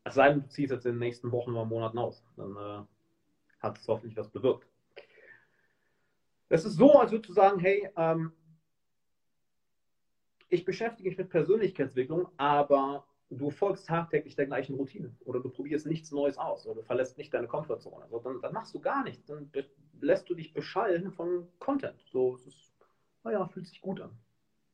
es 0.03 0.15
sei 0.15 0.27
denn, 0.27 0.41
du 0.41 0.49
ziehst 0.49 0.73
jetzt 0.73 0.85
in 0.85 0.95
den 0.95 0.99
nächsten 0.99 1.31
Wochen 1.31 1.51
oder 1.51 1.63
Monaten 1.63 1.99
aus. 1.99 2.21
Dann 2.35 2.57
äh, 2.57 2.83
hat 3.61 3.77
es 3.77 3.87
hoffentlich 3.87 4.17
was 4.17 4.27
bewirkt. 4.27 4.67
Es 6.49 6.65
ist 6.65 6.75
so, 6.75 6.99
als 6.99 7.11
würdest 7.11 7.29
du 7.29 7.33
sagen, 7.33 7.61
hey, 7.61 7.89
ähm, 7.95 8.33
ich 10.51 10.65
beschäftige 10.65 11.09
mich 11.09 11.17
mit 11.17 11.29
Persönlichkeitsentwicklung, 11.29 12.27
aber 12.37 13.05
du 13.29 13.49
folgst 13.49 13.87
tagtäglich 13.87 14.35
der 14.35 14.45
gleichen 14.45 14.75
Routine 14.75 15.15
oder 15.23 15.39
du 15.39 15.49
probierst 15.49 15.87
nichts 15.87 16.11
Neues 16.11 16.37
aus 16.37 16.67
oder 16.67 16.81
du 16.81 16.83
verlässt 16.83 17.17
nicht 17.17 17.33
deine 17.33 17.47
Komfortzone. 17.47 18.03
Also 18.03 18.19
dann, 18.19 18.41
dann 18.41 18.53
machst 18.53 18.75
du 18.75 18.79
gar 18.79 19.03
nichts. 19.03 19.25
Dann 19.25 19.49
lässt 20.01 20.29
du 20.29 20.35
dich 20.35 20.53
beschallen 20.53 21.13
von 21.13 21.47
Content. 21.59 22.03
So, 22.11 22.35
es 22.35 22.45
ist, 22.45 22.73
naja, 23.23 23.47
fühlt 23.47 23.67
sich 23.67 23.79
gut 23.79 24.01
an. 24.01 24.11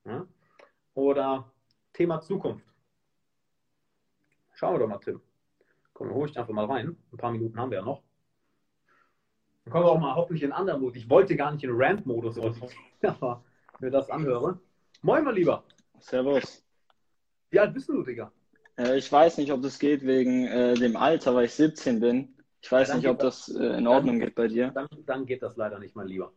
Ja? 0.05 0.28
Oder 0.95 1.51
Thema 1.93 2.21
Zukunft. 2.21 2.65
Schauen 4.55 4.73
wir 4.73 4.80
doch 4.80 4.88
mal, 4.88 4.97
Tim. 4.97 5.21
Komm, 5.93 6.11
hol 6.11 6.28
ich 6.28 6.39
einfach 6.39 6.53
mal 6.53 6.65
rein. 6.65 6.97
Ein 7.11 7.17
paar 7.17 7.32
Minuten 7.32 7.59
haben 7.59 7.69
wir 7.69 7.78
ja 7.78 7.86
noch. 7.86 8.01
Dann 9.63 9.73
kommen 9.73 9.86
wir 9.86 9.91
auch 9.91 9.99
mal 9.99 10.15
hoffentlich 10.15 10.41
in 10.41 10.51
anderen 10.51 10.82
Modus. 10.82 10.97
Ich 10.97 11.09
wollte 11.09 11.36
gar 11.36 11.51
nicht 11.51 11.63
in 11.63 11.69
Rant-Modus, 11.71 12.39
aber 12.39 12.55
wenn 12.61 12.69
ich 13.75 13.80
mir 13.80 13.91
das 13.91 14.09
anhöre. 14.09 14.59
Moin, 15.01 15.23
mein 15.23 15.35
Lieber. 15.35 15.63
Servus. 15.99 16.63
Wie 17.49 17.59
alt 17.59 17.73
bist 17.73 17.89
du, 17.89 18.03
Digga? 18.03 18.31
Äh, 18.77 18.97
ich 18.97 19.11
weiß 19.11 19.37
nicht, 19.37 19.51
ob 19.51 19.61
das 19.61 19.79
geht 19.79 20.05
wegen 20.05 20.47
äh, 20.47 20.73
dem 20.73 20.95
Alter, 20.95 21.33
weil 21.35 21.45
ich 21.45 21.53
17 21.53 21.99
bin. 21.99 22.35
Ich 22.61 22.71
weiß 22.71 22.89
Ja, 22.89 22.93
dann 22.93 23.01
nicht, 23.01 23.09
ob 23.09 23.17
geht 23.19 23.23
das 23.27 23.49
äh, 23.49 23.77
in 23.77 23.87
Ordnung 23.87 24.19
geht 24.19 24.35
bei 24.35 24.47
dir. 24.47 24.69
Dann, 24.71 24.87
dann 25.05 25.25
geht 25.25 25.41
das 25.43 25.55
leider 25.55 25.79
nicht, 25.79 25.95
mein 25.95 26.07
Lieber. 26.07 26.31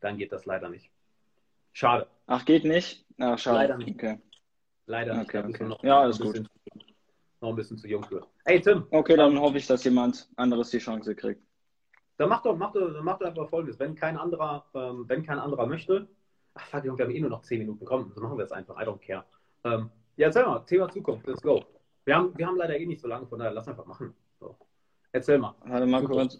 Dann 0.00 0.16
geht 0.18 0.32
das 0.32 0.44
leider 0.46 0.68
nicht. 0.68 0.90
Schade. 1.72 2.06
Ach, 2.26 2.44
geht 2.44 2.64
nicht? 2.64 3.04
Ach, 3.18 3.38
schade. 3.38 3.58
Leider 3.58 3.78
nicht. 3.78 3.94
Okay. 3.94 4.18
Leider 4.86 5.14
nicht. 5.16 5.34
Okay, 5.34 5.44
okay. 5.48 5.64
Noch, 5.64 5.82
Ja, 5.82 6.00
alles 6.00 6.18
bisschen, 6.18 6.48
noch 7.40 7.48
ein 7.50 7.56
bisschen 7.56 7.78
zu 7.78 7.88
jung 7.88 8.04
für. 8.04 8.26
Ey, 8.44 8.60
Tim, 8.60 8.86
Okay, 8.90 9.16
dann 9.16 9.38
hoffe 9.40 9.56
ich, 9.58 9.66
dass 9.66 9.82
jemand 9.84 10.28
anderes 10.36 10.70
die 10.70 10.78
Chance 10.78 11.14
kriegt. 11.16 11.42
dann 12.18 12.28
mach 12.28 12.42
doch, 12.42 12.56
mach 12.56 12.72
doch, 12.72 12.92
dann 12.92 13.04
mach 13.04 13.18
doch 13.18 13.26
einfach 13.26 13.48
folgendes. 13.48 13.78
Wenn 13.80 13.94
kein 13.94 14.16
anderer, 14.16 14.64
ähm, 14.74 15.04
wenn 15.08 15.24
kein 15.24 15.38
anderer 15.38 15.66
möchte, 15.66 16.06
ach 16.54 16.66
fuck, 16.66 16.84
wir 16.84 16.92
haben 16.92 17.10
eh 17.10 17.20
nur 17.20 17.30
noch 17.30 17.42
10 17.42 17.58
Minuten. 17.58 17.84
Komm, 17.84 18.12
so 18.14 18.20
machen 18.20 18.38
wir 18.38 18.44
es 18.44 18.52
einfach. 18.52 18.76
I 18.80 18.84
don't 18.84 18.98
care. 18.98 19.24
Ähm, 19.64 19.90
ja, 20.16 20.26
erzähl 20.28 20.44
mal, 20.44 20.60
Thema 20.60 20.88
Zukunft, 20.88 21.26
let's 21.26 21.42
go. 21.42 21.64
Wir 22.04 22.16
haben, 22.16 22.36
wir 22.36 22.46
haben 22.46 22.56
leider 22.56 22.78
eh 22.78 22.86
nicht 22.86 23.00
so 23.00 23.08
lange, 23.08 23.26
von 23.26 23.38
daher 23.38 23.52
lass 23.52 23.66
einfach 23.66 23.86
machen. 23.86 24.14
So. 24.38 24.56
Erzähl 25.12 25.38
mal. 25.38 25.54
Warte 25.64 25.86
mal 25.86 26.04
kurz. 26.04 26.38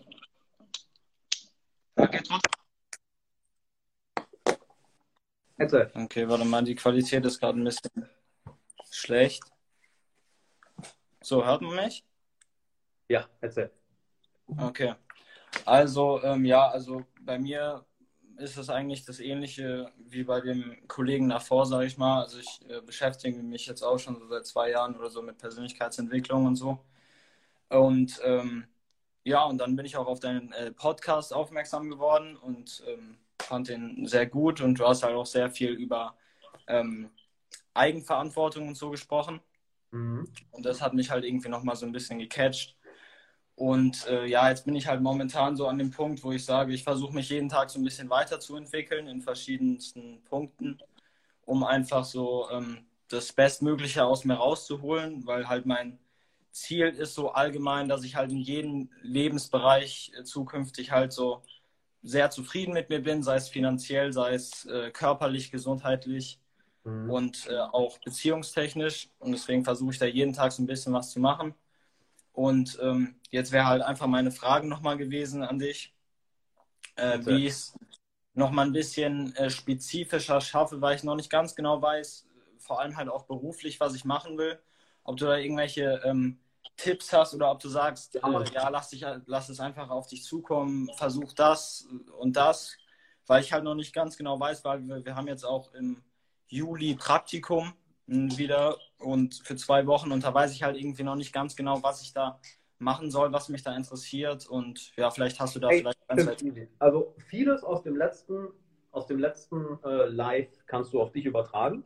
Okay, 1.97 2.21
Erzähl. 5.57 5.91
okay, 5.95 6.29
warte 6.29 6.45
mal, 6.45 6.65
die 6.65 6.75
Qualität 6.75 7.25
ist 7.25 7.39
gerade 7.39 7.59
ein 7.59 7.65
bisschen 7.65 8.09
schlecht. 8.91 9.45
So, 11.23 11.45
hört 11.45 11.63
man 11.63 11.77
mich? 11.77 12.05
Ja, 13.09 13.29
erzähl. 13.41 13.71
Okay. 14.59 14.95
Also, 15.65 16.23
ähm, 16.23 16.45
ja, 16.45 16.69
also 16.69 17.05
bei 17.21 17.39
mir 17.39 17.85
ist 18.39 18.57
es 18.57 18.71
eigentlich 18.71 19.05
das 19.05 19.21
Ähnliche 19.21 19.93
wie 19.97 20.25
bei 20.25 20.41
dem 20.41 20.87
Kollegen 20.89 21.29
davor, 21.29 21.67
sage 21.67 21.87
ich 21.87 21.99
mal. 21.99 22.23
Also 22.23 22.39
ich 22.39 22.61
äh, 22.69 22.81
beschäftige 22.81 23.43
mich 23.43 23.67
jetzt 23.67 23.83
auch 23.83 23.99
schon 23.99 24.19
so 24.19 24.27
seit 24.27 24.47
zwei 24.47 24.71
Jahren 24.71 24.97
oder 24.97 25.11
so 25.11 25.23
mit 25.23 25.39
Persönlichkeitsentwicklung 25.39 26.47
und 26.47 26.57
so. 26.57 26.79
Und 27.69 28.21
ähm, 28.25 28.67
ja, 29.25 29.45
und 29.45 29.59
dann 29.59 29.77
bin 29.77 29.87
ich 29.87 29.97
auch 29.97 30.07
auf 30.07 30.21
deinen 30.21 30.53
äh, 30.53 30.71
Podcast 30.73 31.33
aufmerksam 31.33 31.89
geworden 31.89 32.37
und 32.37 32.83
ähm, 32.87 33.19
fand 33.41 33.69
den 33.69 34.07
sehr 34.07 34.27
gut 34.27 34.61
und 34.61 34.79
du 34.79 34.87
hast 34.87 35.03
halt 35.03 35.15
auch 35.15 35.27
sehr 35.27 35.51
viel 35.51 35.71
über 35.71 36.17
ähm, 36.67 37.11
Eigenverantwortung 37.73 38.69
und 38.69 38.77
so 38.77 38.91
gesprochen. 38.91 39.41
Mhm. 39.91 40.29
Und 40.51 40.67
das 40.67 40.83
hat 40.83 40.95
mich 40.95 41.11
halt 41.11 41.25
irgendwie 41.25 41.49
nochmal 41.49 41.77
so 41.77 41.87
ein 41.87 41.93
bisschen 41.93 42.19
gecatcht. 42.19 42.77
Und 43.57 44.07
äh, 44.09 44.27
ja, 44.27 44.49
jetzt 44.49 44.65
bin 44.65 44.75
ich 44.75 44.89
halt 44.89 45.01
momentan 45.01 45.57
so 45.57 45.69
an 45.69 45.79
dem 45.79 45.91
Punkt, 45.91 46.25
wo 46.25 46.33
ich 46.33 46.45
sage, 46.45 46.73
ich 46.73 46.83
versuche 46.83 47.15
mich 47.15 47.29
jeden 47.29 47.49
Tag 47.49 47.71
so 47.71 47.79
ein 47.79 47.85
bisschen 47.85 48.11
weiterzuentwickeln 48.11 49.07
in 49.07 49.23
verschiedensten 49.23 50.23
Punkten, 50.25 50.79
um 51.45 51.63
einfach 51.63 52.05
so 52.05 52.49
ähm, 52.51 52.85
das 53.09 53.33
Bestmögliche 53.33 54.05
aus 54.05 54.25
mir 54.25 54.35
rauszuholen, 54.35 55.27
weil 55.27 55.49
halt 55.49 55.67
mein 55.67 55.99
Ziel 56.51 56.89
ist 56.89 57.15
so 57.15 57.33
allgemein, 57.33 57.89
dass 57.89 58.05
ich 58.05 58.17
halt 58.17 58.33
in 58.33 58.39
jedem 58.39 58.91
Lebensbereich 59.03 60.13
äh, 60.19 60.25
zukünftig 60.25 60.91
halt 60.91 61.13
so 61.13 61.43
sehr 62.03 62.31
zufrieden 62.31 62.75
mit 62.75 62.91
mir 62.91 63.03
bin, 63.03 63.23
sei 63.23 63.37
es 63.37 63.49
finanziell, 63.49 64.13
sei 64.13 64.35
es 64.35 64.67
äh, 64.67 64.91
körperlich, 64.91 65.51
gesundheitlich 65.51 66.39
mhm. 66.85 67.11
und 67.11 67.47
äh, 67.49 67.59
auch 67.59 67.99
beziehungstechnisch. 67.99 69.11
Und 69.19 69.33
deswegen 69.33 69.65
versuche 69.65 69.93
ich 69.93 69.99
da 69.99 70.07
jeden 70.07 70.33
Tag 70.33 70.53
so 70.53 70.63
ein 70.63 70.67
bisschen 70.67 70.93
was 70.93 71.11
zu 71.11 71.21
machen. 71.21 71.55
Und 72.35 72.79
ähm, 72.83 73.15
jetzt 73.31 73.53
wäre 73.53 73.67
halt 73.67 73.81
einfach 73.83 74.09
meine 74.09 74.33
Frage 74.33 74.67
nochmal 74.67 74.99
gewesen 74.99 75.43
an 75.43 75.59
dich, 75.59 75.95
äh, 76.97 77.21
wie 77.25 77.47
ich 77.47 77.53
es 77.53 77.79
nochmal 78.35 78.67
ein 78.67 78.73
bisschen 78.73 79.35
äh, 79.37 79.49
spezifischer 79.49 80.41
schaffe, 80.41 80.81
weil 80.81 80.97
ich 80.97 81.05
noch 81.05 81.15
nicht 81.15 81.31
ganz 81.31 81.55
genau 81.55 81.81
weiß, 81.81 82.27
vor 82.59 82.81
allem 82.81 82.97
halt 82.97 83.09
auch 83.09 83.25
beruflich, 83.25 83.79
was 83.79 83.95
ich 83.95 84.05
machen 84.05 84.37
will. 84.37 84.59
Ob 85.05 85.17
du 85.17 85.27
da 85.27 85.37
irgendwelche 85.37 86.03
ähm, 86.05 86.41
Tipps 86.77 87.13
hast 87.13 87.35
oder 87.35 87.53
ob 87.53 87.61
du 87.61 87.69
sagst, 87.69 88.15
ja, 88.15 88.41
äh, 88.41 88.53
ja 88.53 88.69
lass, 88.69 88.89
dich, 88.89 89.07
lass 89.27 89.49
es 89.49 89.61
einfach 89.61 89.91
auf 89.91 90.09
dich 90.09 90.25
zukommen, 90.25 90.91
versuch 90.97 91.35
das 91.35 91.87
und 92.19 92.37
das, 92.37 92.77
weil 93.29 93.43
ich 93.43 93.53
halt 93.53 93.63
noch 93.63 93.77
nicht 93.77 93.95
ganz 93.95 94.17
genau 94.17 94.41
weiß, 94.41 94.65
weil 94.65 94.81
wir, 94.89 95.05
wir 95.05 95.15
haben 95.15 95.29
jetzt 95.29 95.45
auch 95.45 95.73
im 95.75 96.03
Juli 96.49 96.97
Praktikum 96.97 97.75
wieder 98.07 98.77
und 98.99 99.35
für 99.45 99.57
zwei 99.57 99.87
Wochen 99.87 100.13
und 100.13 100.25
da 100.25 100.35
weiß 100.35 100.53
ich 100.53 100.63
halt 100.63 100.77
irgendwie 100.77 101.03
noch 101.03 101.17
nicht 101.17 101.33
ganz 101.33 101.57
genau, 101.57 101.83
was 101.83 102.03
ich 102.03 102.13
da 102.13 102.39
machen 102.79 103.11
soll, 103.11 103.33
was 103.33 103.49
mich 103.49 103.63
da 103.63 103.75
interessiert 103.75 104.47
und 104.47 104.95
ja, 104.97 105.11
vielleicht 105.11 105.41
hast 105.41 105.57
du 105.57 105.61
da 105.61 105.69
hey, 105.69 105.81
vielleicht 105.81 106.09
ganz 106.09 106.45
Also 106.79 107.15
vieles 107.29 107.63
aus 107.63 107.83
dem 107.83 107.97
letzten, 107.97 108.49
aus 108.91 109.07
dem 109.07 109.19
letzten 109.19 109.79
äh, 109.85 110.07
Live 110.07 110.49
kannst 110.67 110.93
du 110.93 111.01
auf 111.01 111.13
dich 111.13 111.25
übertragen. 111.25 111.85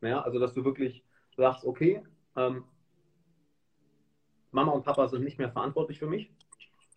Ja, 0.00 0.22
also 0.22 0.38
dass 0.38 0.54
du 0.54 0.64
wirklich 0.64 1.04
sagst, 1.36 1.64
okay, 1.64 2.02
ähm, 2.36 2.64
Mama 4.50 4.72
und 4.72 4.84
Papa 4.84 5.08
sind 5.08 5.24
nicht 5.24 5.38
mehr 5.38 5.50
verantwortlich 5.50 5.98
für 5.98 6.06
mich, 6.06 6.30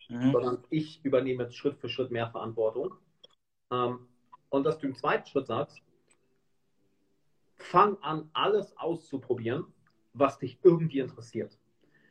mhm. 0.10 0.32
sondern 0.32 0.64
ich 0.70 1.04
übernehme 1.04 1.44
jetzt 1.44 1.56
Schritt 1.56 1.78
für 1.78 1.90
Schritt 1.90 2.12
mehr 2.12 2.30
Verantwortung. 2.30 2.96
Ähm, 3.72 4.08
und 4.50 4.64
dass 4.64 4.78
du 4.78 4.88
im 4.88 4.96
zweiten 4.96 5.28
Schritt 5.28 5.48
sagst, 5.48 5.82
fang 7.66 7.98
an, 8.02 8.30
alles 8.34 8.78
auszuprobieren, 8.78 9.66
was 10.14 10.40
dich 10.40 10.60
irgendwie 10.64 11.00
interessiert. 11.00 11.58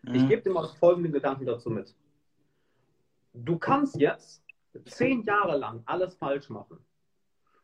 Mhm. 0.03 0.15
Ich 0.15 0.29
gebe 0.29 0.43
dir 0.43 0.51
mal 0.51 0.67
folgenden 0.67 1.13
Gedanken 1.13 1.47
dazu 1.47 1.71
mit. 1.71 1.95
Du 3.33 3.59
kannst 3.59 3.97
jetzt 3.97 4.45
zehn 4.87 5.23
Jahre 5.23 5.57
lang 5.57 5.83
alles 5.87 6.15
falsch 6.15 6.51
machen 6.51 6.79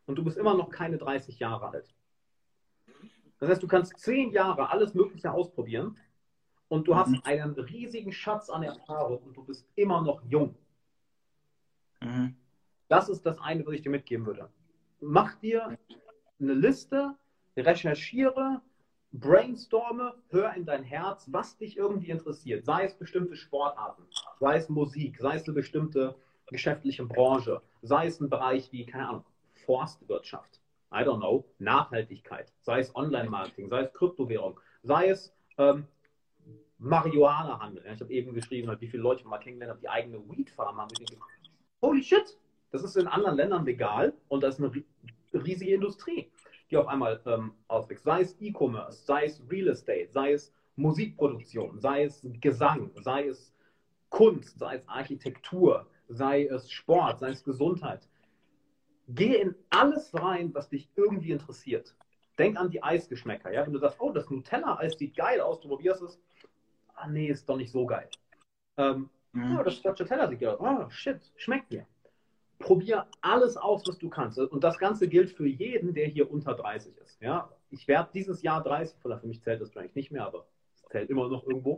und 0.05 0.15
du 0.15 0.23
bist 0.23 0.37
immer 0.37 0.55
noch 0.55 0.69
keine 0.69 0.97
30 0.97 1.39
Jahre 1.39 1.69
alt. 1.69 1.93
Das 3.39 3.49
heißt, 3.49 3.63
du 3.63 3.67
kannst 3.67 3.97
zehn 3.97 4.31
Jahre 4.31 4.69
alles 4.69 4.93
Mögliche 4.93 5.31
ausprobieren 5.31 5.97
und 6.67 6.87
du 6.87 6.93
mhm. 6.93 6.97
hast 6.97 7.25
einen 7.25 7.53
riesigen 7.53 8.11
Schatz 8.11 8.49
an 8.49 8.63
Erfahrung 8.63 9.19
und 9.23 9.35
du 9.35 9.43
bist 9.43 9.67
immer 9.75 10.01
noch 10.01 10.23
jung. 10.23 10.55
Mhm. 12.01 12.35
Das 12.87 13.09
ist 13.09 13.25
das 13.25 13.39
eine, 13.39 13.65
was 13.65 13.73
ich 13.73 13.81
dir 13.81 13.89
mitgeben 13.89 14.25
würde. 14.25 14.49
Mach 14.99 15.35
dir 15.35 15.77
eine 16.39 16.53
Liste 16.53 17.15
recherchiere, 17.57 18.61
brainstorme, 19.11 20.13
hör 20.29 20.53
in 20.53 20.65
dein 20.65 20.83
Herz, 20.83 21.27
was 21.31 21.57
dich 21.57 21.77
irgendwie 21.77 22.11
interessiert. 22.11 22.65
Sei 22.65 22.85
es 22.85 22.93
bestimmte 22.95 23.35
Sportarten, 23.35 24.03
sei 24.39 24.57
es 24.57 24.69
Musik, 24.69 25.17
sei 25.19 25.35
es 25.35 25.45
eine 25.45 25.53
bestimmte 25.53 26.15
geschäftliche 26.47 27.05
Branche, 27.05 27.61
sei 27.81 28.07
es 28.07 28.19
ein 28.19 28.29
Bereich 28.29 28.71
wie, 28.71 28.85
keine 28.85 29.09
Ahnung, 29.09 29.25
Forstwirtschaft, 29.65 30.59
I 30.93 30.99
don't 30.99 31.19
know, 31.19 31.45
Nachhaltigkeit, 31.59 32.51
sei 32.61 32.79
es 32.79 32.95
Online-Marketing, 32.95 33.69
sei 33.69 33.81
es 33.81 33.93
Kryptowährung, 33.93 34.59
sei 34.83 35.09
es 35.09 35.33
ähm, 35.57 35.87
Marihuana-Handel. 36.77 37.85
Ja, 37.85 37.93
ich 37.93 38.01
habe 38.01 38.11
eben 38.11 38.33
geschrieben, 38.33 38.69
halt, 38.69 38.81
wie 38.81 38.87
viele 38.87 39.03
Leute 39.03 39.27
mal 39.27 39.37
kennengelernt 39.37 39.77
haben, 39.77 39.81
die 39.81 39.89
eigene 39.89 40.17
Weed-Farm 40.29 40.77
haben. 40.77 40.93
Holy 41.81 42.03
shit, 42.03 42.37
das 42.71 42.83
ist 42.83 42.95
in 42.95 43.07
anderen 43.07 43.37
Ländern 43.37 43.65
legal 43.65 44.13
und 44.29 44.41
das 44.41 44.57
ist 44.57 44.63
eine 44.63 45.43
riesige 45.43 45.73
Industrie 45.73 46.29
die 46.71 46.77
auf 46.77 46.87
einmal 46.87 47.21
ähm, 47.25 47.53
auswächst. 47.67 48.05
Sei 48.05 48.21
es 48.21 48.35
E-Commerce, 48.39 49.05
sei 49.05 49.25
es 49.25 49.41
Real 49.49 49.67
Estate, 49.67 50.07
sei 50.09 50.33
es 50.33 50.53
Musikproduktion, 50.77 51.79
sei 51.79 52.05
es 52.05 52.25
Gesang, 52.39 52.91
sei 52.95 53.27
es 53.27 53.53
Kunst, 54.09 54.57
sei 54.57 54.75
es 54.75 54.87
Architektur, 54.87 55.87
sei 56.07 56.45
es 56.45 56.71
Sport, 56.71 57.19
sei 57.19 57.29
es 57.29 57.43
Gesundheit. 57.43 58.07
Geh 59.09 59.35
in 59.35 59.55
alles 59.69 60.13
rein, 60.13 60.53
was 60.53 60.69
dich 60.69 60.89
irgendwie 60.95 61.31
interessiert. 61.31 61.93
Denk 62.37 62.57
an 62.57 62.71
die 62.71 62.81
Eisgeschmäcker. 62.81 63.51
Ja? 63.51 63.65
Wenn 63.65 63.73
du 63.73 63.79
sagst, 63.79 63.99
oh, 63.99 64.11
das 64.11 64.29
Nutella-Eis 64.29 64.97
sieht 64.97 65.15
geil 65.15 65.41
aus, 65.41 65.59
du 65.59 65.67
probierst 65.67 66.01
es. 66.01 66.19
Ah, 66.95 67.07
nee, 67.07 67.27
ist 67.27 67.47
doch 67.49 67.57
nicht 67.57 67.71
so 67.71 67.85
geil. 67.85 68.07
Ähm, 68.77 69.09
mhm. 69.33 69.57
oh, 69.59 69.63
das 69.63 69.75
Stracciatella 69.75 70.29
sieht 70.29 70.39
geil 70.39 70.55
aus. 70.55 70.59
Oh, 70.61 70.89
shit, 70.89 71.19
schmeckt 71.35 71.71
mir 71.71 71.85
probier 72.61 73.07
alles 73.21 73.57
aus, 73.57 73.83
was 73.87 73.97
du 73.97 74.09
kannst. 74.09 74.37
Und 74.39 74.63
das 74.63 74.77
Ganze 74.77 75.07
gilt 75.07 75.31
für 75.31 75.47
jeden, 75.47 75.93
der 75.93 76.07
hier 76.07 76.31
unter 76.31 76.53
30 76.53 76.97
ist. 76.97 77.21
Ja? 77.21 77.49
Ich 77.69 77.87
werde 77.87 78.09
dieses 78.13 78.41
Jahr 78.41 78.63
30, 78.63 78.97
für 79.01 79.27
mich 79.27 79.41
zählt 79.41 79.61
das 79.61 79.71
vielleicht 79.71 79.95
nicht 79.95 80.11
mehr, 80.11 80.25
aber 80.25 80.45
es 80.75 80.83
zählt 80.89 81.09
immer 81.09 81.27
noch 81.29 81.45
irgendwo. 81.45 81.77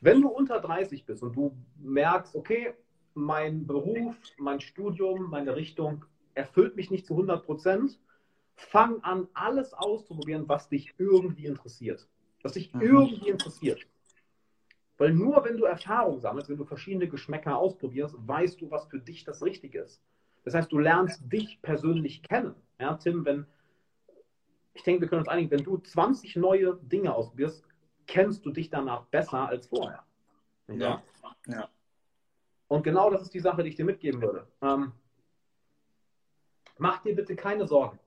Wenn 0.00 0.22
du 0.22 0.28
unter 0.28 0.60
30 0.60 1.04
bist 1.04 1.22
und 1.22 1.34
du 1.34 1.56
merkst, 1.78 2.34
okay, 2.36 2.74
mein 3.14 3.66
Beruf, 3.66 4.14
mein 4.38 4.60
Studium, 4.60 5.28
meine 5.30 5.56
Richtung 5.56 6.04
erfüllt 6.34 6.76
mich 6.76 6.90
nicht 6.90 7.06
zu 7.06 7.14
100 7.14 7.44
Prozent, 7.44 7.98
fang 8.54 9.00
an, 9.02 9.28
alles 9.34 9.72
auszuprobieren, 9.74 10.48
was 10.48 10.68
dich 10.68 10.94
irgendwie 10.98 11.46
interessiert. 11.46 12.08
Was 12.42 12.52
dich 12.52 12.72
mhm. 12.72 12.80
irgendwie 12.80 13.28
interessiert. 13.28 13.86
Weil 14.98 15.14
nur 15.14 15.44
wenn 15.44 15.56
du 15.56 15.64
Erfahrung 15.64 16.20
sammelst, 16.20 16.50
wenn 16.50 16.58
du 16.58 16.64
verschiedene 16.64 17.08
Geschmäcker 17.08 17.56
ausprobierst, 17.56 18.16
weißt 18.18 18.60
du, 18.60 18.70
was 18.70 18.86
für 18.86 18.98
dich 18.98 19.24
das 19.24 19.42
Richtige 19.42 19.80
ist. 19.80 20.02
Das 20.44 20.54
heißt, 20.54 20.70
du 20.72 20.78
lernst 20.78 21.22
dich 21.32 21.62
persönlich 21.62 22.22
kennen. 22.22 22.54
Ja, 22.80 22.94
Tim, 22.94 23.24
wenn, 23.24 23.46
ich 24.74 24.82
denke, 24.82 25.02
wir 25.02 25.08
können 25.08 25.20
uns 25.20 25.28
einigen, 25.28 25.50
wenn 25.50 25.64
du 25.64 25.78
20 25.78 26.36
neue 26.36 26.76
Dinge 26.82 27.14
ausprobierst, 27.14 27.64
kennst 28.06 28.44
du 28.44 28.50
dich 28.50 28.70
danach 28.70 29.04
besser 29.06 29.48
als 29.48 29.68
vorher. 29.68 30.02
Ja. 30.68 31.02
ja. 31.46 31.68
Und 32.66 32.82
genau 32.82 33.10
das 33.10 33.22
ist 33.22 33.34
die 33.34 33.40
Sache, 33.40 33.62
die 33.62 33.70
ich 33.70 33.76
dir 33.76 33.84
mitgeben 33.84 34.20
würde. 34.20 34.46
Ähm, 34.62 34.92
mach 36.76 37.02
dir 37.02 37.14
bitte 37.14 37.36
keine 37.36 37.66
Sorgen. 37.66 37.98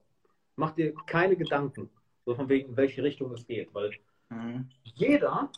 Mach 0.56 0.72
dir 0.72 0.94
keine 1.06 1.36
Gedanken, 1.36 1.88
so 2.26 2.34
von 2.34 2.48
wegen, 2.48 2.70
in 2.70 2.76
welche 2.76 3.02
Richtung 3.02 3.32
es 3.32 3.46
geht. 3.46 3.72
Weil 3.74 3.92
mhm. 4.28 4.68
jeder 4.82 5.50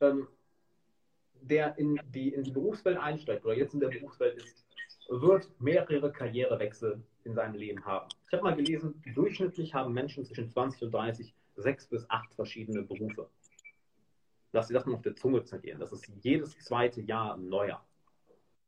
ähm, 0.00 0.28
der 1.42 1.76
in 1.78 2.00
die, 2.08 2.34
in 2.34 2.44
die 2.44 2.50
Berufswelt 2.50 2.98
einsteigt 2.98 3.44
oder 3.44 3.56
jetzt 3.56 3.74
in 3.74 3.80
der 3.80 3.88
Berufswelt 3.88 4.36
ist, 4.36 4.66
wird 5.08 5.50
mehrere 5.60 6.12
Karrierewechsel 6.12 7.02
in 7.24 7.34
seinem 7.34 7.54
Leben 7.54 7.84
haben. 7.84 8.08
Ich 8.26 8.32
habe 8.32 8.44
mal 8.44 8.54
gelesen, 8.54 9.02
durchschnittlich 9.14 9.74
haben 9.74 9.92
Menschen 9.92 10.24
zwischen 10.24 10.48
20 10.48 10.82
und 10.82 10.90
30 10.92 11.34
sechs 11.56 11.86
bis 11.86 12.08
acht 12.08 12.32
verschiedene 12.34 12.82
Berufe. 12.82 13.28
Lass 14.52 14.68
dir 14.68 14.74
das 14.74 14.86
mal 14.86 14.94
auf 14.94 15.02
der 15.02 15.16
Zunge 15.16 15.44
zergehen. 15.44 15.78
Das 15.78 15.92
ist 15.92 16.10
jedes 16.22 16.58
zweite 16.58 17.00
Jahr 17.00 17.34
ein 17.34 17.48
neuer. 17.48 17.84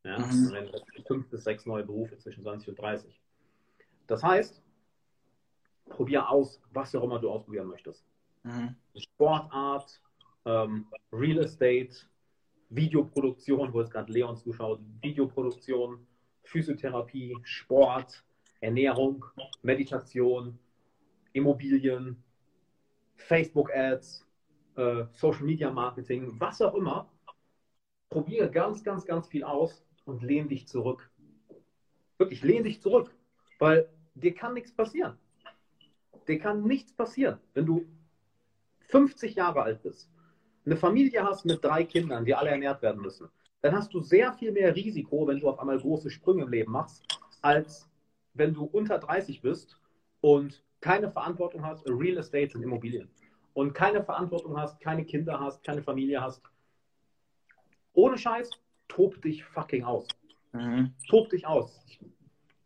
Ja? 0.04 0.18
Mhm. 0.18 0.70
Fünf 1.06 1.28
bis 1.28 1.44
sechs 1.44 1.66
neue 1.66 1.84
Berufe 1.84 2.18
zwischen 2.18 2.42
20 2.42 2.70
und 2.70 2.78
30. 2.78 3.20
Das 4.06 4.22
heißt, 4.22 4.62
probier 5.86 6.28
aus, 6.28 6.60
was 6.72 6.94
auch 6.94 7.02
immer 7.02 7.18
du 7.18 7.30
ausprobieren 7.30 7.68
möchtest. 7.68 8.04
Mhm. 8.42 8.76
Sportart, 8.96 10.00
ähm, 10.44 10.86
Real 11.12 11.38
Estate, 11.38 11.94
Videoproduktion, 12.70 13.72
wo 13.72 13.80
jetzt 13.80 13.92
gerade 13.92 14.12
Leon 14.12 14.36
zuschaut, 14.36 14.80
Videoproduktion, 15.02 16.06
Physiotherapie, 16.44 17.36
Sport, 17.42 18.24
Ernährung, 18.60 19.24
Meditation, 19.62 20.58
Immobilien, 21.32 22.22
Facebook-Ads, 23.16 24.26
äh, 24.76 25.04
Social 25.12 25.44
Media 25.44 25.70
Marketing, 25.70 26.40
was 26.40 26.60
auch 26.62 26.74
immer. 26.74 27.10
Probiere 28.08 28.50
ganz, 28.50 28.82
ganz, 28.82 29.04
ganz 29.04 29.28
viel 29.28 29.44
aus 29.44 29.84
und 30.04 30.22
lehn 30.22 30.48
dich 30.48 30.66
zurück. 30.66 31.10
Wirklich, 32.18 32.42
lehn 32.42 32.64
dich 32.64 32.80
zurück, 32.80 33.14
weil 33.58 33.88
dir 34.14 34.34
kann 34.34 34.54
nichts 34.54 34.72
passieren. 34.72 35.18
Dir 36.28 36.38
kann 36.38 36.64
nichts 36.64 36.92
passieren, 36.92 37.38
wenn 37.54 37.66
du 37.66 37.84
50 38.88 39.34
Jahre 39.34 39.62
alt 39.62 39.82
bist 39.82 40.11
eine 40.64 40.76
Familie 40.76 41.24
hast 41.24 41.44
mit 41.44 41.62
drei 41.64 41.84
Kindern, 41.84 42.24
die 42.24 42.34
alle 42.34 42.50
ernährt 42.50 42.82
werden 42.82 43.02
müssen, 43.02 43.28
dann 43.60 43.74
hast 43.74 43.92
du 43.94 44.00
sehr 44.00 44.32
viel 44.34 44.52
mehr 44.52 44.74
Risiko, 44.74 45.26
wenn 45.26 45.40
du 45.40 45.48
auf 45.48 45.58
einmal 45.58 45.78
große 45.78 46.10
Sprünge 46.10 46.42
im 46.42 46.50
Leben 46.50 46.72
machst, 46.72 47.04
als 47.40 47.88
wenn 48.34 48.54
du 48.54 48.64
unter 48.64 48.98
30 48.98 49.40
bist 49.40 49.78
und 50.20 50.62
keine 50.80 51.10
Verantwortung 51.10 51.64
hast, 51.64 51.88
Real 51.88 52.18
Estate 52.18 52.50
sind 52.50 52.62
Immobilien, 52.62 53.08
und 53.54 53.74
keine 53.74 54.02
Verantwortung 54.02 54.58
hast, 54.58 54.80
keine 54.80 55.04
Kinder 55.04 55.38
hast, 55.38 55.62
keine 55.62 55.82
Familie 55.82 56.20
hast. 56.20 56.42
ohne 57.94 58.16
Scheiß, 58.16 58.50
tob 58.88 59.20
dich 59.20 59.44
fucking 59.44 59.84
aus. 59.84 60.08
Mhm. 60.52 60.94
Tob 61.08 61.28
dich 61.28 61.46
aus. 61.46 61.78
Ich, 61.86 62.00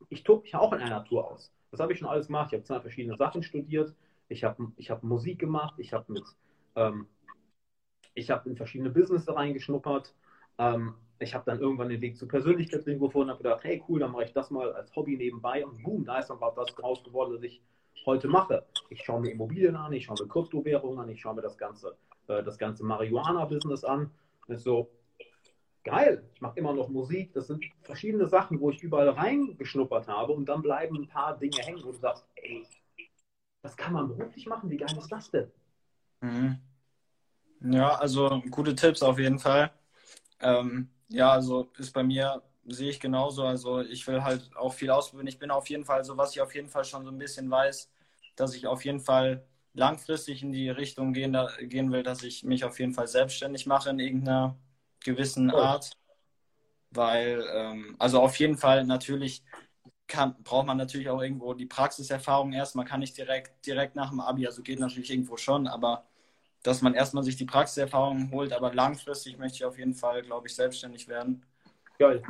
ich 0.08 0.22
tob 0.22 0.44
mich 0.44 0.54
auch 0.54 0.72
in 0.72 0.80
einer 0.80 0.98
Natur 0.98 1.28
aus. 1.28 1.52
Das 1.72 1.80
habe 1.80 1.92
ich 1.92 1.98
schon 1.98 2.08
alles 2.08 2.28
gemacht. 2.28 2.52
Ich 2.52 2.54
habe 2.54 2.64
zwei 2.64 2.80
verschiedene 2.80 3.16
Sachen 3.16 3.42
studiert. 3.42 3.92
Ich 4.28 4.44
habe 4.44 4.72
ich 4.76 4.90
hab 4.90 5.02
Musik 5.02 5.40
gemacht. 5.40 5.74
Ich 5.78 5.92
habe 5.92 6.12
mit, 6.12 6.24
ähm, 6.76 7.06
ich 8.16 8.30
habe 8.30 8.48
in 8.48 8.56
verschiedene 8.56 8.90
Business 8.90 9.28
reingeschnuppert. 9.28 10.12
Ähm, 10.58 10.94
ich 11.18 11.34
habe 11.34 11.44
dann 11.46 11.60
irgendwann 11.60 11.88
den 11.88 12.00
Weg 12.00 12.16
zur 12.16 12.28
Persönlichkeitsentwicklung 12.28 13.08
gefunden 13.08 13.28
und 13.28 13.34
habe 13.34 13.42
gedacht, 13.42 13.64
hey 13.64 13.82
cool, 13.88 14.00
dann 14.00 14.10
mache 14.10 14.24
ich 14.24 14.32
das 14.32 14.50
mal 14.50 14.72
als 14.72 14.94
Hobby 14.96 15.16
nebenbei 15.16 15.64
und 15.64 15.82
boom, 15.82 16.04
da 16.04 16.18
ist 16.18 16.28
dann 16.28 16.40
was 16.40 16.74
draus 16.74 17.04
geworden, 17.04 17.34
was 17.34 17.42
ich 17.42 17.62
heute 18.04 18.28
mache. 18.28 18.66
Ich 18.90 19.04
schaue 19.04 19.20
mir 19.20 19.30
Immobilien 19.30 19.76
an, 19.76 19.92
ich 19.92 20.04
schaue 20.04 20.16
mir 20.20 20.28
Kryptowährungen 20.28 20.98
an, 20.98 21.08
ich 21.08 21.20
schaue 21.20 21.34
mir 21.34 21.42
das 21.42 21.56
ganze, 21.58 21.96
äh, 22.28 22.42
das 22.42 22.58
ganze 22.58 22.84
Marihuana-Business 22.84 23.84
an. 23.84 24.10
Das 24.48 24.58
ist 24.58 24.64
so, 24.64 24.90
geil, 25.84 26.24
ich 26.34 26.40
mache 26.40 26.58
immer 26.58 26.72
noch 26.72 26.88
Musik. 26.88 27.32
Das 27.34 27.46
sind 27.46 27.64
verschiedene 27.82 28.26
Sachen, 28.26 28.60
wo 28.60 28.70
ich 28.70 28.82
überall 28.82 29.10
reingeschnuppert 29.10 30.08
habe 30.08 30.32
und 30.32 30.46
dann 30.46 30.62
bleiben 30.62 30.96
ein 30.96 31.08
paar 31.08 31.38
Dinge 31.38 31.58
hängen, 31.58 31.82
wo 31.84 31.92
du 31.92 31.98
sagst, 31.98 32.26
ey, 32.36 32.66
das 33.62 33.76
kann 33.76 33.92
man 33.92 34.08
beruflich 34.08 34.46
machen, 34.46 34.70
wie 34.70 34.78
geil 34.78 34.96
ist 34.96 35.12
das 35.12 35.30
denn? 35.30 35.50
Mhm. 36.20 36.58
Ja, 37.60 37.96
also 37.96 38.42
gute 38.50 38.74
Tipps 38.74 39.02
auf 39.02 39.18
jeden 39.18 39.38
Fall. 39.38 39.70
Ähm, 40.40 40.90
ja, 41.08 41.32
also 41.32 41.70
ist 41.78 41.92
bei 41.92 42.02
mir, 42.04 42.42
sehe 42.66 42.90
ich 42.90 43.00
genauso. 43.00 43.44
Also 43.44 43.80
ich 43.82 44.06
will 44.06 44.22
halt 44.24 44.56
auch 44.56 44.74
viel 44.74 44.90
ausprobieren. 44.90 45.28
Ich 45.28 45.38
bin 45.38 45.50
auf 45.50 45.68
jeden 45.70 45.84
Fall 45.84 46.04
so, 46.04 46.16
was 46.16 46.32
ich 46.32 46.40
auf 46.42 46.54
jeden 46.54 46.68
Fall 46.68 46.84
schon 46.84 47.04
so 47.04 47.10
ein 47.10 47.18
bisschen 47.18 47.50
weiß, 47.50 47.90
dass 48.36 48.54
ich 48.54 48.66
auf 48.66 48.84
jeden 48.84 49.00
Fall 49.00 49.46
langfristig 49.74 50.42
in 50.42 50.52
die 50.52 50.70
Richtung 50.70 51.12
gehen, 51.12 51.32
da, 51.32 51.48
gehen 51.62 51.92
will, 51.92 52.02
dass 52.02 52.22
ich 52.22 52.44
mich 52.44 52.64
auf 52.64 52.78
jeden 52.80 52.94
Fall 52.94 53.06
selbstständig 53.08 53.66
mache 53.66 53.90
in 53.90 53.98
irgendeiner 54.00 54.56
gewissen 55.04 55.50
Cool. 55.50 55.60
Art. 55.60 55.92
Weil, 56.90 57.44
ähm, 57.52 57.96
also 57.98 58.20
auf 58.20 58.36
jeden 58.38 58.56
Fall 58.56 58.84
natürlich 58.84 59.42
kann, 60.06 60.36
braucht 60.44 60.66
man 60.66 60.76
natürlich 60.78 61.08
auch 61.10 61.22
irgendwo 61.22 61.54
die 61.54 61.66
Praxiserfahrung 61.66 62.52
erst. 62.52 62.76
Man 62.76 62.86
kann 62.86 63.00
nicht 63.00 63.16
direkt, 63.18 63.66
direkt 63.66 63.96
nach 63.96 64.10
dem 64.10 64.20
Abi, 64.20 64.46
also 64.46 64.62
geht 64.62 64.80
natürlich 64.80 65.10
irgendwo 65.10 65.36
schon, 65.36 65.66
aber 65.68 66.06
dass 66.66 66.82
man 66.82 66.94
erstmal 66.94 67.22
sich 67.22 67.36
die 67.36 67.44
Praxiserfahrung 67.44 68.30
holt, 68.32 68.52
aber 68.52 68.74
langfristig 68.74 69.38
möchte 69.38 69.56
ich 69.56 69.64
auf 69.64 69.78
jeden 69.78 69.94
Fall, 69.94 70.22
glaube 70.22 70.48
ich, 70.48 70.54
selbstständig 70.54 71.06
werden. 71.06 71.44
Geil. 71.98 72.22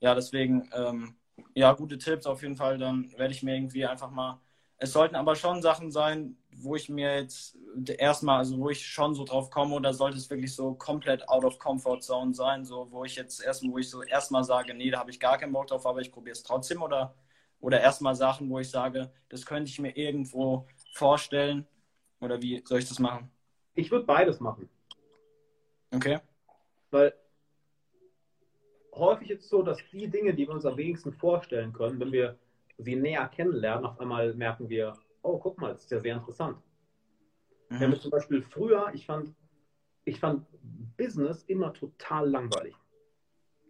Ja, 0.00 0.14
deswegen, 0.14 0.70
ähm, 0.72 1.16
ja, 1.54 1.72
gute 1.72 1.98
Tipps 1.98 2.26
auf 2.26 2.42
jeden 2.42 2.56
Fall. 2.56 2.78
Dann 2.78 3.12
werde 3.16 3.34
ich 3.34 3.42
mir 3.42 3.56
irgendwie 3.56 3.84
einfach 3.84 4.10
mal. 4.10 4.40
Es 4.76 4.92
sollten 4.92 5.16
aber 5.16 5.34
schon 5.34 5.60
Sachen 5.60 5.90
sein, 5.90 6.36
wo 6.56 6.76
ich 6.76 6.88
mir 6.88 7.16
jetzt 7.16 7.58
erstmal, 7.98 8.38
also 8.38 8.58
wo 8.58 8.70
ich 8.70 8.86
schon 8.86 9.12
so 9.14 9.24
drauf 9.24 9.50
komme, 9.50 9.74
oder 9.74 9.92
sollte 9.92 10.16
es 10.16 10.30
wirklich 10.30 10.54
so 10.54 10.74
komplett 10.74 11.28
out 11.28 11.44
of 11.44 11.58
comfort 11.58 12.00
zone 12.00 12.32
sein, 12.32 12.64
so 12.64 12.86
wo 12.92 13.04
ich 13.04 13.16
jetzt 13.16 13.42
erstmal, 13.42 13.72
wo 13.72 13.78
ich 13.78 13.90
so 13.90 14.02
erstmal 14.04 14.44
sage, 14.44 14.72
nee, 14.74 14.90
da 14.90 15.00
habe 15.00 15.10
ich 15.10 15.18
gar 15.18 15.36
keinen 15.36 15.52
Bock 15.52 15.66
drauf, 15.66 15.84
aber 15.84 16.00
ich 16.00 16.12
probiere 16.12 16.34
es 16.34 16.44
trotzdem, 16.44 16.80
oder, 16.80 17.16
oder 17.58 17.80
erstmal 17.80 18.14
Sachen, 18.14 18.48
wo 18.50 18.60
ich 18.60 18.70
sage, 18.70 19.10
das 19.28 19.44
könnte 19.44 19.68
ich 19.68 19.80
mir 19.80 19.96
irgendwo 19.96 20.68
vorstellen, 20.92 21.66
oder 22.20 22.40
wie 22.40 22.62
soll 22.64 22.78
ich 22.78 22.88
das 22.88 23.00
machen? 23.00 23.32
Ich 23.78 23.92
würde 23.92 24.06
beides 24.06 24.40
machen, 24.40 24.68
Okay. 25.94 26.18
weil 26.90 27.14
häufig 28.92 29.30
ist 29.30 29.44
es 29.44 29.48
so, 29.48 29.62
dass 29.62 29.78
die 29.92 30.08
Dinge, 30.08 30.34
die 30.34 30.48
wir 30.48 30.54
uns 30.54 30.66
am 30.66 30.76
wenigsten 30.76 31.12
vorstellen 31.12 31.72
können, 31.72 32.00
wenn 32.00 32.10
wir 32.10 32.36
sie 32.78 32.96
näher 32.96 33.28
kennenlernen, 33.28 33.86
auf 33.86 34.00
einmal 34.00 34.34
merken 34.34 34.68
wir, 34.68 34.94
oh, 35.22 35.38
guck 35.38 35.60
mal, 35.60 35.74
das 35.74 35.84
ist 35.84 35.92
ja 35.92 36.00
sehr 36.00 36.16
interessant. 36.16 36.58
Mhm. 37.68 37.90
Mit 37.90 38.02
zum 38.02 38.10
Beispiel 38.10 38.42
früher, 38.42 38.90
ich 38.94 39.06
fand, 39.06 39.32
ich 40.04 40.18
fand 40.18 40.44
Business 40.96 41.44
immer 41.44 41.72
total 41.72 42.28
langweilig. 42.28 42.74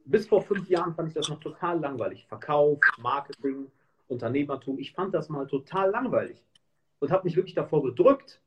Bis 0.06 0.26
vor 0.26 0.40
fünf 0.40 0.70
Jahren 0.70 0.94
fand 0.94 1.08
ich 1.08 1.14
das 1.14 1.28
noch 1.28 1.40
total 1.40 1.80
langweilig. 1.80 2.26
Verkauf, 2.28 2.80
Marketing, 2.96 3.70
Unternehmertum, 4.06 4.78
ich 4.78 4.92
fand 4.94 5.12
das 5.12 5.28
mal 5.28 5.46
total 5.46 5.90
langweilig. 5.90 6.42
Und 6.98 7.10
habe 7.10 7.24
mich 7.24 7.36
wirklich 7.36 7.54
davor 7.54 7.82
gedrückt, 7.82 8.40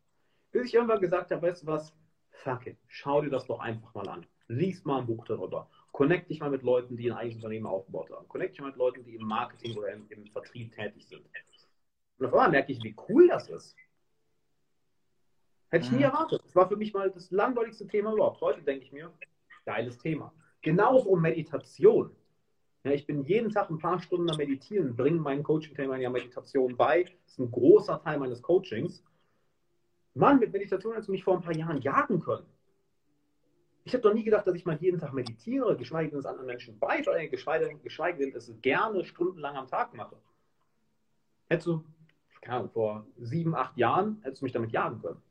bis 0.52 0.66
ich 0.68 0.74
irgendwann 0.74 1.00
gesagt 1.02 1.32
habe, 1.32 1.48
weißt 1.48 1.64
du 1.64 1.68
was, 1.68 1.94
fuck 2.30 2.68
it, 2.68 2.78
schau 2.88 3.22
dir 3.22 3.30
das 3.30 3.46
doch 3.48 3.60
einfach 3.60 3.94
mal 3.94 4.08
an. 4.10 4.26
Lies 4.48 4.84
mal 4.84 5.00
ein 5.00 5.06
Buch 5.08 5.26
darüber. 5.26 5.70
Connect 5.94 6.30
dich 6.30 6.40
mal 6.40 6.50
mit 6.50 6.64
Leuten, 6.64 6.98
die 6.98 7.10
ein 7.12 7.18
eigenes 7.18 7.38
Unternehmen 7.38 7.68
aufgebaut 7.68 8.10
haben. 8.12 8.28
Connect 8.28 8.54
dich 8.54 8.62
mal 8.62 8.68
mit 8.68 8.78
Leuten, 8.78 9.04
die 9.04 9.16
im 9.16 9.24
Marketing 9.28 9.78
oder 9.78 9.94
im, 9.94 10.06
im 10.10 10.26
Vertrieb 10.28 10.74
tätig 10.74 11.08
sind. 11.08 11.26
Und 12.18 12.26
auf 12.26 12.34
einmal 12.34 12.52
merke 12.52 12.72
ich, 12.72 12.84
wie 12.84 12.96
cool 13.10 13.28
das 13.28 13.50
ist. 13.50 13.78
Hätte 15.70 15.86
ich 15.86 15.92
nie 15.92 16.00
Mhm. 16.00 16.04
erwartet. 16.04 16.42
Das 16.44 16.56
war 16.56 16.68
für 16.68 16.76
mich 16.76 16.94
mal 16.94 17.10
das 17.12 17.32
langweiligste 17.32 17.88
Thema 17.88 18.14
überhaupt. 18.14 18.42
Heute 18.42 18.62
denke 18.62 18.84
ich 18.86 18.92
mir, 18.92 19.12
geiles 19.66 19.98
Thema. 20.00 20.34
Genauso 20.62 21.10
um 21.10 21.22
Meditation. 21.22 22.14
Ja, 22.84 22.92
ich 22.92 23.06
bin 23.06 23.24
jeden 23.24 23.52
Tag 23.52 23.70
ein 23.70 23.78
paar 23.78 24.02
Stunden 24.02 24.30
am 24.30 24.38
Meditieren, 24.38 24.96
bringe 24.96 25.20
meinen 25.20 25.44
Coaching-Themen 25.44 26.02
ja 26.02 26.10
Meditation 26.10 26.76
bei. 26.76 27.04
Das 27.04 27.34
ist 27.34 27.40
ein 27.40 27.52
großer 27.52 28.02
Teil 28.04 28.20
meines 28.20 28.42
Coachings. 28.42 29.04
Mann, 30.14 30.40
mit 30.40 30.52
Meditation 30.52 30.94
hättest 30.94 31.08
du 31.08 31.14
mich 31.14 31.24
vor 31.24 31.36
ein 31.36 31.42
paar 31.42 31.56
Jahren 31.56 31.82
jagen 31.82 32.20
können. 32.20 32.46
Ich 33.84 33.94
habe 33.94 34.02
doch 34.04 34.14
nie 34.14 34.24
gedacht, 34.24 34.46
dass 34.46 34.56
ich 34.56 34.66
mal 34.66 34.78
jeden 34.78 35.00
Tag 35.00 35.14
meditiere, 35.14 35.76
geschweige 35.76 36.12
denn 36.12 36.20
es 36.20 36.26
anderen 36.26 36.48
Menschen 36.48 36.78
beibringe, 36.78 37.30
geschweige, 37.30 37.76
geschweige 37.80 38.20
denn 38.20 38.36
es 38.36 38.54
gerne 38.62 39.04
stundenlang 39.04 39.56
am 39.56 39.68
Tag 39.68 39.94
mache. 39.96 40.18
Hättest 41.50 41.68
du, 41.68 41.84
keine 42.42 42.58
Ahnung, 42.58 42.72
vor 42.72 43.08
sieben, 43.18 43.56
acht 43.56 43.78
Jahren, 43.78 44.20
hättest 44.22 44.42
du 44.42 44.46
mich 44.46 44.54
damit 44.54 44.72
jagen 44.72 45.02
können. 45.02 45.22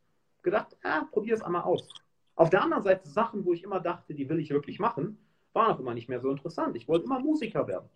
Gedacht, 0.42 0.76
ah, 0.82 1.04
probier 1.10 1.34
es 1.34 1.42
einmal 1.42 1.62
aus. 1.62 1.86
Auf 2.34 2.50
der 2.50 2.62
anderen 2.62 2.82
Seite 2.82 3.08
Sachen, 3.08 3.44
wo 3.44 3.52
ich 3.52 3.62
immer 3.62 3.80
dachte, 3.80 4.14
die 4.14 4.28
will 4.28 4.40
ich 4.40 4.50
wirklich 4.50 4.78
machen, 4.78 5.18
waren 5.52 5.72
auch 5.72 5.78
immer 5.78 5.94
nicht 5.94 6.08
mehr 6.08 6.20
so 6.20 6.30
interessant. 6.30 6.76
Ich 6.76 6.88
wollte 6.88 7.04
immer 7.04 7.20
Musiker 7.20 7.66
werden. 7.68 7.88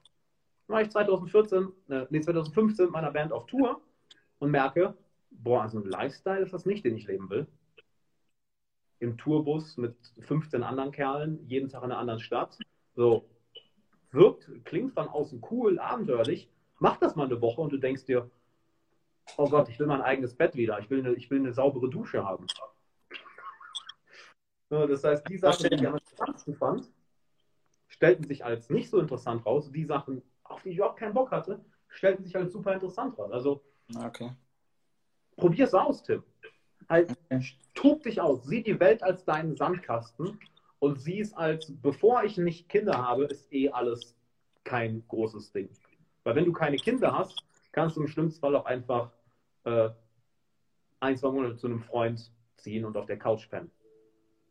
Dann 0.67 0.75
war 0.75 0.83
ich 0.83 0.91
2014, 0.91 1.73
äh, 1.89 2.07
nee, 2.11 2.21
2015 2.21 2.87
mit 2.87 2.93
meiner 2.93 3.11
Band 3.11 3.33
auf 3.33 3.47
Tour 3.47 3.81
und 4.39 4.51
merke, 4.51 4.97
boah, 5.43 5.63
also 5.63 5.79
ein 5.79 5.85
Lifestyle 5.85 6.41
ist 6.41 6.53
das 6.53 6.67
nicht, 6.67 6.85
den 6.85 6.97
ich 6.97 7.07
leben 7.07 7.31
will. 7.31 7.47
Im 9.01 9.19
Tourbus 9.19 9.77
mit 9.77 9.97
15 10.21 10.63
anderen 10.63 10.93
Kerlen, 10.93 11.47
jeden 11.47 11.69
Tag 11.69 11.83
in 11.83 11.91
einer 11.91 11.99
anderen 11.99 12.21
Stadt. 12.21 12.59
So, 12.95 13.29
wirkt, 14.11 14.51
klingt 14.65 14.95
von 14.95 15.09
außen 15.09 15.43
cool, 15.51 15.79
abenteuerlich. 15.79 16.49
Mach 16.79 16.97
das 16.99 17.17
mal 17.17 17.27
eine 17.27 17.41
Woche 17.41 17.61
und 17.61 17.73
du 17.73 17.77
denkst 17.77 18.07
dir, 18.07 18.31
oh 19.37 19.49
Gott, 19.49 19.69
ich 19.69 19.79
will 19.79 19.87
mein 19.87 20.03
eigenes 20.03 20.35
Bett 20.35 20.55
wieder. 20.55 20.79
Ich 20.79 20.91
will 20.91 21.01
eine, 21.01 21.15
ich 21.15 21.31
will 21.31 21.41
eine 21.41 21.53
saubere 21.53 21.91
Dusche 21.91 22.25
haben. 22.25 22.47
So, 24.71 24.87
das 24.87 25.05
heißt, 25.05 25.29
die 25.29 25.39
Sachen, 25.39 25.69
die 25.69 25.75
ich 25.75 25.87
am 25.87 25.95
interessantesten 25.95 26.55
fand, 26.57 26.91
stellten 27.89 28.25
sich 28.25 28.45
als 28.45 28.71
nicht 28.71 28.91
so 28.91 28.99
interessant 28.99 29.45
raus. 29.45 29.71
Die 29.71 29.85
Sachen, 29.85 30.23
auf 30.43 30.63
die 30.63 30.71
ich 30.71 30.77
überhaupt 30.77 30.99
keinen 30.99 31.15
Bock 31.15 31.31
hatte, 31.31 31.65
stellten 31.89 32.25
sich 32.25 32.37
als 32.37 32.53
super 32.53 32.75
interessant 32.75 33.19
raus. 33.19 33.31
Also 33.31 33.63
Okay. 33.97 34.31
Probier 35.37 35.65
es 35.65 35.75
aus, 35.75 36.03
Tim. 36.03 36.23
Halt, 36.89 37.17
tob 37.75 38.03
dich 38.03 38.21
aus. 38.21 38.45
Sieh 38.45 38.63
die 38.63 38.79
Welt 38.79 39.03
als 39.03 39.25
deinen 39.25 39.57
Sandkasten 39.57 40.39
und 40.79 41.01
sieh 41.01 41.21
es 41.21 41.33
als, 41.35 41.73
bevor 41.81 42.25
ich 42.25 42.37
nicht 42.37 42.69
Kinder 42.69 42.99
habe, 42.99 43.25
ist 43.25 43.53
eh 43.53 43.71
alles 43.71 44.15
kein 44.65 45.03
großes 45.09 45.53
Ding. 45.53 45.71
Weil 46.25 46.37
wenn 46.37 46.45
du 46.45 46.53
keine 46.53 46.77
Kinder 46.77 47.17
hast, 47.17 47.43
kannst 47.73 47.97
du 47.97 48.03
im 48.03 48.09
schlimmsten 48.09 48.41
Fall 48.41 48.57
auch 48.57 48.67
einfach 48.67 49.11
äh, 49.65 49.91
ein, 51.01 51.17
zwei 51.17 51.31
Monate 51.31 51.57
zu 51.57 51.67
einem 51.67 51.83
Freund 51.83 52.31
ziehen 52.57 52.85
und 52.85 52.97
auf 52.97 53.07
der 53.07 53.19
Couch 53.19 53.49
pennen. 53.49 53.71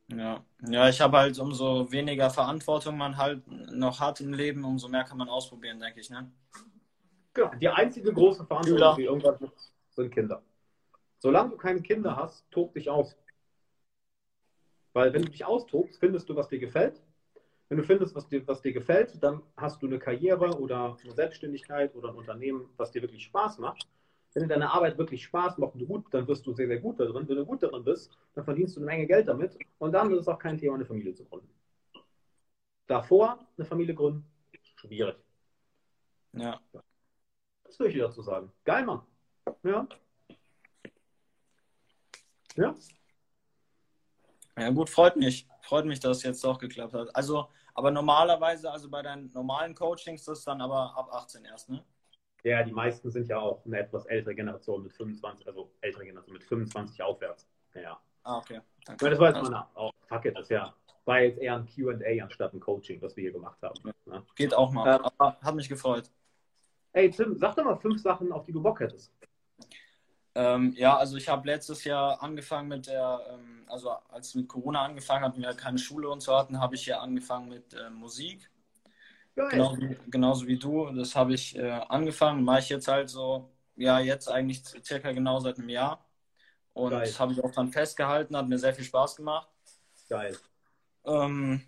Ja, 0.07 0.43
ja, 0.67 0.89
ich 0.89 0.99
habe 1.01 1.17
halt, 1.17 1.39
umso 1.39 1.91
weniger 1.91 2.29
Verantwortung 2.29 2.97
man 2.97 3.17
halt 3.17 3.47
noch 3.47 3.99
hat 3.99 4.21
im 4.21 4.33
Leben, 4.33 4.63
umso 4.63 4.87
mehr 4.87 5.03
kann 5.03 5.17
man 5.17 5.29
ausprobieren, 5.29 5.79
denke 5.79 6.01
ich, 6.01 6.09
ne? 6.09 6.31
Genau. 7.33 7.51
Die 7.55 7.69
einzige 7.69 8.13
große 8.13 8.45
Verantwortung 8.45 8.77
Schüler. 8.77 8.95
für 8.95 9.01
irgendwas 9.03 9.39
sind 9.91 10.13
Kinder. 10.13 10.43
Solange 11.23 11.51
du 11.51 11.55
keine 11.55 11.81
Kinder 11.81 12.17
hast, 12.17 12.43
tob 12.51 12.73
dich 12.73 12.89
aus. 12.89 13.15
Weil 14.91 15.13
wenn 15.13 15.21
du 15.21 15.31
dich 15.31 15.45
austobst, 15.45 15.97
findest 15.97 16.27
du, 16.27 16.35
was 16.35 16.49
dir 16.49 16.59
gefällt. 16.59 17.01
Wenn 17.69 17.77
du 17.77 17.85
findest, 17.85 18.13
was 18.13 18.27
dir, 18.27 18.45
was 18.45 18.61
dir 18.61 18.73
gefällt, 18.73 19.23
dann 19.23 19.41
hast 19.55 19.81
du 19.81 19.87
eine 19.87 19.99
Karriere 19.99 20.59
oder 20.59 20.97
eine 21.01 21.13
Selbstständigkeit 21.13 21.95
oder 21.95 22.09
ein 22.09 22.15
Unternehmen, 22.15 22.67
was 22.75 22.91
dir 22.91 23.01
wirklich 23.01 23.23
Spaß 23.23 23.59
macht. 23.59 23.87
Wenn 24.33 24.43
dir 24.43 24.49
deine 24.49 24.69
Arbeit 24.73 24.97
wirklich 24.97 25.23
Spaß 25.23 25.59
macht 25.59 25.75
und 25.75 25.79
du 25.79 25.87
gut, 25.87 26.13
dann 26.13 26.27
wirst 26.27 26.45
du 26.45 26.51
sehr, 26.51 26.67
sehr 26.67 26.81
gut 26.81 26.99
darin. 26.99 27.25
Wenn 27.25 27.37
du 27.37 27.45
gut 27.45 27.63
darin 27.63 27.85
bist, 27.85 28.11
dann 28.35 28.43
verdienst 28.43 28.75
du 28.75 28.81
eine 28.81 28.87
Menge 28.87 29.07
Geld 29.07 29.29
damit 29.29 29.57
und 29.79 29.93
dann 29.93 30.11
ist 30.11 30.19
es 30.19 30.27
auch 30.27 30.39
kein 30.39 30.57
Thema, 30.57 30.75
eine 30.75 30.85
Familie 30.85 31.13
zu 31.13 31.23
gründen. 31.23 31.47
Davor 32.85 33.47
eine 33.57 33.65
Familie 33.65 33.95
gründen, 33.95 34.25
schwierig. 34.75 35.15
Ja. 36.33 36.59
Das 37.63 37.79
will 37.79 37.87
ich 37.87 37.93
dir 37.93 38.07
dazu 38.07 38.21
sagen. 38.23 38.51
Geil, 38.65 38.83
Mann. 38.83 39.03
Ja. 39.63 39.87
Ja. 42.55 42.75
Ja, 44.57 44.69
gut, 44.69 44.89
freut 44.89 45.15
mich. 45.15 45.47
Freut 45.61 45.85
mich, 45.85 45.99
dass 45.99 46.17
es 46.17 46.23
jetzt 46.23 46.43
doch 46.43 46.59
geklappt 46.59 46.93
hat. 46.93 47.15
Also, 47.15 47.47
aber 47.73 47.89
normalerweise, 47.89 48.71
also 48.71 48.89
bei 48.89 49.01
deinen 49.01 49.31
normalen 49.31 49.73
Coachings, 49.73 50.25
das 50.25 50.39
ist 50.39 50.47
dann 50.47 50.61
aber 50.61 50.95
ab 50.95 51.09
18 51.11 51.45
erst, 51.45 51.69
ne? 51.69 51.83
Ja, 52.43 52.61
die 52.61 52.73
meisten 52.73 53.09
sind 53.09 53.29
ja 53.29 53.39
auch 53.39 53.65
eine 53.65 53.79
etwas 53.79 54.05
ältere 54.05 54.35
Generation 54.35 54.83
mit 54.83 54.93
25, 54.93 55.47
also 55.47 55.71
ältere 55.79 56.05
Generation 56.05 56.33
mit 56.33 56.43
25 56.43 57.01
aufwärts. 57.01 57.47
Ja. 57.73 57.99
Ah, 58.23 58.37
okay. 58.37 58.59
Meine, 58.87 58.97
das 58.97 59.19
war 59.19 59.29
jetzt 59.29 59.41
mal 59.41 59.55
eine, 59.55 59.67
oh, 59.75 59.91
fuck 60.07 60.25
it, 60.25 60.37
das 60.37 60.49
ja 60.49 60.73
War 61.05 61.21
jetzt 61.21 61.39
eher 61.39 61.55
ein 61.55 61.65
QA 61.65 62.23
anstatt 62.23 62.53
ein 62.53 62.59
Coaching, 62.59 63.01
was 63.01 63.15
wir 63.15 63.23
hier 63.23 63.31
gemacht 63.31 63.61
haben. 63.61 63.93
Ja. 64.05 64.23
Geht 64.35 64.53
auch 64.53 64.71
mal. 64.71 65.01
Aber 65.01 65.37
hat 65.41 65.55
mich 65.55 65.69
gefreut. 65.69 66.11
Ey, 66.91 67.09
Tim, 67.09 67.37
sag 67.37 67.55
doch 67.55 67.63
mal 67.63 67.77
fünf 67.77 68.01
Sachen, 68.01 68.31
auf 68.31 68.45
die 68.45 68.51
du 68.51 68.61
Bock 68.61 68.79
hättest. 68.81 69.11
Ähm, 70.35 70.73
ja, 70.75 70.97
also 70.97 71.15
ich 71.15 71.29
habe 71.29 71.47
letztes 71.47 71.83
Jahr 71.83 72.21
angefangen 72.23 72.67
mit 72.67 72.87
der, 72.87 73.21
ähm, 73.29 73.65
also 73.67 73.91
als 74.09 74.33
mit 74.33 74.47
Corona 74.47 74.83
angefangen 74.83 75.23
hatten 75.23 75.41
wir 75.41 75.53
keine 75.53 75.77
Schule 75.77 76.09
und 76.09 76.21
so 76.21 76.35
hatten, 76.35 76.59
habe 76.59 76.75
ich 76.75 76.85
ja 76.87 76.99
angefangen 76.99 77.49
mit 77.49 77.73
äh, 77.73 77.89
Musik. 77.91 78.49
Genau 79.35 79.75
wie, 79.77 79.97
genauso 80.09 80.47
wie 80.47 80.57
du. 80.57 80.91
Das 80.91 81.15
habe 81.15 81.33
ich 81.33 81.57
äh, 81.57 81.69
angefangen, 81.87 82.43
mache 82.43 82.59
ich 82.59 82.69
jetzt 82.69 82.87
halt 82.87 83.09
so, 83.09 83.51
ja, 83.75 83.99
jetzt 83.99 84.27
eigentlich 84.27 84.63
circa 84.83 85.11
genau 85.11 85.39
seit 85.39 85.57
einem 85.57 85.69
Jahr. 85.69 86.05
Und 86.73 86.91
Geil. 86.91 87.01
das 87.01 87.19
habe 87.19 87.33
ich 87.33 87.43
auch 87.43 87.51
dann 87.51 87.71
festgehalten, 87.71 88.35
hat 88.35 88.47
mir 88.47 88.57
sehr 88.57 88.73
viel 88.73 88.85
Spaß 88.85 89.15
gemacht. 89.15 89.49
Geil. 90.09 90.35
Ähm, 91.05 91.61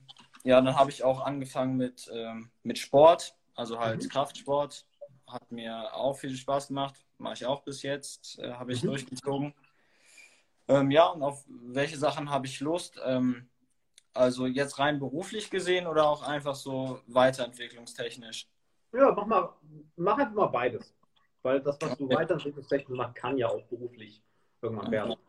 ja, 0.43 0.61
dann 0.61 0.75
habe 0.75 0.89
ich 0.89 1.03
auch 1.03 1.21
angefangen 1.21 1.77
mit, 1.77 2.09
ähm, 2.13 2.51
mit 2.63 2.77
Sport, 2.77 3.35
also 3.55 3.79
halt 3.79 4.03
mhm. 4.03 4.09
Kraftsport. 4.09 4.85
Hat 5.27 5.51
mir 5.51 5.93
auch 5.95 6.17
viel 6.17 6.35
Spaß 6.35 6.67
gemacht. 6.67 7.04
Mache 7.17 7.35
ich 7.35 7.45
auch 7.45 7.63
bis 7.63 7.81
jetzt. 7.81 8.39
Äh, 8.39 8.53
habe 8.53 8.73
ich 8.73 8.83
mhm. 8.83 8.87
durchgezogen. 8.87 9.53
Ähm, 10.67 10.91
ja, 10.91 11.07
und 11.07 11.21
auf 11.21 11.45
welche 11.47 11.97
Sachen 11.97 12.29
habe 12.29 12.47
ich 12.47 12.59
Lust? 12.59 12.99
Ähm, 13.05 13.49
also 14.13 14.45
jetzt 14.47 14.79
rein 14.79 14.99
beruflich 14.99 15.49
gesehen 15.49 15.87
oder 15.87 16.07
auch 16.07 16.23
einfach 16.23 16.55
so 16.55 16.99
weiterentwicklungstechnisch? 17.07 18.47
Ja, 18.93 19.11
mach 19.11 19.25
mal, 19.25 19.53
mach 19.95 20.17
einfach 20.17 20.33
mal 20.33 20.47
beides. 20.47 20.93
Weil 21.41 21.61
das, 21.61 21.77
was 21.81 21.97
du 21.97 22.09
weiterentwicklungstechnisch 22.09 22.97
machst, 22.97 23.15
kann 23.15 23.37
ja 23.37 23.49
auch 23.49 23.63
beruflich 23.65 24.21
irgendwann 24.61 24.91
werden. 24.91 25.11
Okay. 25.11 25.21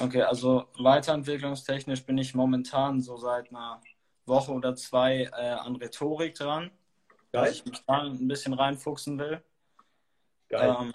Okay, 0.00 0.22
also 0.22 0.64
weiterentwicklungstechnisch 0.78 2.04
bin 2.04 2.18
ich 2.18 2.34
momentan 2.34 3.00
so 3.00 3.16
seit 3.16 3.50
einer 3.50 3.80
Woche 4.24 4.52
oder 4.52 4.74
zwei 4.74 5.24
äh, 5.24 5.50
an 5.50 5.76
Rhetorik 5.76 6.34
dran, 6.34 6.70
Geil. 7.32 7.44
dass 7.44 7.50
ich 7.52 7.66
mich 7.66 7.84
da 7.86 8.02
ein 8.02 8.26
bisschen 8.26 8.54
reinfuchsen 8.54 9.18
will. 9.18 9.42
Geil. 10.52 10.76
Ähm, 10.80 10.92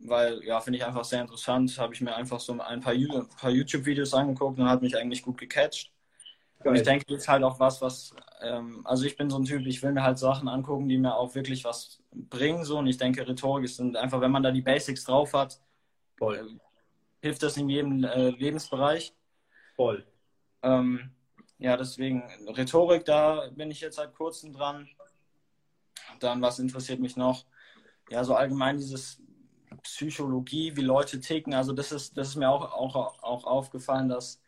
weil, 0.00 0.44
ja, 0.44 0.60
finde 0.60 0.78
ich 0.78 0.84
einfach 0.84 1.04
sehr 1.04 1.22
interessant. 1.22 1.78
Habe 1.78 1.94
ich 1.94 2.02
mir 2.02 2.14
einfach 2.14 2.40
so 2.40 2.52
ein 2.52 2.80
paar, 2.80 2.94
paar 3.40 3.50
YouTube-Videos 3.50 4.12
angeguckt 4.12 4.58
und 4.58 4.68
hat 4.68 4.82
mich 4.82 4.96
eigentlich 4.96 5.22
gut 5.22 5.38
gecatcht. 5.38 5.90
Und 6.64 6.76
ich 6.76 6.82
denke, 6.82 7.06
das 7.08 7.22
ist 7.22 7.28
halt 7.28 7.42
auch 7.42 7.58
was, 7.58 7.80
was, 7.80 8.14
ähm, 8.40 8.82
also 8.84 9.04
ich 9.04 9.16
bin 9.16 9.30
so 9.30 9.38
ein 9.38 9.44
Typ, 9.44 9.66
ich 9.66 9.82
will 9.82 9.92
mir 9.92 10.02
halt 10.04 10.18
Sachen 10.18 10.48
angucken, 10.48 10.88
die 10.88 10.98
mir 10.98 11.16
auch 11.16 11.34
wirklich 11.34 11.64
was 11.64 12.00
bringen. 12.12 12.64
So. 12.64 12.78
Und 12.78 12.86
ich 12.86 12.98
denke, 12.98 13.26
Rhetorik 13.26 13.64
ist 13.64 13.80
einfach, 13.80 14.20
wenn 14.20 14.30
man 14.30 14.42
da 14.42 14.52
die 14.52 14.60
Basics 14.60 15.04
drauf 15.04 15.32
hat, 15.32 15.58
Voll 16.18 16.60
hilft 17.22 17.42
das 17.42 17.56
in 17.56 17.68
jedem 17.68 18.04
äh, 18.04 18.30
Lebensbereich. 18.30 19.14
Voll. 19.76 20.04
Ähm, 20.62 21.10
ja, 21.58 21.76
deswegen 21.76 22.22
Rhetorik, 22.48 23.04
da 23.04 23.48
bin 23.52 23.70
ich 23.70 23.80
jetzt 23.80 23.96
seit 23.96 24.14
kurzem 24.14 24.52
dran. 24.52 24.88
Dann, 26.18 26.42
was 26.42 26.58
interessiert 26.58 27.00
mich 27.00 27.16
noch? 27.16 27.46
Ja, 28.12 28.22
so 28.24 28.34
allgemein 28.34 28.76
dieses 28.76 29.22
Psychologie, 29.82 30.76
wie 30.76 30.82
Leute 30.82 31.18
ticken. 31.18 31.54
Also 31.54 31.72
das 31.72 31.92
ist, 31.92 32.18
das 32.18 32.28
ist 32.28 32.36
mir 32.36 32.50
auch, 32.50 32.70
auch, 32.72 33.22
auch 33.22 33.44
aufgefallen, 33.44 34.10
dass 34.10 34.38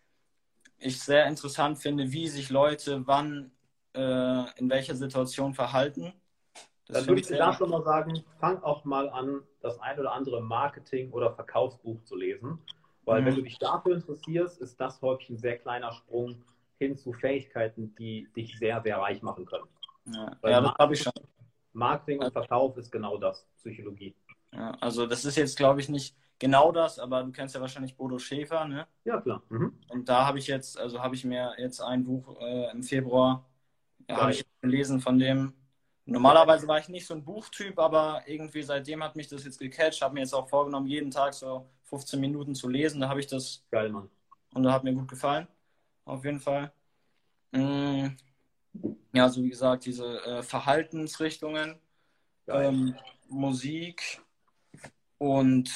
ich 0.77 1.01
sehr 1.01 1.27
interessant 1.27 1.79
finde, 1.79 2.13
wie 2.13 2.29
sich 2.29 2.51
Leute 2.51 3.07
wann 3.07 3.51
äh, 3.95 4.59
in 4.59 4.69
welcher 4.69 4.95
Situation 4.95 5.55
verhalten. 5.55 6.13
Das 6.89 6.99
Dann 6.99 7.09
würde 7.09 7.23
ich 7.23 7.27
dir 7.27 7.39
da 7.39 7.55
schon 7.55 7.71
mal 7.71 7.83
sagen, 7.83 8.23
fang 8.39 8.63
auch 8.63 8.85
mal 8.85 9.09
an, 9.09 9.41
das 9.63 9.81
ein 9.81 9.99
oder 9.99 10.13
andere 10.13 10.43
Marketing- 10.43 11.11
oder 11.11 11.33
Verkaufsbuch 11.33 12.03
zu 12.03 12.17
lesen. 12.17 12.59
Weil 13.07 13.23
mhm. 13.23 13.27
wenn 13.27 13.35
du 13.37 13.43
dich 13.43 13.59
dafür 13.59 13.95
interessierst, 13.95 14.61
ist 14.61 14.79
das 14.79 15.01
häufig 15.01 15.31
ein 15.31 15.39
sehr 15.39 15.57
kleiner 15.57 15.91
Sprung 15.93 16.45
hin 16.79 16.99
zu 16.99 17.15
Fähigkeiten, 17.15 17.95
die 17.95 18.29
dich 18.37 18.59
sehr, 18.59 18.83
sehr 18.83 18.99
reich 18.99 19.23
machen 19.23 19.47
können. 19.47 19.69
Ja, 20.13 20.37
ja 20.43 20.61
das 20.61 20.75
habe 20.79 20.93
ich 20.93 21.03
schon. 21.03 21.13
Marketing 21.75 22.21
und 22.21 22.33
Verkauf 22.33 22.77
ist 22.77 22.91
genau 22.91 23.19
das, 23.19 23.47
Psychologie. 23.57 24.15
Ja, 24.53 24.73
also 24.81 25.07
das 25.07 25.25
ist 25.25 25.37
jetzt, 25.37 25.57
glaube 25.57 25.81
ich, 25.81 25.89
nicht 25.89 26.17
genau 26.39 26.73
das, 26.73 26.99
aber 26.99 27.23
du 27.23 27.33
kennst 27.33 27.55
ja 27.55 27.61
wahrscheinlich 27.61 27.97
Bodo 27.97 28.19
Schäfer, 28.19 28.65
ne? 28.67 28.87
Ja, 29.05 29.21
klar. 29.21 29.43
Mhm. 29.49 29.79
Und 29.89 30.09
da 30.09 30.27
habe 30.27 30.39
ich 30.39 30.47
jetzt, 30.47 30.79
also 30.79 31.03
habe 31.03 31.15
ich 31.15 31.25
mir 31.25 31.55
jetzt 31.59 31.81
ein 31.81 32.05
Buch 32.05 32.41
äh, 32.41 32.71
im 32.71 32.83
Februar, 32.83 33.49
ja, 34.09 34.17
habe 34.17 34.33
ich 34.33 34.45
gelesen 34.61 35.01
von 35.01 35.19
dem, 35.19 35.55
Normalerweise 36.07 36.69
war 36.69 36.79
ich 36.79 36.89
nicht 36.89 37.07
so 37.07 37.15
ein 37.15 37.25
Buchtyp, 37.25 37.79
aber 37.79 38.23
irgendwie 38.27 38.63
seitdem 38.63 39.03
hat 39.03 39.17
mich 39.17 39.29
das 39.29 39.45
jetzt 39.45 39.59
gecatcht. 39.59 40.03
Habe 40.03 40.15
mir 40.15 40.21
jetzt 40.21 40.35
auch 40.35 40.49
vorgenommen, 40.49 40.87
jeden 40.87 41.11
Tag 41.11 41.33
so 41.33 41.67
15 41.85 42.21
Minuten 42.21 42.55
zu 42.55 42.69
lesen. 42.69 43.01
Da 43.01 43.09
habe 43.09 43.21
ich 43.21 43.27
das. 43.27 43.65
Geil, 43.71 43.89
Mann. 43.89 44.11
Und 44.53 44.65
da 44.65 44.73
hat 44.73 44.85
mir 44.85 44.93
gut 44.93 45.09
gefallen. 45.09 45.49
Auf 46.05 46.25
jeden 46.25 46.41
Fall. 46.41 46.73
Mm. 47.53 48.09
Ja, 49.15 49.29
so 49.29 49.45
wie 49.45 49.49
gesagt, 49.49 49.87
diese 49.87 50.21
äh, 50.25 50.43
Verhaltensrichtungen, 50.43 51.79
ähm, 52.49 52.97
Musik 53.29 54.21
und 55.19 55.71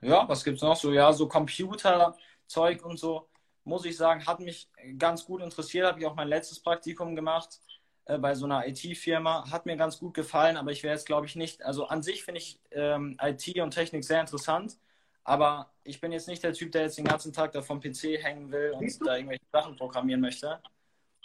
ja, 0.00 0.28
was 0.28 0.42
gibt 0.42 0.56
es 0.56 0.62
noch 0.62 0.74
so? 0.74 0.92
Ja, 0.92 1.12
so 1.12 1.28
Computerzeug 1.28 2.84
und 2.84 2.98
so, 2.98 3.28
muss 3.62 3.84
ich 3.84 3.96
sagen, 3.96 4.26
hat 4.26 4.40
mich 4.40 4.68
ganz 4.98 5.24
gut 5.24 5.40
interessiert. 5.40 5.86
Habe 5.86 6.00
ich 6.00 6.06
auch 6.06 6.16
mein 6.16 6.26
letztes 6.26 6.58
Praktikum 6.58 7.14
gemacht 7.14 7.60
äh, 8.06 8.18
bei 8.18 8.34
so 8.34 8.44
einer 8.44 8.66
IT-Firma. 8.66 9.48
Hat 9.48 9.64
mir 9.64 9.76
ganz 9.76 10.00
gut 10.00 10.14
gefallen, 10.14 10.56
aber 10.56 10.72
ich 10.72 10.82
wäre 10.82 10.94
jetzt, 10.94 11.06
glaube 11.06 11.26
ich, 11.26 11.36
nicht. 11.36 11.62
Also 11.62 11.86
an 11.86 12.02
sich 12.02 12.24
finde 12.24 12.40
ich 12.40 12.58
ähm, 12.72 13.16
IT 13.22 13.56
und 13.60 13.70
Technik 13.70 14.02
sehr 14.02 14.20
interessant, 14.20 14.78
aber 15.22 15.70
ich 15.84 16.00
bin 16.00 16.10
jetzt 16.10 16.26
nicht 16.26 16.42
der 16.42 16.54
Typ, 16.54 16.72
der 16.72 16.82
jetzt 16.82 16.98
den 16.98 17.04
ganzen 17.04 17.32
Tag 17.32 17.52
da 17.52 17.62
vom 17.62 17.80
PC 17.80 18.20
hängen 18.20 18.50
will 18.50 18.72
und 18.72 19.06
da 19.06 19.14
irgendwelche 19.14 19.44
Sachen 19.52 19.76
programmieren 19.76 20.20
möchte. 20.20 20.60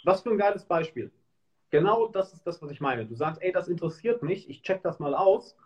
Was 0.04 0.22
für 0.22 0.30
ein 0.30 0.38
geiles 0.38 0.64
Beispiel. 0.64 1.10
Genau 1.70 2.08
das 2.08 2.32
ist 2.32 2.46
das, 2.46 2.62
was 2.62 2.70
ich 2.70 2.80
meine. 2.80 3.06
Du 3.06 3.14
sagst, 3.14 3.42
ey, 3.42 3.52
das 3.52 3.68
interessiert 3.68 4.22
mich, 4.22 4.48
ich 4.48 4.62
check 4.62 4.82
das 4.82 4.98
mal 4.98 5.14
aus. 5.14 5.56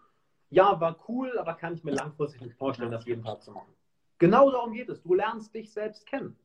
Ja, 0.51 0.81
war 0.81 0.99
cool, 1.09 1.39
aber 1.39 1.55
kann 1.55 1.75
ich 1.75 1.85
mir 1.85 1.93
langfristig 1.93 2.43
nicht 2.43 2.57
vorstellen, 2.57 2.91
das 2.91 3.07
jeden 3.07 3.23
Tag 3.23 3.43
zu 3.43 3.53
machen. 3.53 3.73
Genau 4.19 4.51
darum 4.51 4.73
geht 4.73 4.89
es. 4.89 5.03
Du 5.03 5.15
lernst 5.15 5.55
dich 5.55 5.73
selbst 5.73 6.07
kennen. 6.07 6.37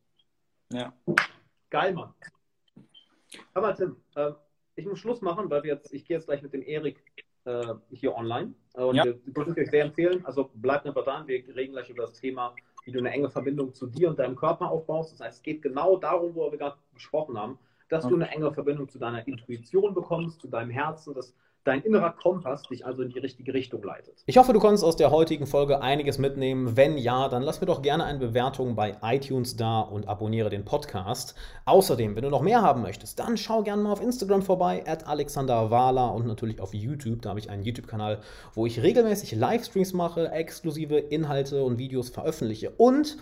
Ja. 0.72 0.94
Geil, 1.70 1.94
Mann. 1.94 2.14
Aber 3.54 3.76
Tim, 3.76 3.98
äh, 4.16 4.32
ich 4.76 4.86
muss 4.86 5.00
Schluss 5.00 5.22
machen, 5.22 5.50
weil 5.50 5.64
wir 5.64 5.74
jetzt, 5.74 5.94
ich 5.94 6.06
gehe 6.06 6.18
jetzt 6.18 6.28
gleich 6.28 6.42
mit 6.42 6.54
dem 6.54 6.62
Erik 6.62 7.04
äh, 7.46 7.74
hier 7.90 8.16
online. 8.16 8.54
Und 8.74 8.96
ja. 8.96 9.06
wir 9.06 9.20
können 9.34 9.58
euch 9.58 9.70
sehr 9.70 9.86
empfehlen, 9.86 10.26
also 10.26 10.50
bleibt 10.54 10.86
einfach 10.86 11.04
dran, 11.04 11.28
wir 11.28 11.44
reden 11.56 11.74
gleich 11.74 11.90
über 11.90 12.04
das 12.04 12.14
Thema, 12.14 12.56
wie 12.86 12.92
du 12.92 13.00
eine 13.00 13.12
enge 13.12 13.30
Verbindung 13.30 13.74
zu 13.74 13.88
dir 13.88 14.10
und 14.10 14.20
deinem 14.20 14.36
Körper 14.36 14.70
aufbaust. 14.70 15.14
Das 15.14 15.20
heißt, 15.20 15.38
es 15.38 15.44
geht 15.44 15.62
genau 15.62 15.98
darum, 15.98 16.36
wo 16.36 16.52
wir 16.52 16.58
gerade 16.58 16.78
gesprochen 16.94 17.38
haben, 17.38 17.58
dass 17.90 18.04
ja. 18.04 18.10
du 18.10 18.16
eine 18.16 18.30
enge 18.30 18.52
Verbindung 18.52 18.90
zu 18.90 19.00
deiner 19.00 19.28
Intuition 19.28 19.94
bekommst, 19.94 20.42
zu 20.42 20.48
deinem 20.48 20.72
Herzen, 20.72 21.14
dass 21.14 21.34
dein 21.68 21.82
innerer 21.82 22.12
Kompass 22.12 22.64
dich 22.64 22.86
also 22.86 23.02
in 23.02 23.10
die 23.10 23.20
richtige 23.20 23.54
Richtung 23.54 23.84
leitet. 23.84 24.24
Ich 24.26 24.38
hoffe, 24.38 24.54
du 24.54 24.60
konntest 24.60 24.86
aus 24.86 24.96
der 24.96 25.12
heutigen 25.12 25.46
Folge 25.46 25.82
einiges 25.82 26.18
mitnehmen. 26.18 26.78
Wenn 26.78 26.98
ja, 26.98 27.28
dann 27.28 27.44
lass 27.44 27.60
mir 27.60 27.68
doch 27.68 27.82
gerne 27.82 28.06
eine 28.06 28.20
Bewertung 28.20 28.76
bei 28.76 28.96
iTunes 29.02 29.58
da 29.58 29.82
und 29.82 30.08
abonniere 30.08 30.50
den 30.50 30.64
Podcast. 30.64 31.36
Außerdem, 31.66 32.16
wenn 32.16 32.24
du 32.24 32.30
noch 32.30 32.42
mehr 32.42 32.62
haben 32.62 32.82
möchtest, 32.82 33.20
dann 33.20 33.36
schau 33.36 33.64
gerne 33.64 33.84
mal 33.84 33.92
auf 33.92 34.02
Instagram 34.02 34.44
vorbei, 34.44 34.84
at 34.88 35.08
Alexander 35.08 35.70
Wahler 35.70 36.14
und 36.14 36.26
natürlich 36.26 36.62
auf 36.62 36.74
YouTube. 36.74 37.22
Da 37.22 37.30
habe 37.30 37.40
ich 37.40 37.50
einen 37.50 37.64
YouTube-Kanal, 37.64 38.22
wo 38.54 38.66
ich 38.66 38.82
regelmäßig 38.82 39.34
Livestreams 39.36 39.92
mache, 39.92 40.32
exklusive 40.32 40.98
Inhalte 40.98 41.64
und 41.64 41.78
Videos 41.78 42.10
veröffentliche. 42.10 42.72
Und 42.78 43.18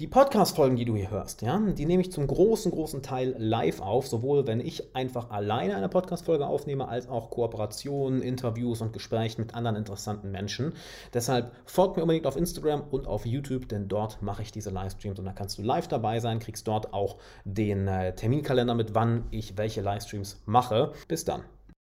die 0.00 0.08
Podcast-Folgen, 0.08 0.74
die 0.74 0.84
du 0.84 0.96
hier 0.96 1.10
hörst, 1.10 1.42
ja, 1.42 1.56
die 1.58 1.86
nehme 1.86 2.02
ich 2.02 2.10
zum 2.10 2.26
großen, 2.26 2.72
großen 2.72 3.02
Teil 3.02 3.36
live 3.38 3.80
auf, 3.80 4.08
sowohl 4.08 4.44
wenn 4.46 4.58
ich 4.58 4.96
einfach 4.96 5.30
alleine 5.30 5.76
eine 5.76 5.88
Podcast-Folge 5.88 6.46
aufnehme, 6.46 6.88
als 6.88 7.08
auch 7.08 7.30
Kooperationen, 7.30 8.20
Interviews 8.20 8.80
und 8.80 8.92
Gespräche 8.92 9.40
mit 9.40 9.54
anderen 9.54 9.76
interessanten 9.76 10.32
Menschen. 10.32 10.72
Deshalb 11.12 11.52
folgt 11.64 11.96
mir 11.96 12.02
unbedingt 12.02 12.26
auf 12.26 12.36
Instagram 12.36 12.82
und 12.90 13.06
auf 13.06 13.24
YouTube, 13.24 13.68
denn 13.68 13.86
dort 13.86 14.20
mache 14.20 14.42
ich 14.42 14.50
diese 14.50 14.70
Livestreams 14.70 15.20
und 15.20 15.26
da 15.26 15.32
kannst 15.32 15.58
du 15.58 15.62
live 15.62 15.86
dabei 15.86 16.18
sein, 16.18 16.40
kriegst 16.40 16.66
dort 16.66 16.92
auch 16.92 17.18
den 17.44 17.86
äh, 17.86 18.16
Terminkalender 18.16 18.74
mit, 18.74 18.96
wann 18.96 19.24
ich 19.30 19.56
welche 19.56 19.80
Livestreams 19.80 20.42
mache. 20.44 20.92
Bis 21.06 21.24
dann. 21.24 21.44